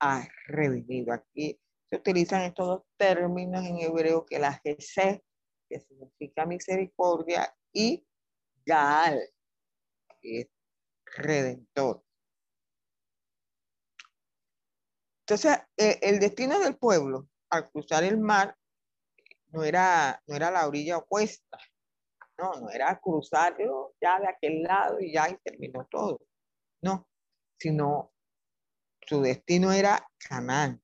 [0.00, 1.12] ha redimido.
[1.12, 1.60] Aquí
[1.90, 5.20] se utilizan estos dos términos en hebreo, que la Gesed,
[5.68, 8.04] que significa misericordia, y
[8.66, 9.20] Gaal,
[11.16, 12.04] redentor.
[15.26, 18.56] Entonces, e, el destino del pueblo al cruzar el mar
[19.48, 21.58] no era, no era la orilla opuesta,
[22.38, 26.20] no, no era cruzarlo ya de aquel lado y ya y terminó todo.
[26.82, 27.06] No,
[27.58, 28.12] sino
[29.06, 30.82] su destino era Canaán.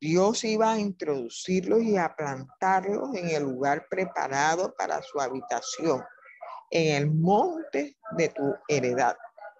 [0.00, 6.02] Dios iba a introducirlos y a plantarlos en el lugar preparado para su habitación,
[6.70, 9.16] en el monte de tu heredad,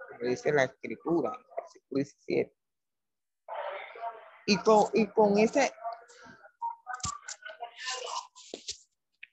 [0.08, 2.56] como dice la escritura, versículo 17.
[4.46, 5.72] Y con, y con ese,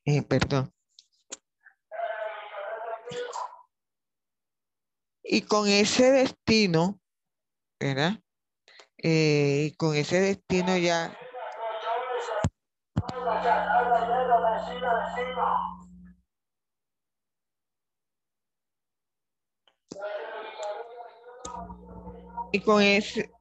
[0.05, 0.71] eh, perdón,
[5.31, 6.99] y con ese destino,
[7.79, 8.13] ¿verdad?
[8.97, 11.15] Eh, y con ese destino ya
[22.51, 23.31] y con ese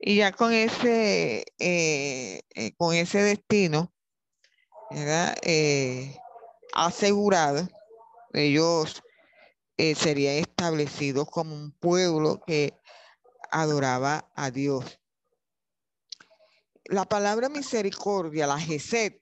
[0.00, 3.92] y ya con ese eh, eh, con ese destino
[4.90, 5.36] ¿verdad?
[6.74, 7.68] asegurado
[8.34, 9.02] ellos
[9.96, 12.72] serían establecidos como un pueblo que
[13.50, 15.00] adoraba a Dios.
[16.84, 19.14] La palabra misericordia, la Gesed,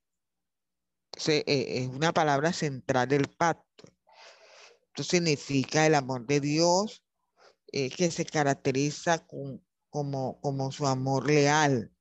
[1.26, 3.84] eh, es una palabra central del pacto.
[4.88, 7.02] Esto significa el amor de Dios
[7.72, 11.92] eh, que se caracteriza como, como su amor leal.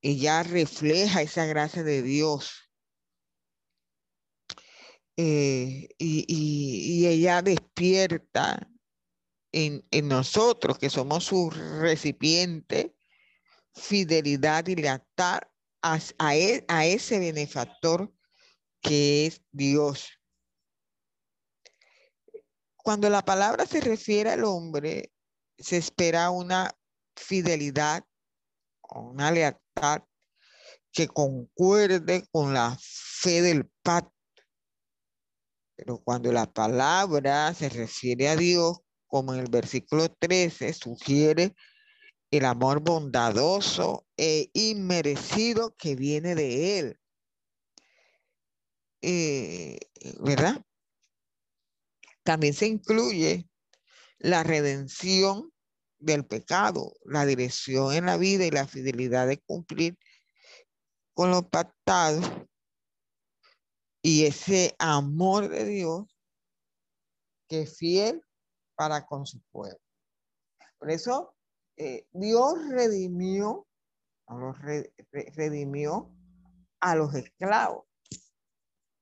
[0.00, 2.71] Ella refleja esa gracia de Dios.
[5.16, 8.66] Eh, y, y, ella despierta
[9.52, 12.96] en, nosotros, que somos su recipiente,
[13.74, 15.40] fidelidad y lealtad
[15.82, 15.98] a,
[16.36, 18.12] e, a, ese benefactor
[18.80, 20.08] que es Dios.
[22.76, 25.12] Cuando la palabra se refiere al hombre,
[25.58, 26.74] se espera una
[27.14, 28.04] fidelidad,
[28.90, 30.02] una lealtad
[30.90, 34.11] que concuerde con la fe del pacto.
[35.84, 38.78] Pero cuando la palabra se refiere a Dios,
[39.08, 41.56] como en el versículo 13, sugiere
[42.30, 47.00] el amor bondadoso e inmerecido que viene de Él.
[49.00, 49.78] Eh,
[50.20, 50.64] ¿Verdad?
[52.22, 53.48] También se incluye
[54.18, 55.52] la redención
[55.98, 59.98] del pecado, la dirección en la vida y la fidelidad de cumplir
[61.12, 62.20] con lo pactado
[64.02, 66.18] y ese amor de Dios
[67.48, 68.22] que es fiel
[68.74, 69.78] para con su pueblo.
[70.78, 71.36] Por eso
[71.76, 73.66] eh, Dios redimió,
[75.36, 76.10] redimió
[76.80, 77.84] a los esclavos,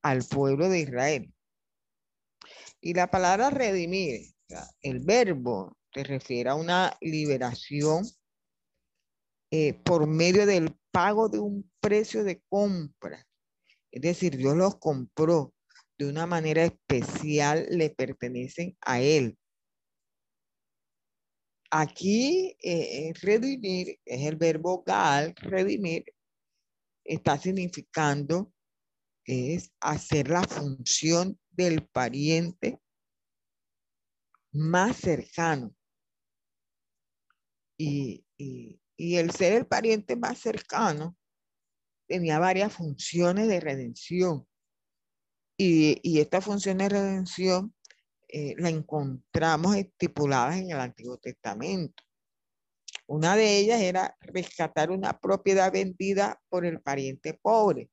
[0.02, 1.34] al pueblo de Israel.
[2.82, 4.34] Y la palabra redimir,
[4.82, 8.04] el verbo, se refiere a una liberación
[9.50, 13.26] eh, por medio del pago de un precio de compra.
[13.90, 15.52] Es decir, Dios los compró
[15.98, 19.36] de una manera especial, le pertenecen a Él.
[21.70, 26.04] Aquí eh, redimir es el verbo gal, redimir,
[27.04, 28.52] está significando
[29.30, 32.80] es hacer la función del pariente
[34.52, 35.74] más cercano.
[37.78, 38.24] Y,
[38.98, 41.16] el ser el pariente más cercano
[42.10, 44.44] tenía varias funciones de redención.
[45.56, 47.72] Y, y esta función de redención
[48.28, 52.02] eh, la encontramos estipuladas en el Antiguo Testamento.
[53.06, 57.88] Una de ellas era rescatar una propiedad vendida por el pariente pobre.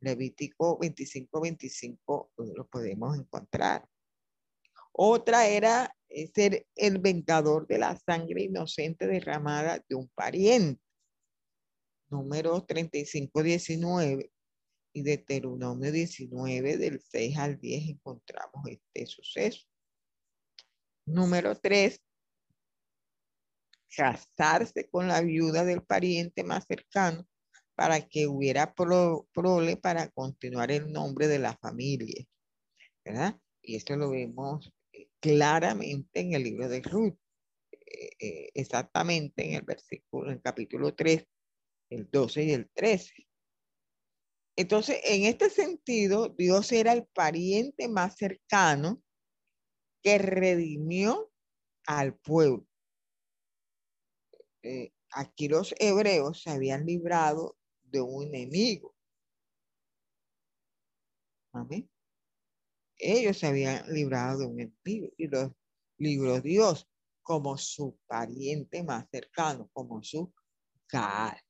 [0.00, 3.86] Levítico 25, 25 pues, lo podemos encontrar.
[4.90, 10.82] Otra era eh, ser el vengador de la sangre inocente derramada de un pariente.
[12.10, 14.32] Número 35, 19
[14.92, 19.66] y Deuteronomio 19, del 6 al 10, encontramos este suceso.
[21.06, 22.00] Número 3,
[23.96, 27.26] casarse con la viuda del pariente más cercano
[27.74, 32.24] para que hubiera prole para continuar el nombre de la familia.
[33.04, 33.40] ¿Verdad?
[33.62, 34.72] Y esto lo vemos
[35.20, 37.16] claramente en el libro de Ruth,
[37.72, 41.24] eh, eh, exactamente en el versículo, en el capítulo 3,
[41.90, 43.12] el 12 y el 13.
[44.56, 49.02] Entonces, en este sentido, Dios era el pariente más cercano
[50.02, 51.30] que redimió
[51.86, 52.66] al pueblo.
[54.62, 58.94] Eh, aquí los hebreos se habían librado de un enemigo.
[61.52, 61.90] Amén.
[62.98, 65.50] Ellos se habían librado de un enemigo y los
[65.98, 66.86] libró Dios
[67.22, 70.32] como su pariente más cercano, como su
[70.88, 71.40] Gaal.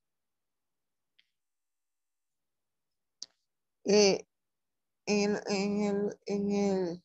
[3.93, 4.25] Eh,
[5.05, 7.03] en, en, el, en, el,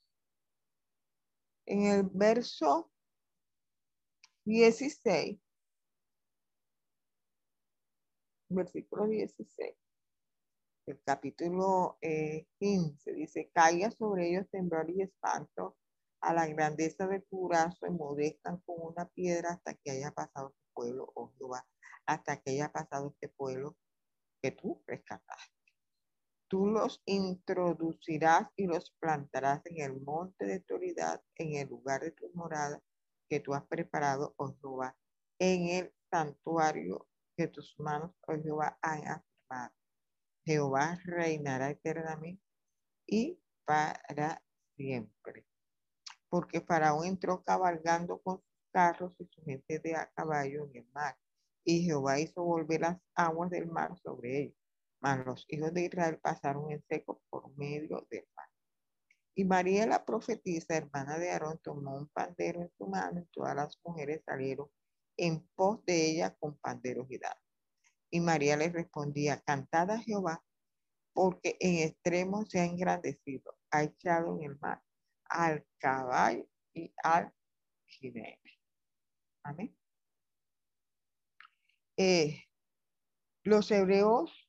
[1.65, 2.91] en el verso
[4.45, 5.39] 16,
[8.49, 9.75] versículo 16,
[10.85, 15.77] el capítulo 15, eh, dice, caiga sobre ellos temblor y espanto,
[16.21, 20.73] a la grandeza de tu brazo, modestan con una piedra hasta que haya pasado tu
[20.75, 21.31] pueblo, oh
[22.05, 23.75] hasta que haya pasado este pueblo
[24.39, 25.54] que tú rescataste.
[26.55, 32.11] Tú los introducirás y los plantarás en el monte de autoridad, en el lugar de
[32.11, 32.81] tu morada
[33.27, 34.95] que tú has preparado, oh Jehová,
[35.37, 39.73] en el santuario que tus manos, oh Jehová, han afirmado.
[40.45, 42.41] Jehová reinará eternamente
[43.05, 44.41] y para
[44.77, 45.45] siempre.
[46.29, 50.87] Porque Faraón entró cabalgando con sus carros y su gente de a caballo en el
[50.93, 51.17] mar.
[51.65, 54.64] Y Jehová hizo volver las aguas del mar sobre ellos.
[55.13, 58.47] Los hijos de Israel pasaron en seco por medio del mar.
[59.35, 63.55] Y María la profetisa, hermana de Aarón, tomó un pandero en su mano y todas
[63.55, 64.67] las mujeres salieron
[65.17, 67.43] en pos de ella con panderos y dados.
[68.09, 70.43] Y María les respondía, cantad a Jehová,
[71.13, 74.81] porque en extremo se ha engrandecido, ha echado en el mar
[75.25, 77.31] al caballo y al
[77.85, 78.59] jinete.
[79.43, 79.77] Amén.
[81.97, 82.43] Eh,
[83.43, 84.44] los hebreos,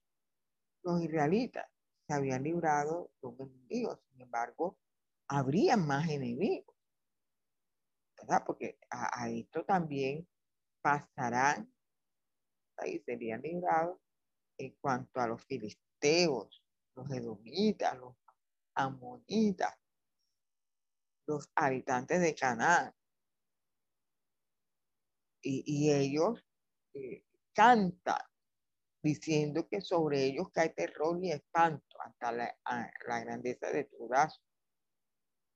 [0.86, 1.68] los israelitas,
[2.06, 4.78] se habían librado de un enemigo, sin embargo,
[5.26, 6.76] habría más enemigos,
[8.16, 8.44] ¿verdad?
[8.46, 10.28] Porque a, esto también
[10.80, 11.74] pasarán,
[12.76, 13.98] ahí serían librados
[14.58, 16.62] en cuanto a los filisteos,
[16.94, 18.14] los edomitas, los
[18.74, 19.76] amonitas,
[21.26, 22.94] los habitantes de Canaán.
[25.42, 26.44] Y, ellos
[26.94, 28.18] eh, cantan
[29.06, 32.58] diciendo que sobre ellos cae terror y espanto hasta la,
[33.06, 34.42] la grandeza de tu brazo.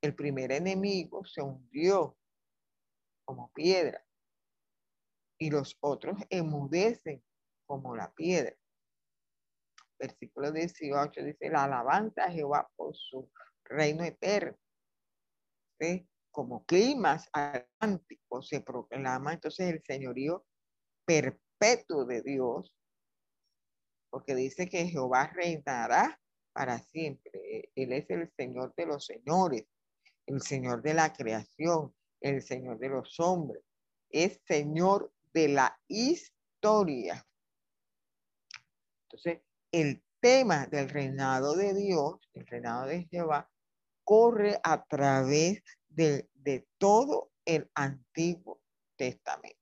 [0.00, 2.16] El primer enemigo se hundió
[3.24, 4.04] como piedra
[5.36, 7.24] y los otros emudecen
[7.66, 8.56] como la piedra.
[9.98, 13.30] Versículo 18 dice, la alabanza a Jehová por su
[13.64, 14.56] reino eterno.
[16.30, 20.46] Como climas atlánticos se proclama entonces el señorío
[21.04, 22.72] perpetuo de Dios
[24.10, 26.20] porque dice que Jehová reinará
[26.52, 27.70] para siempre.
[27.74, 29.64] Él es el Señor de los señores,
[30.26, 33.62] el Señor de la creación, el Señor de los hombres,
[34.10, 37.26] es Señor de la historia.
[39.04, 39.40] Entonces,
[39.72, 43.50] el tema del reinado de Dios, el reinado de Jehová,
[44.04, 48.60] corre a través de, de todo el Antiguo
[48.96, 49.59] Testamento.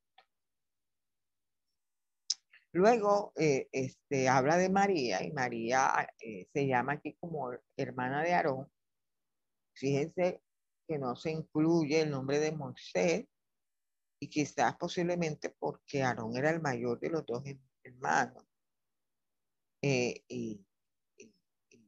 [2.72, 8.34] Luego eh, este, habla de María y María eh, se llama aquí como hermana de
[8.34, 8.70] Aarón.
[9.74, 10.42] Fíjense
[10.86, 13.26] que no se incluye el nombre de Moisés
[14.20, 17.42] y quizás posiblemente porque Aarón era el mayor de los dos
[17.84, 18.44] hermanos.
[19.82, 20.64] Eh, y,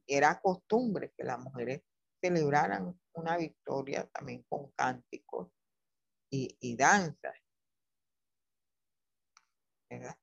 [0.07, 1.83] era costumbre que las mujeres
[2.21, 5.49] celebraran una victoria también con cánticos
[6.29, 7.35] y, y danzas.
[9.89, 10.20] ¿verdad?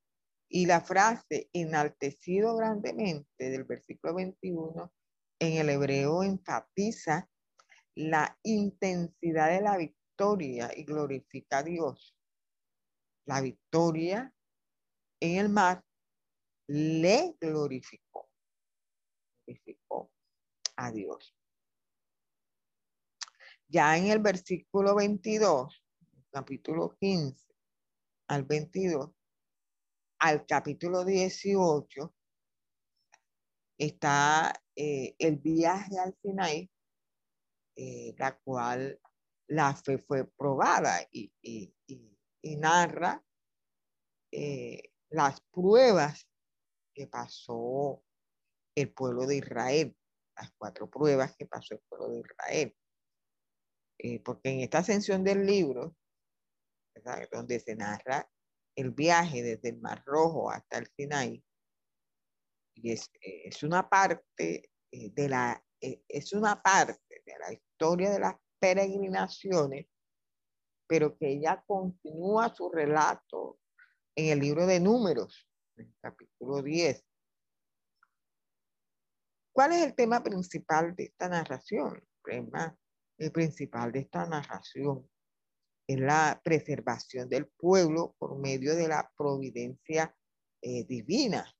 [0.48, 4.92] Y la frase enaltecido grandemente del versículo 21
[5.40, 7.28] en el hebreo enfatiza
[7.94, 12.16] la intensidad de la victoria y glorifica a Dios.
[13.26, 14.32] La victoria
[15.20, 15.84] en el mar
[16.68, 18.30] le glorificó,
[19.46, 20.10] glorificó
[20.76, 21.34] a Dios.
[23.68, 25.84] Ya en el versículo 22,
[26.30, 27.46] capítulo 15
[28.28, 29.10] al 22,
[30.18, 32.14] al capítulo 18
[33.78, 36.68] está eh, el viaje al Sinai,
[37.76, 39.00] eh, la cual
[39.48, 41.32] la fe fue probada y,
[42.56, 43.22] narra
[44.32, 46.26] eh, las pruebas
[46.94, 48.02] que pasó
[48.74, 49.96] el pueblo de Israel,
[50.36, 52.76] las cuatro pruebas que pasó el pueblo de Israel.
[54.24, 55.96] porque en esta ascensión del libro,
[57.30, 58.28] donde se narra
[58.78, 61.42] el viaje desde el Mar Rojo hasta el Sinai
[62.76, 68.10] y es, es una parte eh, de la eh, es una parte de la historia
[68.10, 69.86] de las peregrinaciones,
[70.88, 73.58] pero que ella continúa su relato
[74.16, 77.04] en el libro de Números, en el capítulo 10.
[79.52, 81.96] ¿Cuál es el tema principal de esta narración?
[81.96, 82.78] El tema
[83.32, 85.08] principal de esta narración
[85.88, 90.14] es la preservación del pueblo por medio de la providencia
[90.60, 91.50] eh, divina.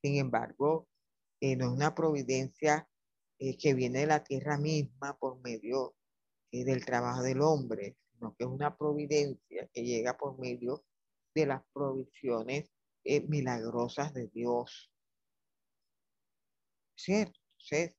[0.00, 0.88] Sin embargo,
[1.40, 2.88] eh, no es una providencia
[3.38, 5.94] eh, que viene de la tierra misma por medio
[6.50, 10.84] del trabajo del hombre, sino que es una providencia que llega por medio
[11.34, 12.70] de las provisiones
[13.04, 14.92] milagrosas de Dios.
[16.94, 17.40] ¿Cierto?
[17.58, 17.94] Entonces,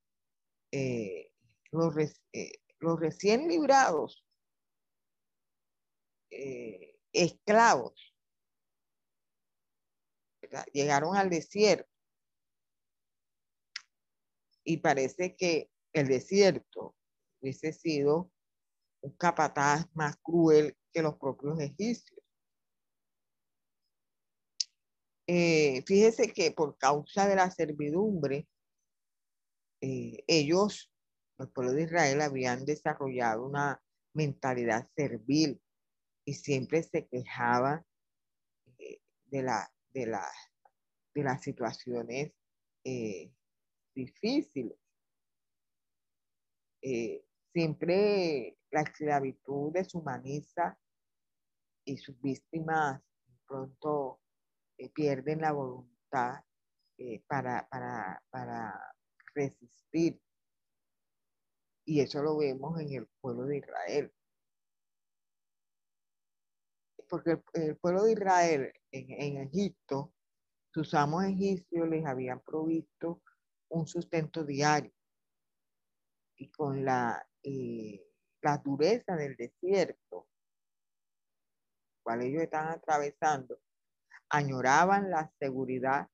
[1.72, 1.95] los,
[2.84, 4.26] los recién librados,
[6.30, 8.14] eh, esclavos,
[10.72, 11.89] llegaron al desierto
[14.64, 16.95] y parece que el desierto
[17.39, 18.31] hubiese sido
[19.01, 22.19] un capataz más cruel que los propios egipcios.
[25.27, 28.47] Eh, fíjese que por causa de la servidumbre,
[29.81, 30.92] eh, ellos
[31.39, 33.81] el pueblo de Israel habían desarrollado una
[34.14, 35.61] mentalidad servil
[36.26, 37.85] y siempre se quejaba
[38.77, 40.26] eh, de, la, de, la,
[41.14, 42.34] de las situaciones
[42.84, 43.31] eh,
[43.95, 44.77] difíciles.
[46.81, 50.77] Eh, siempre la esclavitud deshumaniza
[51.85, 53.01] y sus víctimas
[53.45, 54.22] pronto
[54.93, 56.43] pierden la voluntad
[57.27, 58.95] para, para, para
[59.35, 60.19] resistir
[61.85, 64.14] y eso lo vemos en el pueblo de Israel.
[67.10, 70.14] Porque el, pueblo de Israel en, Egipto,
[70.72, 73.22] sus amos egipcios les habían provisto
[73.69, 74.91] un sustento diario.
[76.38, 78.03] Y con la, eh,
[78.41, 80.27] la dureza del desierto,
[82.01, 83.60] cual ellos están atravesando,
[84.30, 86.10] añoraban la seguridad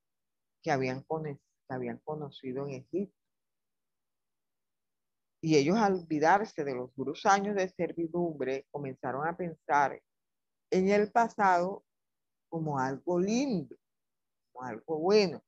[0.62, 3.19] que habían, que habían conocido en Egipto
[5.42, 10.00] y ellos al olvidarse de los duros años de servidumbre, comenzaron a pensar
[10.70, 11.84] en el pasado
[12.48, 13.76] como algo lindo,
[14.52, 15.42] como algo bueno.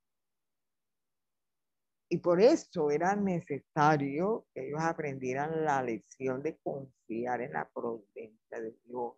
[2.08, 8.60] Y por eso era necesario que ellos aprendieran la lección de confiar en la providencia
[8.60, 9.14] de Dios.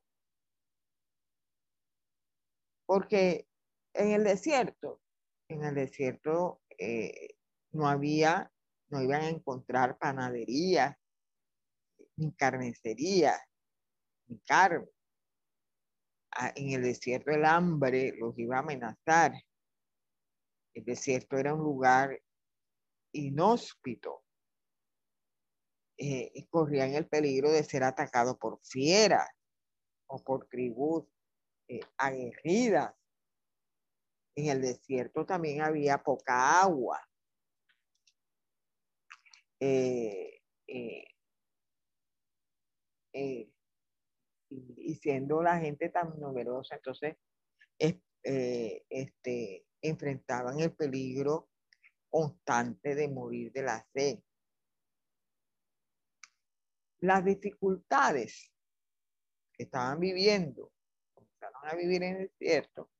[2.86, 3.48] Porque
[3.94, 5.00] en el desierto,
[5.48, 7.36] en el desierto eh,
[7.72, 8.52] no había
[8.88, 10.98] no iban a encontrar panadería,
[12.16, 13.34] ni carnicería,
[14.26, 14.88] ni carne.
[16.36, 19.32] Ah, en el desierto el hambre los iba a amenazar.
[20.74, 22.20] El desierto era un lugar
[23.12, 24.24] inhóspito.
[25.96, 29.28] Eh, corrían el peligro de ser atacados por fieras
[30.08, 31.04] o por tribus
[31.68, 32.92] eh, aguerridas.
[34.36, 37.00] En el desierto también había poca agua.
[39.66, 41.06] Eh, eh,
[43.14, 43.50] eh,
[44.50, 47.16] y, siendo la gente tan numerosa, entonces
[47.78, 51.48] este, enfrentaban el peligro
[52.10, 54.18] constante de morir de la sed.
[57.00, 58.52] Las dificultades
[59.54, 60.72] que estaban viviendo,
[61.14, 62.90] comenzaron a vivir en el desierto,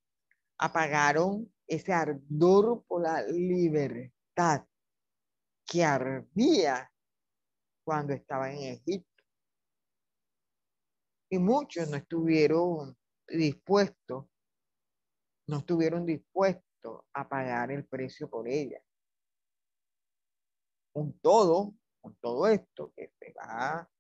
[0.56, 4.66] apagaron ese ardor por la libertad
[5.66, 6.90] que ardía
[7.84, 9.24] cuando estaba en Egipto.
[11.30, 12.96] Y muchos no estuvieron
[13.26, 14.26] dispuestos,
[15.48, 18.80] no estuvieron dispuestos a pagar el precio por ella.
[20.92, 23.90] Con todo, con todo esto que se va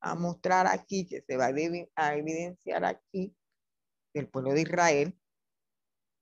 [0.00, 3.34] a mostrar aquí, que se va a evidenciar aquí,
[4.14, 5.18] del pueblo de Israel,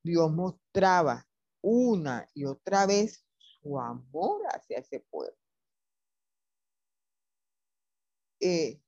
[0.02, 1.28] Dios mostraba
[1.60, 3.21] una y otra vez
[3.62, 5.36] su amor hacia ese pueblo.
[8.40, 8.80] Eh,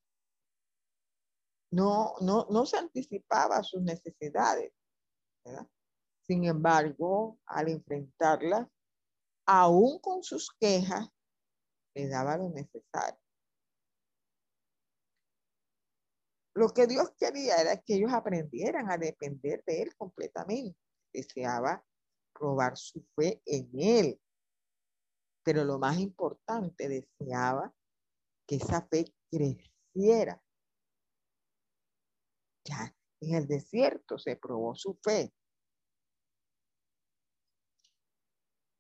[1.71, 4.73] no, no, no se anticipaba sus necesidades.
[6.23, 8.69] Sin embargo, al enfrentarlas,
[9.47, 11.09] aún con sus quejas,
[11.95, 13.21] le daba lo necesario.
[16.55, 20.79] Lo que Dios quería era que ellos aprendieran a depender de Él completamente.
[21.13, 21.85] Deseaba
[22.33, 24.21] probar su fe en Él
[25.45, 27.73] pero lo más importante, deseaba
[28.47, 30.43] que esa fe creciera.
[32.65, 35.33] Ya en el desierto se probó su fe.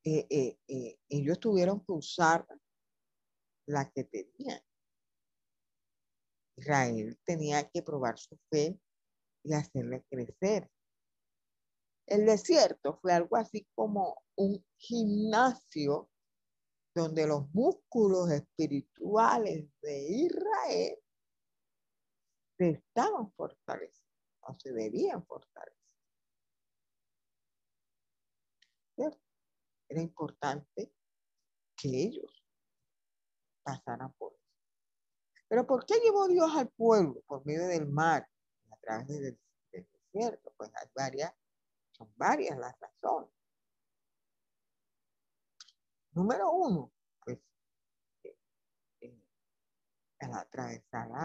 [0.06, 2.46] Eh, eh, eh, ellos tuvieron que usar
[3.66, 4.60] la que tenían.
[6.56, 8.78] Israel tenía que probar su fe
[9.42, 10.70] y hacerle crecer.
[12.06, 16.10] El desierto fue algo así como un gimnasio
[16.94, 20.98] donde los músculos espirituales de Israel
[22.56, 24.04] se estaban fortaleciendo
[24.42, 25.74] o se debían fortalecer.
[29.88, 30.92] Era importante
[31.76, 32.44] que ellos
[33.62, 34.42] pasaran por eso.
[35.48, 38.28] Pero ¿por qué llevó Dios al pueblo por medio del mar
[38.70, 39.38] a través del,
[39.70, 40.52] desierto?
[40.56, 41.32] Pues hay varias,
[41.92, 43.30] son varias las razones.
[46.14, 46.92] Número uno,
[47.24, 47.38] pues,
[48.22, 48.36] eh,
[49.00, 49.20] eh,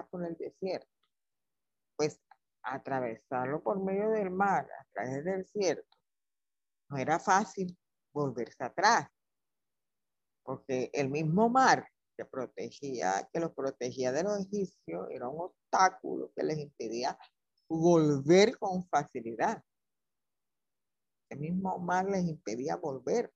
[0.10, 0.90] por el desierto,
[1.95, 2.20] pues
[2.64, 5.98] atravesarlo por medio del mar, a través del desierto,
[6.90, 7.78] no era fácil
[8.14, 9.07] volverse atrás,
[10.44, 11.88] porque el mismo mar
[12.18, 17.18] que protegía, que los protegía de los egipcios, era un obstáculo que les impedía
[17.70, 19.64] volver con facilidad.
[21.30, 23.32] El mismo mar les impedía volver.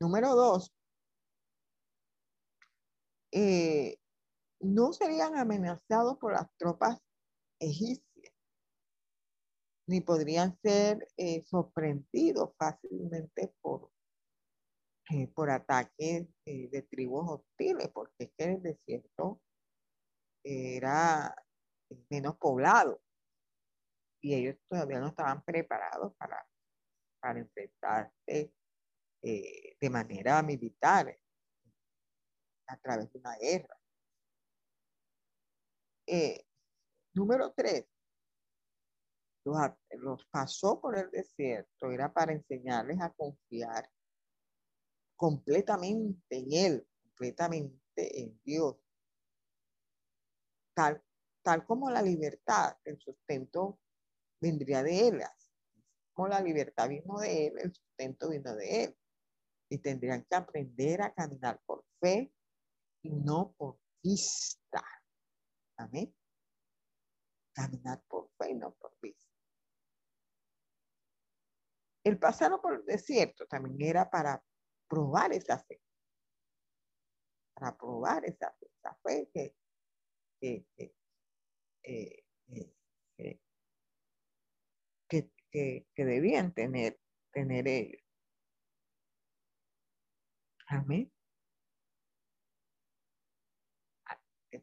[0.00, 0.72] Número dos,
[3.32, 3.98] eh,
[4.60, 6.98] no serían amenazados por las tropas
[7.60, 8.32] egipcias
[9.88, 13.90] ni podrían ser eh, sorprendidos fácilmente por,
[15.10, 19.40] eh, por ataques de tribus hostiles, porque es que el desierto
[20.44, 21.34] era
[22.10, 23.00] menos poblado
[24.22, 26.46] y ellos todavía no estaban preparados para,
[27.20, 28.52] para enfrentarse
[29.22, 31.18] de manera militar
[32.66, 33.76] a través de una guerra.
[37.14, 37.86] número tres,
[39.98, 43.90] los, pasó por el desierto era para enseñarles a confiar
[45.16, 48.76] completamente en Él, completamente en Dios.
[50.74, 51.02] Tal,
[51.42, 53.80] tal como la libertad, el sustento
[54.40, 55.22] vendría de Él.
[56.12, 58.96] Como la libertad vino de Él, el sustento vino de Él.
[59.70, 62.32] Y tendrían que aprender a caminar por fe
[63.02, 64.84] y no por vista.
[65.76, 66.14] Amén.
[67.52, 69.22] Caminar por fe y no por vista.
[72.04, 74.42] El pasar por el desierto también era para
[74.88, 75.82] probar esa fe.
[77.54, 79.54] Para probar esa fe, esa fe que,
[80.40, 80.66] que,
[81.82, 82.24] eh,
[83.18, 83.40] eh,
[85.08, 85.30] que,
[85.94, 86.98] que, debían tener,
[87.32, 88.02] tener ellos.
[90.68, 91.12] Amén.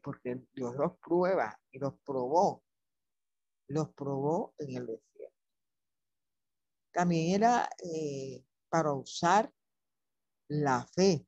[0.02, 2.62] Porque Dios los prueba y los probó.
[3.68, 5.16] Los probó en el desierto
[6.96, 9.52] también era eh, para usar
[10.48, 11.26] la fe.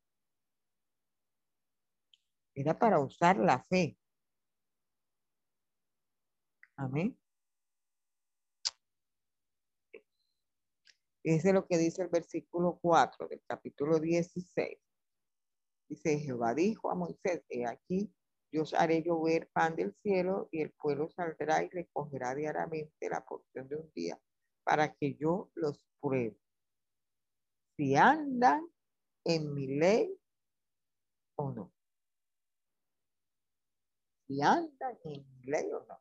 [2.54, 3.98] Era para usar la fe.
[6.76, 7.18] Amén.
[11.28, 14.78] Es lo que dice el versículo 4 del capítulo 16.
[15.86, 18.10] Dice, Jehová dijo a Moisés, he aquí,
[18.50, 23.68] yo haré llover pan del cielo y el pueblo saldrá y recogerá diariamente la porción
[23.68, 24.18] de un día
[24.64, 26.40] para que yo los pruebe.
[27.76, 28.66] Si andan
[29.24, 30.18] en mi ley
[31.36, 31.74] o no.
[34.26, 36.00] Si andan en mi ley o no.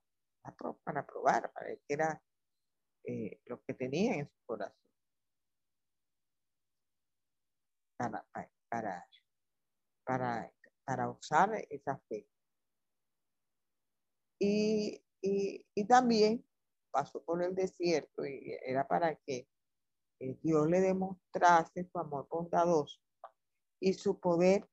[0.85, 2.23] Para probar, para ver qué era
[3.03, 4.86] eh, lo que tenía en su corazón.
[7.97, 8.25] Para,
[8.69, 9.07] para,
[10.05, 10.53] para,
[10.85, 12.27] para usar esa fe.
[14.39, 16.45] Y, y, también
[16.91, 19.47] pasó por el desierto y era para que
[20.19, 22.99] eh, Dios le demostrase su amor bondadoso
[23.79, 24.67] y su poder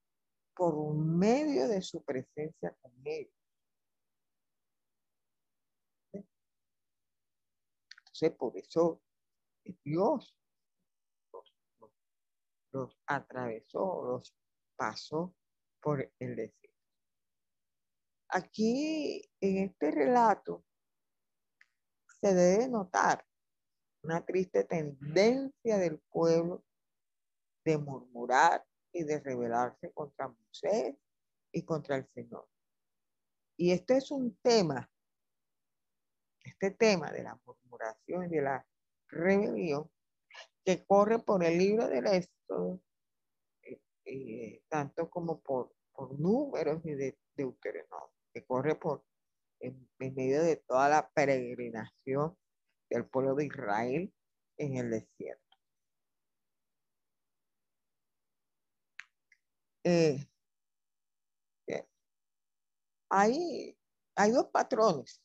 [0.54, 3.32] por medio de su presencia con ellos.
[8.14, 9.02] Entonces, por eso
[9.84, 10.36] Dios
[12.74, 14.36] los, atravesó, los
[14.76, 15.34] pasó
[15.80, 16.78] por el desierto.
[18.28, 20.64] Aquí, en este relato,
[22.20, 23.24] se debe notar
[24.02, 26.64] una triste tendencia del pueblo
[27.64, 30.96] de murmurar y de rebelarse contra Moisés
[31.52, 32.48] y contra el Señor.
[33.56, 34.90] Y este es un tema,
[36.42, 38.66] este tema de la murmuración y de la
[39.08, 39.90] rebelión,
[40.64, 42.80] que corre por el libro del Éxodo,
[43.62, 49.04] eh, eh, tanto como por, por números y de Deuteronomio, que corre por
[49.60, 52.36] en, medio de toda la peregrinación
[52.90, 54.12] del pueblo de Israel
[54.58, 55.42] en el desierto.
[59.84, 60.26] Eh,
[63.10, 63.76] hay,
[64.16, 65.23] hay dos patrones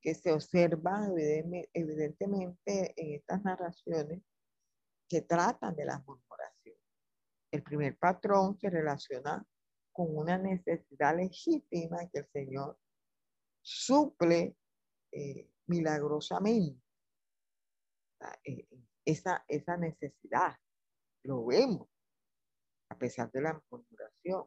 [0.00, 4.22] que se observan evidentemente en estas narraciones
[5.08, 6.82] que tratan de las murmuraciones.
[7.50, 9.44] El primer patrón se relaciona
[9.92, 12.78] con una necesidad legítima que el Señor
[13.62, 14.56] suple
[15.10, 16.80] eh, milagrosamente.
[18.44, 18.68] Eh,
[19.04, 20.54] esa, esa necesidad,
[21.24, 21.88] lo vemos,
[22.90, 24.46] a pesar de la murmuración.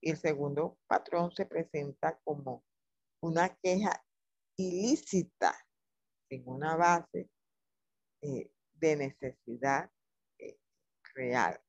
[0.00, 2.64] Y el segundo patrón se presenta como
[3.20, 4.04] una queja
[4.58, 5.54] ilícita
[6.28, 7.30] en una base
[8.22, 9.90] eh, de necesidad
[10.38, 10.58] eh,
[11.14, 11.60] real.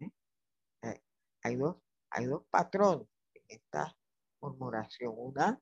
[0.00, 1.02] ¿Eh?
[1.42, 1.76] Hay, dos,
[2.10, 3.96] hay dos patrones en esta
[4.40, 5.14] murmuración.
[5.16, 5.60] Una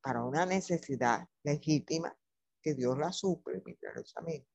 [0.00, 2.16] para una necesidad legítima
[2.62, 4.48] que Dios la suple milagrosamente.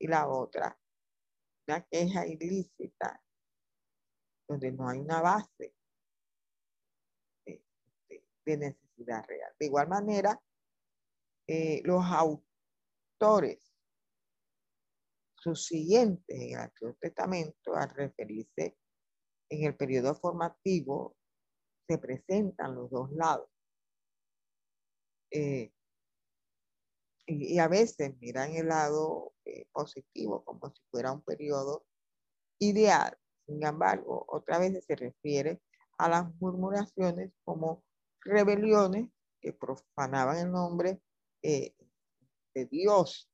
[0.00, 0.76] Y la otra,
[1.68, 3.22] una queja ilícita
[4.48, 5.74] donde no hay una base
[7.46, 10.40] de necesidad De igual manera,
[11.46, 13.58] eh, los autores
[15.54, 18.78] siguientes en el Antiguo Testamento, al referirse
[19.50, 21.16] en el periodo formativo,
[21.86, 23.48] se presentan los dos lados.
[25.30, 25.70] Eh,
[27.26, 31.84] y, a veces miran el lado eh, positivo como si fuera un periodo
[32.58, 33.18] ideal.
[33.46, 35.60] Sin embargo, otra vez se refiere
[35.98, 37.84] a las murmuraciones como
[38.24, 39.10] rebeliones
[39.40, 41.00] que profanaban el nombre
[41.42, 41.74] eh,
[42.54, 43.30] de Dios.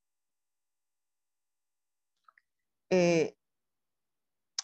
[2.90, 3.36] Eh,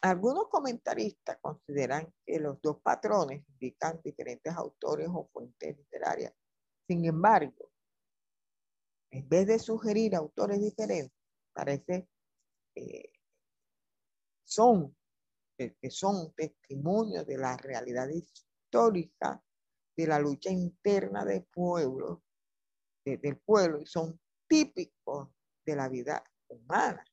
[0.02, 6.32] algunos comentaristas consideran que los dos patrones indican diferentes autores o fuentes literarias.
[6.86, 7.72] Sin embargo,
[9.10, 11.12] en vez de sugerir autores diferentes,
[11.52, 12.08] parece
[12.74, 13.10] eh,
[15.56, 19.42] que son testimonios de la realidad histórica
[19.96, 22.22] de la lucha interna del pueblo,
[23.04, 25.28] del pueblo, y son típicos
[25.64, 27.04] de la vida humana.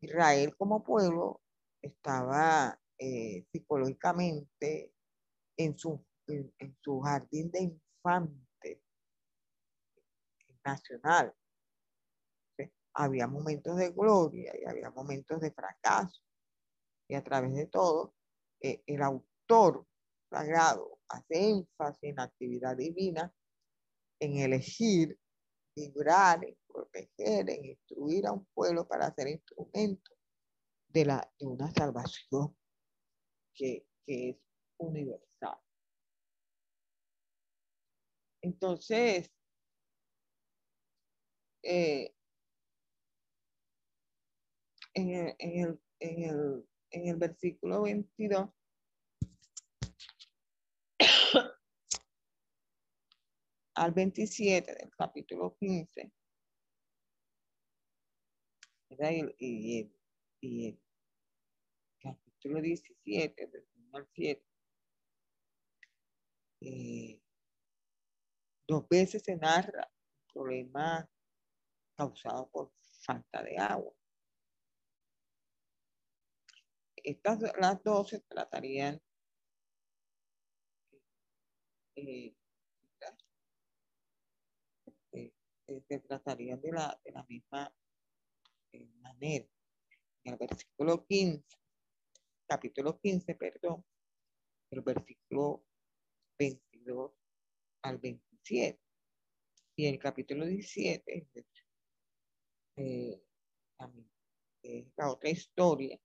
[0.00, 1.42] Israel como pueblo
[1.80, 4.92] estaba eh, psicológicamente
[5.56, 8.82] en su, en, su jardín de infante
[10.64, 11.34] nacional.
[12.94, 16.22] Había momentos de gloria y había momentos de fracaso.
[17.08, 18.14] Y a través de todo,
[18.60, 19.86] eh, el autor
[20.30, 23.32] sagrado hace énfasis en la actividad divina,
[24.20, 25.18] en elegir,
[25.74, 30.12] vibrar, en proteger, en instruir a un pueblo para ser instrumento
[30.88, 32.56] de, la, una salvación
[33.54, 34.36] que, es
[34.78, 35.58] universal.
[38.40, 39.32] Entonces,
[41.64, 42.14] eh,
[44.94, 48.48] en, el, en, el, en, el, en el versículo 22
[53.76, 56.10] al 27 del capítulo 15.
[59.38, 59.92] Y,
[60.40, 60.80] el
[62.00, 64.46] capítulo 17, del 1 al 7.
[66.62, 67.20] Eh,
[68.66, 71.08] dos veces se narra el problema
[71.96, 72.72] causado por
[73.02, 73.94] falta de agua.
[76.96, 79.00] Estas, las dos se tratarían
[81.96, 82.34] eh,
[85.68, 87.74] Eh, se tratarían de la, de la misma
[88.72, 89.46] eh, manera.
[90.24, 91.44] En el versículo 15,
[92.46, 93.84] capítulo 15, perdón,
[94.70, 95.64] el versículo
[96.38, 97.12] 22
[97.82, 98.80] al 27.
[99.78, 101.26] Y el capítulo 17,
[102.76, 103.22] eh,
[104.62, 105.98] es la otra historia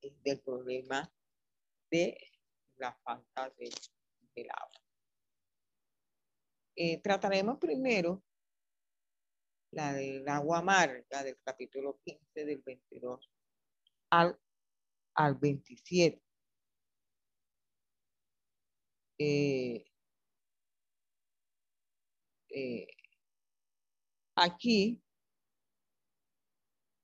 [0.00, 1.10] del problema
[1.90, 2.16] de
[2.76, 3.70] la falta de,
[4.34, 4.77] del agua.
[6.80, 8.22] Eh, trataremos primero
[9.72, 13.28] la del agua amarga del capítulo 15 del 22
[14.10, 14.38] al,
[15.14, 16.22] al 27.
[19.18, 19.84] Eh,
[22.50, 22.86] eh,
[24.36, 25.02] aquí,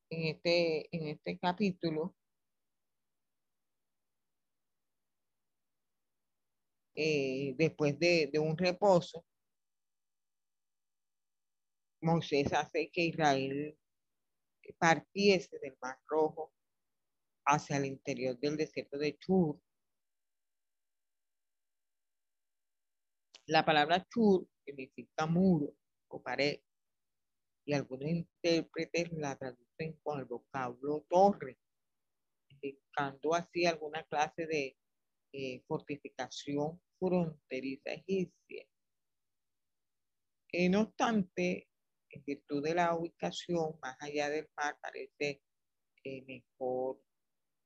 [0.09, 2.15] en este, en este capítulo,
[6.95, 9.25] después de, de un reposo,
[12.05, 13.79] Moisés hace que Israel
[14.79, 16.53] partiese del Mar Rojo
[17.47, 19.61] hacia el interior del desierto de Chur.
[23.47, 25.75] La palabra Chur significa muro
[26.09, 26.61] o pared
[27.67, 31.59] y algunos intérpretes la traducen con el vocablo torre,
[32.49, 34.77] indicando así alguna clase de
[35.33, 38.67] eh, fortificación fronteriza egipcia.
[40.53, 41.69] Eh, no obstante,
[42.15, 45.43] en virtud de la ubicación más allá del mar, parece
[46.05, 47.01] eh, mejor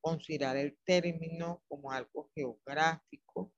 [0.00, 3.52] considerar el término como algo geográfico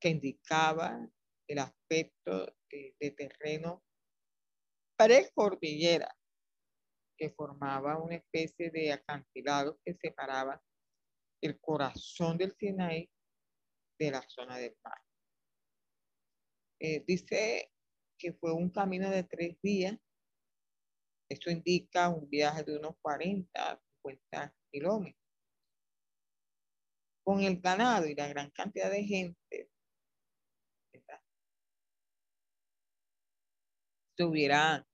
[0.00, 1.08] que indicaba
[1.46, 3.82] el aspecto de, terreno
[4.96, 6.14] precordillera
[7.16, 10.62] que formaba una especie de acantilado que separaba
[11.40, 13.08] el corazón del Sinaí
[13.98, 14.98] de la zona del mar.
[16.80, 17.73] Eh, dice
[18.24, 19.98] que fue un camino de tres días.
[21.28, 25.22] Esto indica un viaje de unos 40, 50 kilómetros.
[27.22, 29.70] Con el ganado y la gran cantidad de gente,
[34.16, 34.86] se hubiera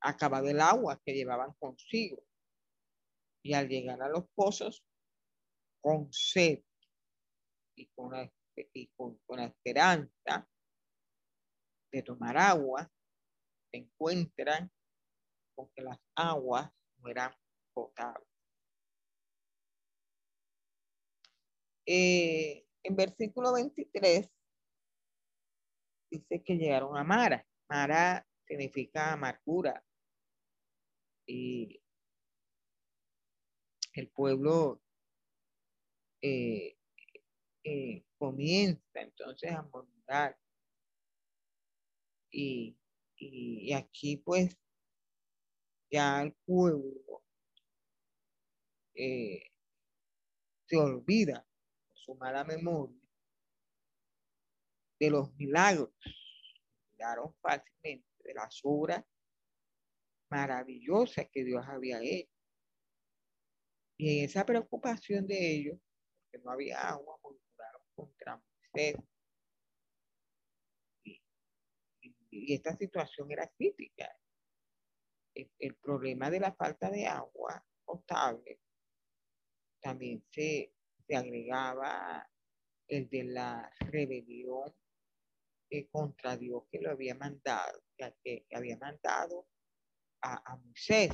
[0.00, 2.24] acabado el agua que llevaban consigo.
[3.44, 4.84] Y al llegar a los pozos,
[5.80, 6.60] con sed
[7.76, 8.10] y con
[8.96, 10.48] con, la esperanza
[11.94, 12.90] de tomar agua,
[13.70, 14.70] se encuentran
[15.54, 17.32] con que las aguas no eran
[17.72, 18.28] potables.
[21.86, 24.28] Eh, en versículo 23
[26.10, 27.46] dice que llegaron a Mara.
[27.68, 29.84] Mara significa amargura.
[31.26, 31.80] Y
[33.92, 34.82] el pueblo
[36.20, 36.76] eh,
[37.62, 40.36] eh, comienza entonces a murmurar.
[42.36, 42.76] Y,
[43.16, 44.58] y, aquí pues
[45.90, 47.22] ya el pueblo
[48.94, 49.52] eh,
[50.66, 51.46] se olvida
[51.92, 53.00] su mala memoria
[54.98, 55.90] de los milagros
[56.94, 59.04] olvidaron fácilmente de las obras
[60.30, 62.30] maravillosas que Dios había hecho.
[63.96, 65.78] Y en esa preocupación de ellos,
[66.18, 68.96] porque no había agua, murmuraron contra Moisés.
[71.04, 71.22] Y,
[72.48, 74.10] esta situación era crítica.
[75.34, 78.60] El, problema de la falta de agua potable
[79.80, 80.72] también se,
[81.06, 82.28] se agregaba
[82.86, 84.72] el de la rebelión
[85.90, 89.48] contra Dios que lo había mandado, que, había mandado
[90.22, 91.10] a, Moisés.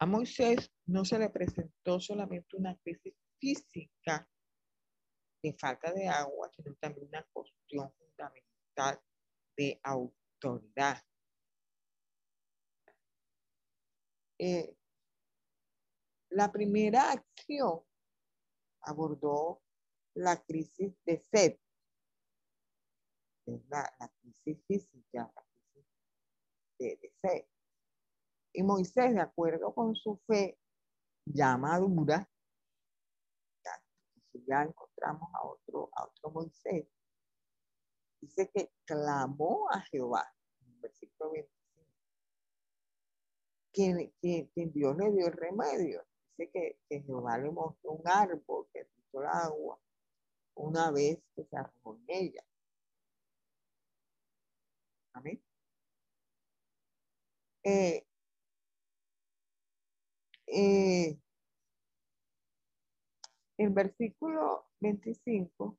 [0.00, 4.28] A Moisés no se le presentó solamente una crisis física
[5.42, 9.00] de falta de agua, sino también una cuestión fundamental
[9.56, 11.02] de autoridad.
[14.38, 14.76] Eh,
[16.30, 17.82] la primera acción
[18.82, 19.62] abordó
[20.14, 21.58] la crisis de sed,
[23.46, 25.46] es la, crisis física, la
[26.78, 27.46] de, sed.
[28.52, 30.58] Y Moisés, de acuerdo con su fe
[31.24, 32.28] ya madura,
[34.46, 36.86] ya, encontramos a otro, a otro Moisés,
[38.24, 40.24] dice que clamó a Jehová,
[40.60, 41.86] en versículo 25,
[43.72, 46.04] quien, quien, Dios le dio el remedio.
[46.30, 49.78] Dice que, que Jehová le mostró un árbol que puso el agua
[50.54, 52.44] una vez que se arrojó en ella.
[55.12, 55.42] Amén.
[57.62, 58.06] Eh,
[60.46, 61.18] eh,
[63.56, 65.78] el versículo 25,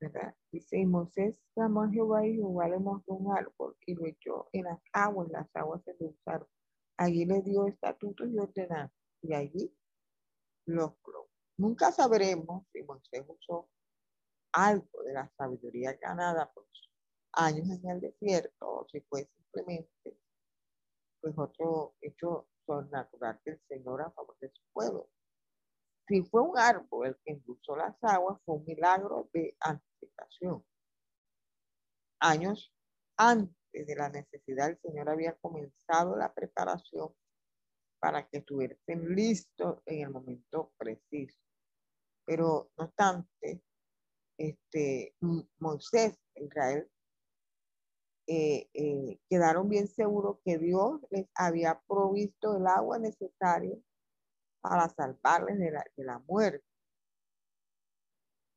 [0.00, 0.34] ¿verdad?
[0.52, 4.48] Dice, y Moisés llamó a Jehová y Jehová le mostró un árbol y lo echó
[4.52, 6.48] en las aguas, las aguas se usaron.
[6.96, 9.74] Allí le dio estatutos y ordenanzas y allí
[10.66, 10.92] los
[11.56, 13.68] Nunca sabremos si Moisés usó
[14.52, 16.68] algo de la sabiduría ganada por
[17.32, 20.18] años en el desierto o si fue simplemente
[21.20, 25.10] pues otro hecho sobrenatural del Señor a favor de su pueblo.
[26.08, 30.64] Si fue un árbol el que impulsó las aguas, fue un milagro de anticipación.
[32.20, 32.72] Años
[33.18, 37.12] antes de la necesidad, el Señor había comenzado la preparación
[38.00, 41.36] para que estuviesen listos en el momento preciso.
[42.24, 43.62] Pero no obstante,
[44.38, 45.14] este,
[45.58, 46.88] Moisés, Israel,
[48.26, 53.76] eh, eh, quedaron bien seguros que Dios les había provisto el agua necesaria
[54.68, 56.64] para salvarles de la, muerte.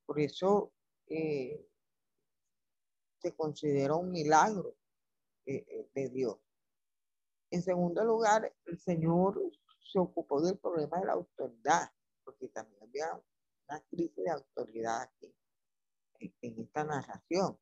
[0.06, 0.74] Por eso
[1.08, 1.66] eh,
[3.22, 4.76] se considera un milagro
[5.46, 6.38] de Dios.
[7.50, 9.42] En segundo lugar, el Señor
[9.82, 11.92] se ocupó del problema de la autoridad,
[12.24, 13.22] porque también había
[13.90, 15.34] crisis de autoridad aquí,
[16.20, 17.58] en esta narración.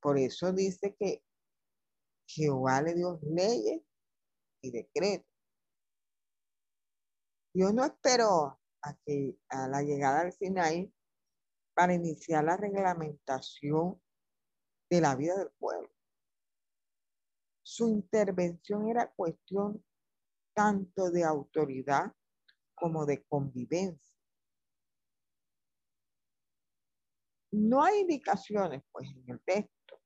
[0.00, 1.24] Por eso dice que
[2.26, 3.82] Jehová le dio leyes
[4.62, 5.26] y decretos.
[7.52, 10.92] Dios no esperó a que a la llegada al Sinai
[11.74, 14.00] para iniciar la reglamentación
[14.90, 15.90] de la vida del pueblo.
[17.62, 19.84] Su intervención era cuestión
[20.54, 22.12] tanto de autoridad
[22.74, 24.16] como de convivencia.
[27.52, 30.00] No hay indicaciones, pues, en el texto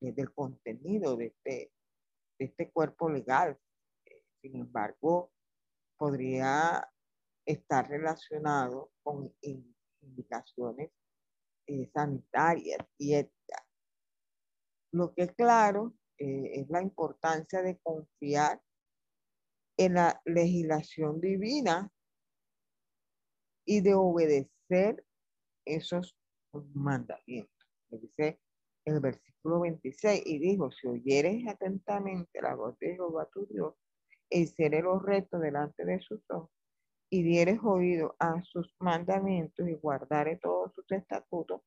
[0.00, 1.72] del contenido de este,
[2.38, 3.58] de este cuerpo legal.
[4.40, 5.32] Sin embargo,
[6.02, 6.84] podría
[7.46, 9.32] estar relacionado con
[10.00, 10.90] indicaciones
[11.68, 13.62] eh, sanitarias y éticas.
[14.92, 18.60] Lo que es claro eh, es la importancia de confiar
[19.76, 21.88] en la legislación divina
[23.64, 25.06] y de obedecer
[25.64, 26.18] esos
[26.74, 27.68] mandamientos.
[27.90, 28.40] dice
[28.86, 33.76] en el versículo 26, y dijo, si oyeres atentamente la voz de Jehová tu Dios,
[34.32, 36.50] e hicieres los retos delante de sus ojos,
[37.10, 41.60] y dieres oído a sus mandamientos y guardares todos sus estatutos,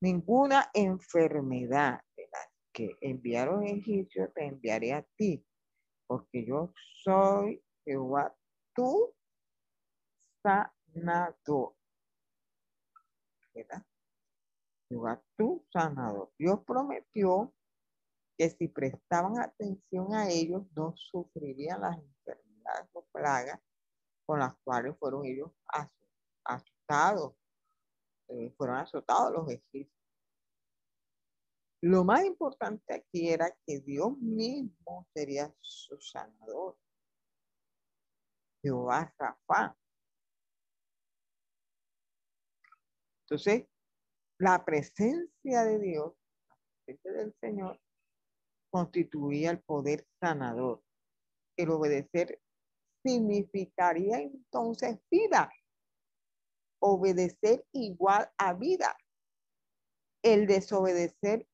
[0.00, 5.46] ninguna enfermedad de las que enviaron egipcios te enviaré a ti,
[6.08, 6.72] porque yo
[7.04, 8.34] soy Jehová
[8.74, 9.14] tu
[10.42, 11.74] sanador.
[13.54, 13.86] ¿Verdad?
[14.88, 16.32] Jehová tu sanador.
[16.36, 17.54] Dios prometió
[18.42, 23.60] que si prestaban atención a ellos, no sufrirían las enfermedades o plagas
[24.26, 25.52] con las cuales fueron ellos
[26.42, 27.34] asustados,
[28.26, 29.96] eh, fueron azotados los egipcios.
[31.82, 36.76] Lo más importante aquí era que Dios mismo sería su sanador.
[38.60, 39.76] Jehová Rafa.
[43.20, 43.68] Entonces,
[44.38, 46.12] la presencia de Dios,
[46.48, 47.80] la presencia del Señor,
[48.72, 50.82] constituía el poder sanador.
[51.56, 52.40] El obedecer
[53.04, 55.52] significaría entonces vida.
[56.80, 58.96] Obedecer igual a vida.
[60.22, 61.46] El desobedecer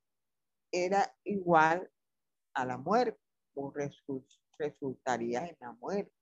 [0.72, 1.90] era igual
[2.55, 3.20] a la muerte
[3.55, 3.72] o
[4.58, 6.12] resultaría en la muerte.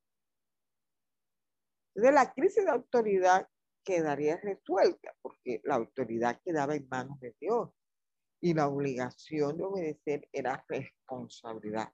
[1.94, 3.49] Entonces la crisis de autoridad
[3.84, 7.70] quedaría resuelta porque la autoridad quedaba en manos de Dios
[8.41, 11.93] y la obligación de obedecer era responsabilidad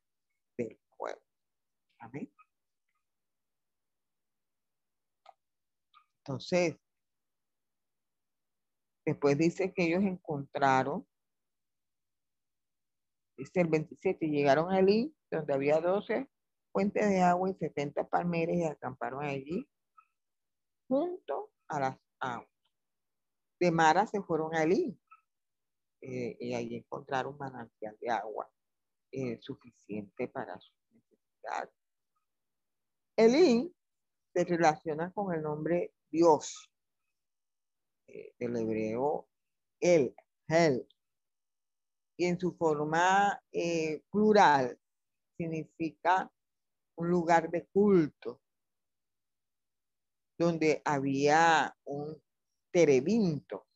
[0.57, 1.23] del pueblo.
[1.99, 2.33] Amén.
[6.19, 6.77] Entonces,
[9.05, 11.07] después dice que ellos encontraron,
[13.37, 16.29] dice el 27, llegaron allí donde había 12
[16.73, 19.69] fuentes de agua y 70 palmeras y acamparon allí
[20.89, 22.49] junto a las aguas.
[23.61, 24.99] De Mara se fueron a Elí
[26.05, 28.50] eh, y allí encontraron manantial de agua
[29.12, 31.72] eh, suficiente para sus necesidades.
[33.16, 33.72] Elí
[34.34, 36.68] se relaciona con el nombre Dios,
[38.08, 39.28] eh, del hebreo
[39.78, 40.12] El,
[40.48, 40.89] El,
[42.16, 43.40] y en su forma
[44.10, 44.76] plural
[45.36, 46.28] significa
[46.97, 48.40] un lugar de culto,
[50.36, 52.20] donde había un
[52.72, 53.68] terebinto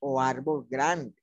[0.00, 1.21] o árbol grande.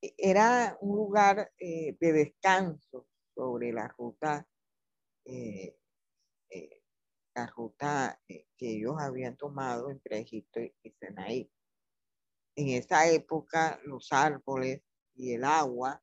[0.00, 4.46] E, era un lugar eh, de descanso sobre la ruta,
[5.24, 5.76] eh,
[6.50, 6.82] eh,
[7.34, 11.50] la ruta que ellos habían tomado entre Egipto y Sinaí.
[12.56, 14.82] En esa época los árboles
[15.14, 16.02] y el agua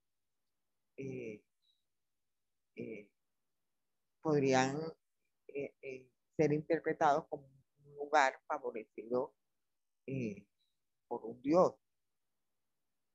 [4.22, 4.82] podrían
[6.38, 9.34] ser interpretados como un lugar favorecido
[11.08, 11.74] por un dios.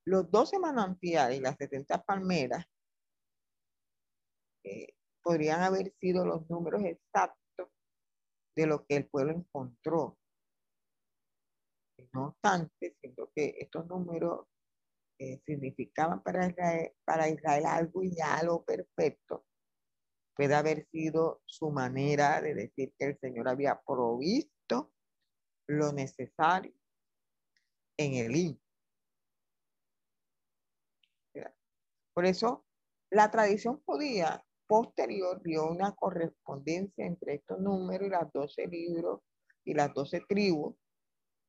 [0.04, 2.64] Los 12 manantiales y las 70 palmeras
[5.22, 7.68] podrían haber sido los números exactos
[8.56, 10.18] de lo que el pueblo encontró.
[12.12, 14.46] No obstante, siento que estos números
[15.44, 19.44] significaban para Israel, algo ya lo perfecto,
[20.34, 24.92] puede haber sido su manera de decir que el Señor había provisto
[25.68, 26.72] lo necesario
[27.98, 28.62] en el IN.
[32.14, 32.66] Por eso,
[33.10, 39.20] la tradición judía posterior vio una correspondencia entre estos números y las doce libros
[39.64, 40.76] y las doce tribus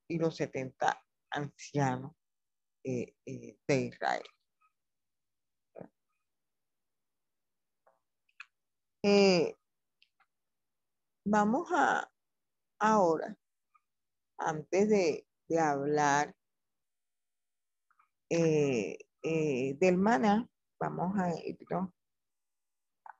[0.08, 2.12] y los setenta ancianos
[2.84, 4.24] eh, eh, de Israel.
[9.04, 9.56] Eh,
[11.24, 12.08] vamos a
[12.78, 13.36] ahora,
[14.38, 15.26] antes de,
[15.58, 16.34] hablar
[18.30, 20.48] eh, eh, del maná,
[20.82, 21.56] vamos a ir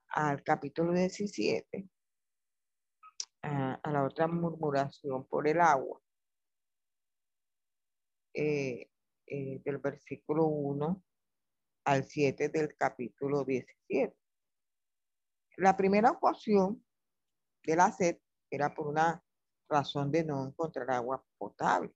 [0.09, 1.89] al capítulo 17,
[3.43, 6.01] a, la otra murmuración por el agua,
[8.35, 8.91] eh,
[9.27, 11.05] eh, del versículo 1
[11.85, 14.13] al 7 del capítulo 17.
[15.59, 16.85] La primera ocasión
[17.63, 18.19] de la sed
[18.51, 19.23] era por una
[19.69, 21.95] razón de no encontrar agua potable.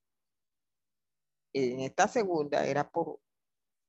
[1.53, 3.19] En esta segunda era por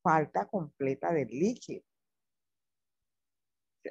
[0.08, 1.84] falta completa de líquido.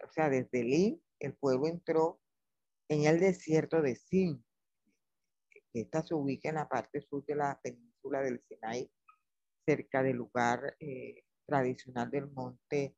[0.03, 2.23] O sea, desde Lin, el pueblo entró
[2.89, 4.43] en el desierto de Sin.
[5.75, 8.91] Esta se ubica en la parte sur de la península del Sinaí,
[9.67, 12.97] cerca del lugar eh, tradicional del monte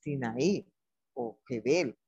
[0.00, 0.70] Sinaí
[1.14, 1.98] o Jebel.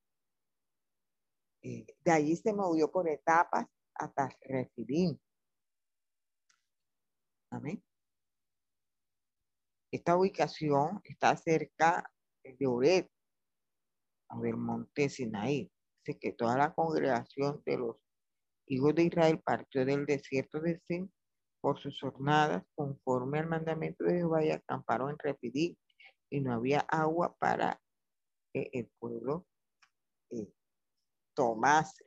[1.63, 5.19] Eh, de allí se movió por etapas hasta Refidim.
[7.49, 7.83] Amén.
[9.93, 12.11] Esta ubicación está cerca
[12.43, 13.07] de Ored,
[14.41, 15.71] del monte Sinaí.
[16.03, 17.97] Así que toda la congregación de los
[18.67, 21.12] hijos de Israel partió del desierto de Sin
[21.61, 25.77] por sus jornadas conforme al mandamiento de Jehová y acamparon en Refidim
[26.31, 27.79] y no había agua para
[28.53, 29.47] que el pueblo
[30.31, 30.51] eh,
[31.35, 32.07] tomase.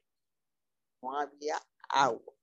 [1.03, 1.57] No había
[1.87, 2.33] agua.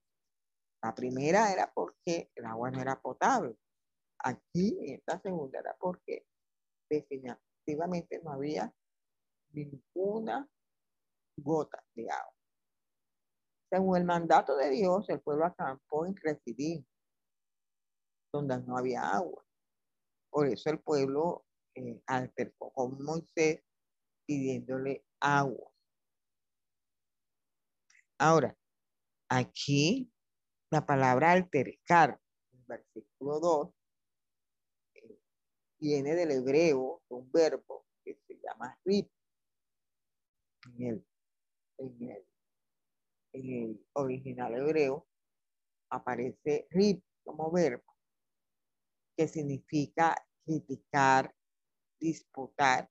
[0.85, 3.57] La primera era porque el agua no era potable.
[4.25, 6.27] Aquí, en esta segunda, era porque
[6.89, 8.73] definitivamente no había
[9.53, 10.49] ninguna
[11.37, 12.35] gota de agua.
[13.71, 16.85] Según el mandato de Dios, el pueblo acampó en Refidim,
[18.33, 19.45] donde no había agua.
[20.31, 21.45] Por eso el pueblo
[21.75, 23.63] eh, altercó con Moisés
[24.27, 25.73] pidiéndole agua.
[28.19, 28.57] Ahora,
[29.29, 30.13] aquí
[30.71, 32.21] la palabra altercar,
[32.53, 33.82] en versículo 2, eh,
[35.83, 39.11] viene del hebreo, un verbo que se llama rip.
[40.79, 41.05] En
[43.33, 45.09] el, original hebreo
[45.91, 47.97] aparece rip como verbo,
[49.17, 51.35] que significa criticar,
[51.99, 52.89] disputar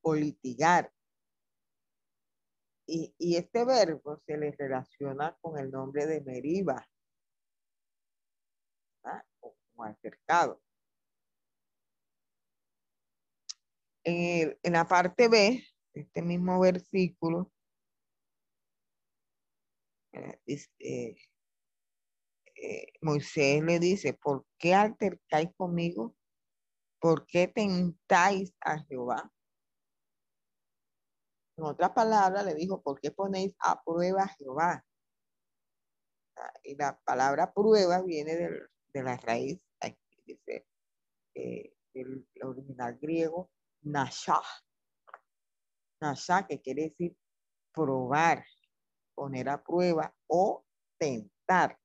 [0.00, 0.90] o litigar.
[2.86, 6.88] Y, este verbo se le relaciona con el nombre de Meriba,
[9.40, 10.62] o como acercado.
[14.04, 15.62] En, en, la parte B
[15.94, 17.52] este mismo versículo,
[20.12, 20.38] eh,
[20.78, 21.16] eh,
[22.56, 26.14] eh, Moisés le dice, ¿por qué altercáis conmigo?
[27.00, 29.32] ¿Por qué tentáis a Jehová?
[31.56, 34.84] En otras palabras, le dijo, ¿por qué ponéis a prueba a Jehová?
[36.36, 39.60] Ah, y la palabra prueba viene de la raíz,
[40.24, 40.66] dice,
[41.34, 43.50] eh, el original griego,
[43.82, 44.42] nashah.
[46.00, 47.16] Nashah, que quiere decir
[47.72, 48.44] probar,
[49.14, 50.64] poner a prueba o
[50.98, 51.78] tentar.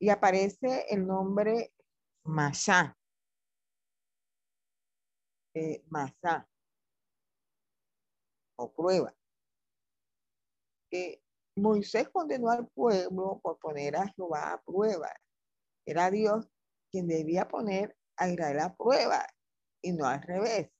[0.00, 1.72] Y aparece el nombre
[2.24, 2.96] Mashah
[5.54, 6.48] eh, masa
[8.56, 9.14] o prueba.
[10.90, 11.22] Que
[11.56, 15.10] Moisés condenó al pueblo por poner a Jehová a prueba.
[15.86, 16.46] Era Dios
[16.94, 19.26] quien debía poner a Israel a prueba
[19.82, 20.70] y no al revés.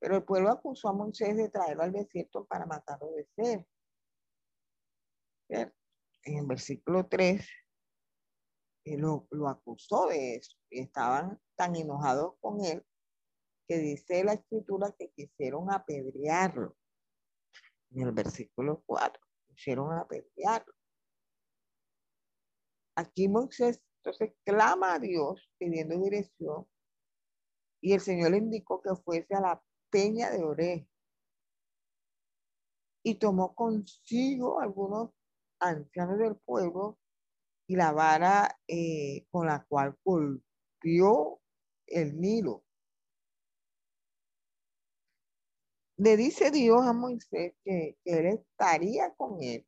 [0.00, 3.66] Pero el pueblo acusó a Moisés de traerlo al desierto para matarlo de sed.
[6.22, 7.46] En el versículo 3
[8.96, 12.82] lo, lo, acusó de eso y estaban tan enojados con él
[13.68, 16.78] que dice la escritura que quisieron apedrearlo.
[17.90, 20.72] En el versículo 4, quisieron apedrearlo.
[22.96, 26.66] Aquí Moisés entonces clama a Dios pidiendo dirección.
[27.82, 30.88] Y el Señor le indicó que fuese a la peña de Oré.
[33.02, 35.10] Y tomó consigo algunos
[35.58, 36.98] ancianos del pueblo
[37.66, 41.40] y la vara eh, con la cual golpeó
[41.86, 42.64] el Nilo.
[45.96, 49.66] Le dice Dios a Moisés que, él estaría con él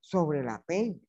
[0.00, 1.00] sobre la peña.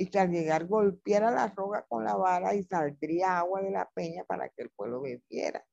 [0.00, 3.90] Y que al llegar golpeara la roca con la vara y saldría agua de la
[3.90, 5.66] peña para que el pueblo bebiera.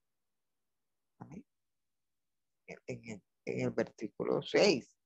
[2.88, 4.98] En el, versículo 6.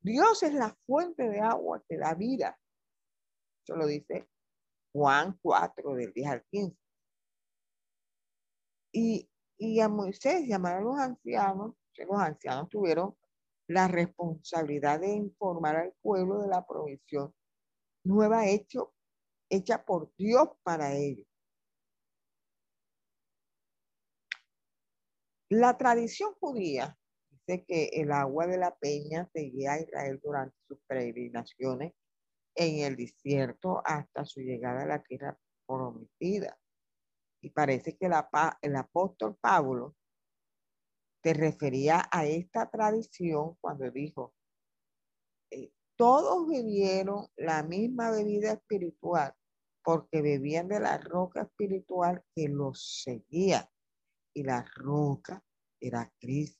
[0.00, 2.60] Dios es la fuente de agua que da vida.
[3.64, 4.28] Eso lo dice
[4.92, 6.76] Juan 4, del 10 al 15.
[8.92, 13.16] Y, a Moisés llamaron a los ancianos, los ancianos tuvieron
[13.68, 17.34] la responsabilidad de informar al pueblo de la provisión
[18.04, 18.92] nueva hecho,
[19.48, 21.26] hecha por Dios para ellos.
[25.48, 30.78] La tradición judía dice que el agua de la peña seguía a Israel durante sus
[30.86, 31.92] peregrinaciones
[32.54, 36.58] en el desierto hasta su llegada a la tierra prometida.
[37.42, 39.96] Y parece que el apóstol Pablo
[41.22, 44.34] te refería a esta tradición cuando dijo,
[45.50, 49.34] eh, todos bebieron la misma bebida espiritual
[49.84, 53.70] porque bebían de la roca espiritual que los seguía
[54.34, 55.42] y la roca
[55.80, 56.58] era Cristo.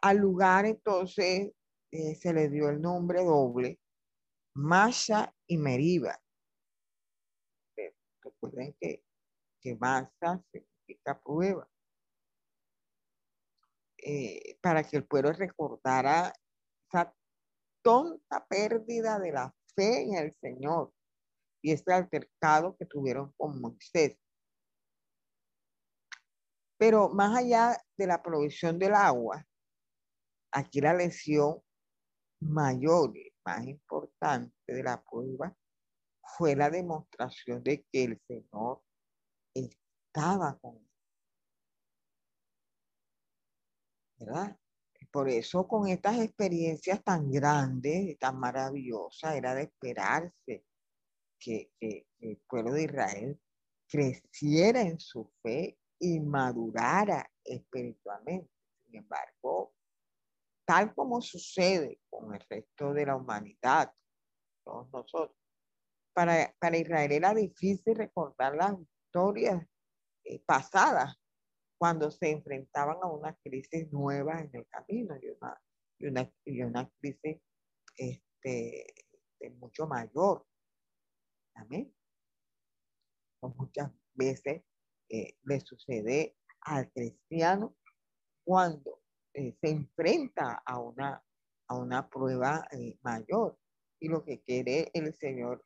[0.00, 1.52] Al lugar entonces
[1.90, 3.78] eh, se le dio el nombre doble,
[4.54, 6.18] Masha y Meriba.
[8.22, 9.04] Recuerden que,
[9.60, 11.68] que Masha significa prueba.
[14.06, 16.30] Eh, para que el pueblo recordara
[16.86, 17.14] esa
[17.82, 20.92] tonta pérdida de la fe en el Señor
[21.62, 24.18] y ese altercado que tuvieron con Moisés.
[26.76, 29.42] Pero más allá de la provisión del agua,
[30.52, 31.62] aquí la lesión
[32.40, 35.56] mayor y más importante de la prueba
[36.36, 38.82] fue la demostración de que el Señor
[39.54, 40.93] estaba con él.
[45.10, 50.64] Por eso con estas experiencias tan grandes y tan maravillosas era de esperarse
[51.38, 53.40] que, que el pueblo de Israel
[53.88, 58.50] creciera en su fe y madurara espiritualmente.
[58.84, 59.74] Sin embargo,
[60.64, 63.92] tal como sucede con el resto de la humanidad,
[64.64, 65.36] todos nosotros,
[66.12, 69.64] para, para Israel era difícil recordar las historias
[70.24, 71.16] eh, pasadas
[71.78, 75.60] cuando se enfrentaban a una crisis nueva en el camino y una,
[75.98, 77.40] y una, y una crisis
[77.96, 78.94] este,
[79.56, 80.46] mucho mayor.
[81.54, 81.94] Amén.
[83.40, 84.62] Muchas veces
[85.08, 87.76] eh, le sucede al cristiano
[88.44, 89.02] cuando
[89.34, 91.22] eh, se enfrenta a una,
[91.68, 93.58] a una prueba eh, mayor.
[94.00, 95.64] Y lo que quiere el Señor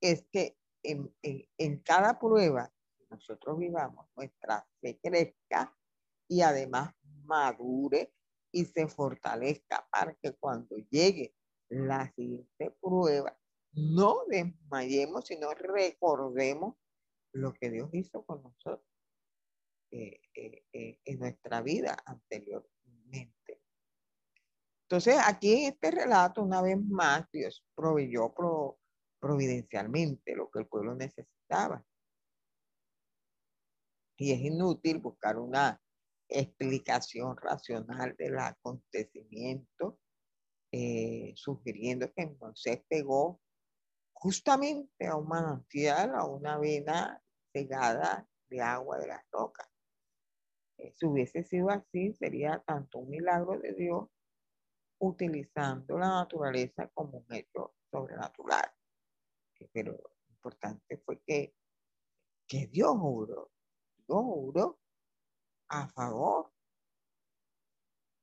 [0.00, 2.72] es que en, en, cada prueba
[3.14, 5.76] nosotros vivamos, nuestra fe crezca
[6.28, 6.94] y además
[7.24, 8.12] madure
[8.52, 11.34] y se fortalezca para que cuando llegue
[11.68, 13.36] la siguiente prueba
[13.72, 16.76] no desmayemos, sino recordemos
[17.32, 18.86] lo que Dios hizo con nosotros
[19.90, 23.62] eh, eh, eh, en nuestra vida anteriormente.
[24.82, 28.32] Entonces, aquí en este relato, una vez más, Dios proveyó
[29.18, 31.84] providencialmente lo que el pueblo necesitaba.
[34.16, 35.80] Y es inútil buscar una
[36.28, 39.98] explicación racional del acontecimiento,
[41.36, 43.40] sugiriendo que Moisés pegó
[44.24, 49.68] justamente a un manantial, a una vena pegada de agua de las rocas.
[50.78, 54.08] Eh, si hubiese sido así, sería tanto un milagro de Dios
[54.98, 58.72] utilizando la naturaleza como un hecho sobrenatural.
[59.60, 61.54] Eh, pero lo importante fue que,
[62.48, 63.50] que Dios obró.
[64.06, 64.78] Dios obró
[65.68, 66.52] a favor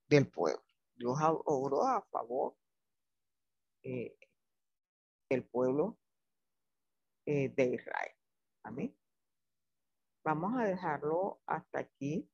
[0.08, 0.64] del pueblo.
[0.96, 2.56] Dios obró a favor
[3.84, 4.18] eh,
[5.30, 5.98] del pueblo
[7.26, 8.16] de Israel.
[8.64, 8.96] Amén.
[10.24, 12.30] Vamos a dejarlo hasta aquí.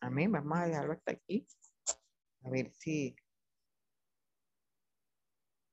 [0.00, 0.32] Amén.
[0.32, 1.46] Vamos a dejarlo hasta aquí.
[2.44, 3.14] A ver si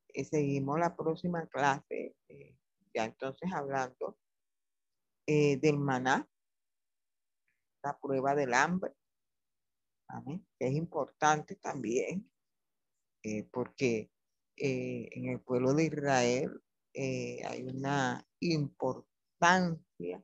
[0.10, 2.16] eh, seguimos la próxima clase.
[2.28, 2.58] Eh,
[2.94, 4.18] ya entonces hablando
[5.32, 6.28] eh, del maná,
[7.84, 8.94] la prueba del hambre.
[10.08, 10.46] Amén.
[10.60, 12.30] es importante también
[13.50, 14.12] porque
[14.58, 16.62] en el pueblo de Israel
[16.94, 20.22] hay una importancia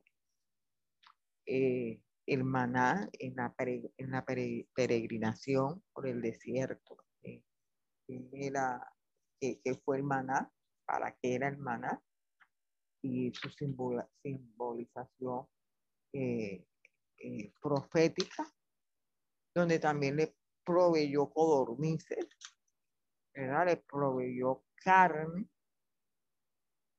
[1.50, 6.98] eh, el maná en la, en la peregrinación por el desierto.
[7.22, 7.42] Eh,
[8.32, 8.92] era,
[9.40, 10.52] que fue el maná?
[10.86, 12.02] ¿Para qué era el maná?
[13.02, 15.46] Y su simbolización
[16.12, 16.64] eh,
[17.60, 18.46] profética,
[19.54, 22.26] donde también le proveyó codornices,
[23.34, 25.48] le proveyó carne,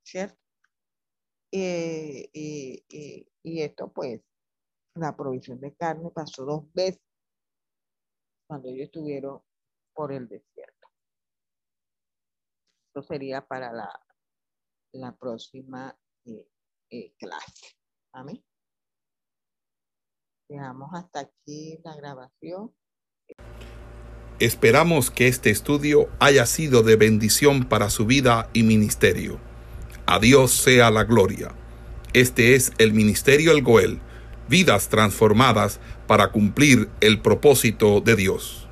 [0.04, 0.40] ¿cierto?
[1.52, 4.22] Eh, eh, eh, y esto pues,
[4.96, 7.02] la provisión de carne pasó dos veces
[8.48, 9.42] cuando ellos estuvieron
[9.94, 10.88] por el desierto.
[12.88, 14.00] Esto sería para la,
[14.94, 15.98] la próxima
[17.18, 17.76] clase.
[18.14, 18.44] Amén.
[20.50, 22.74] Dejamos hasta aquí la grabación.
[24.40, 29.40] Esperamos que este estudio haya sido de bendición para su vida y ministerio.
[30.06, 31.54] A Dios sea la gloria.
[32.14, 34.00] Este es el Ministerio El Goel,
[34.48, 38.69] vidas transformadas para cumplir el propósito de Dios.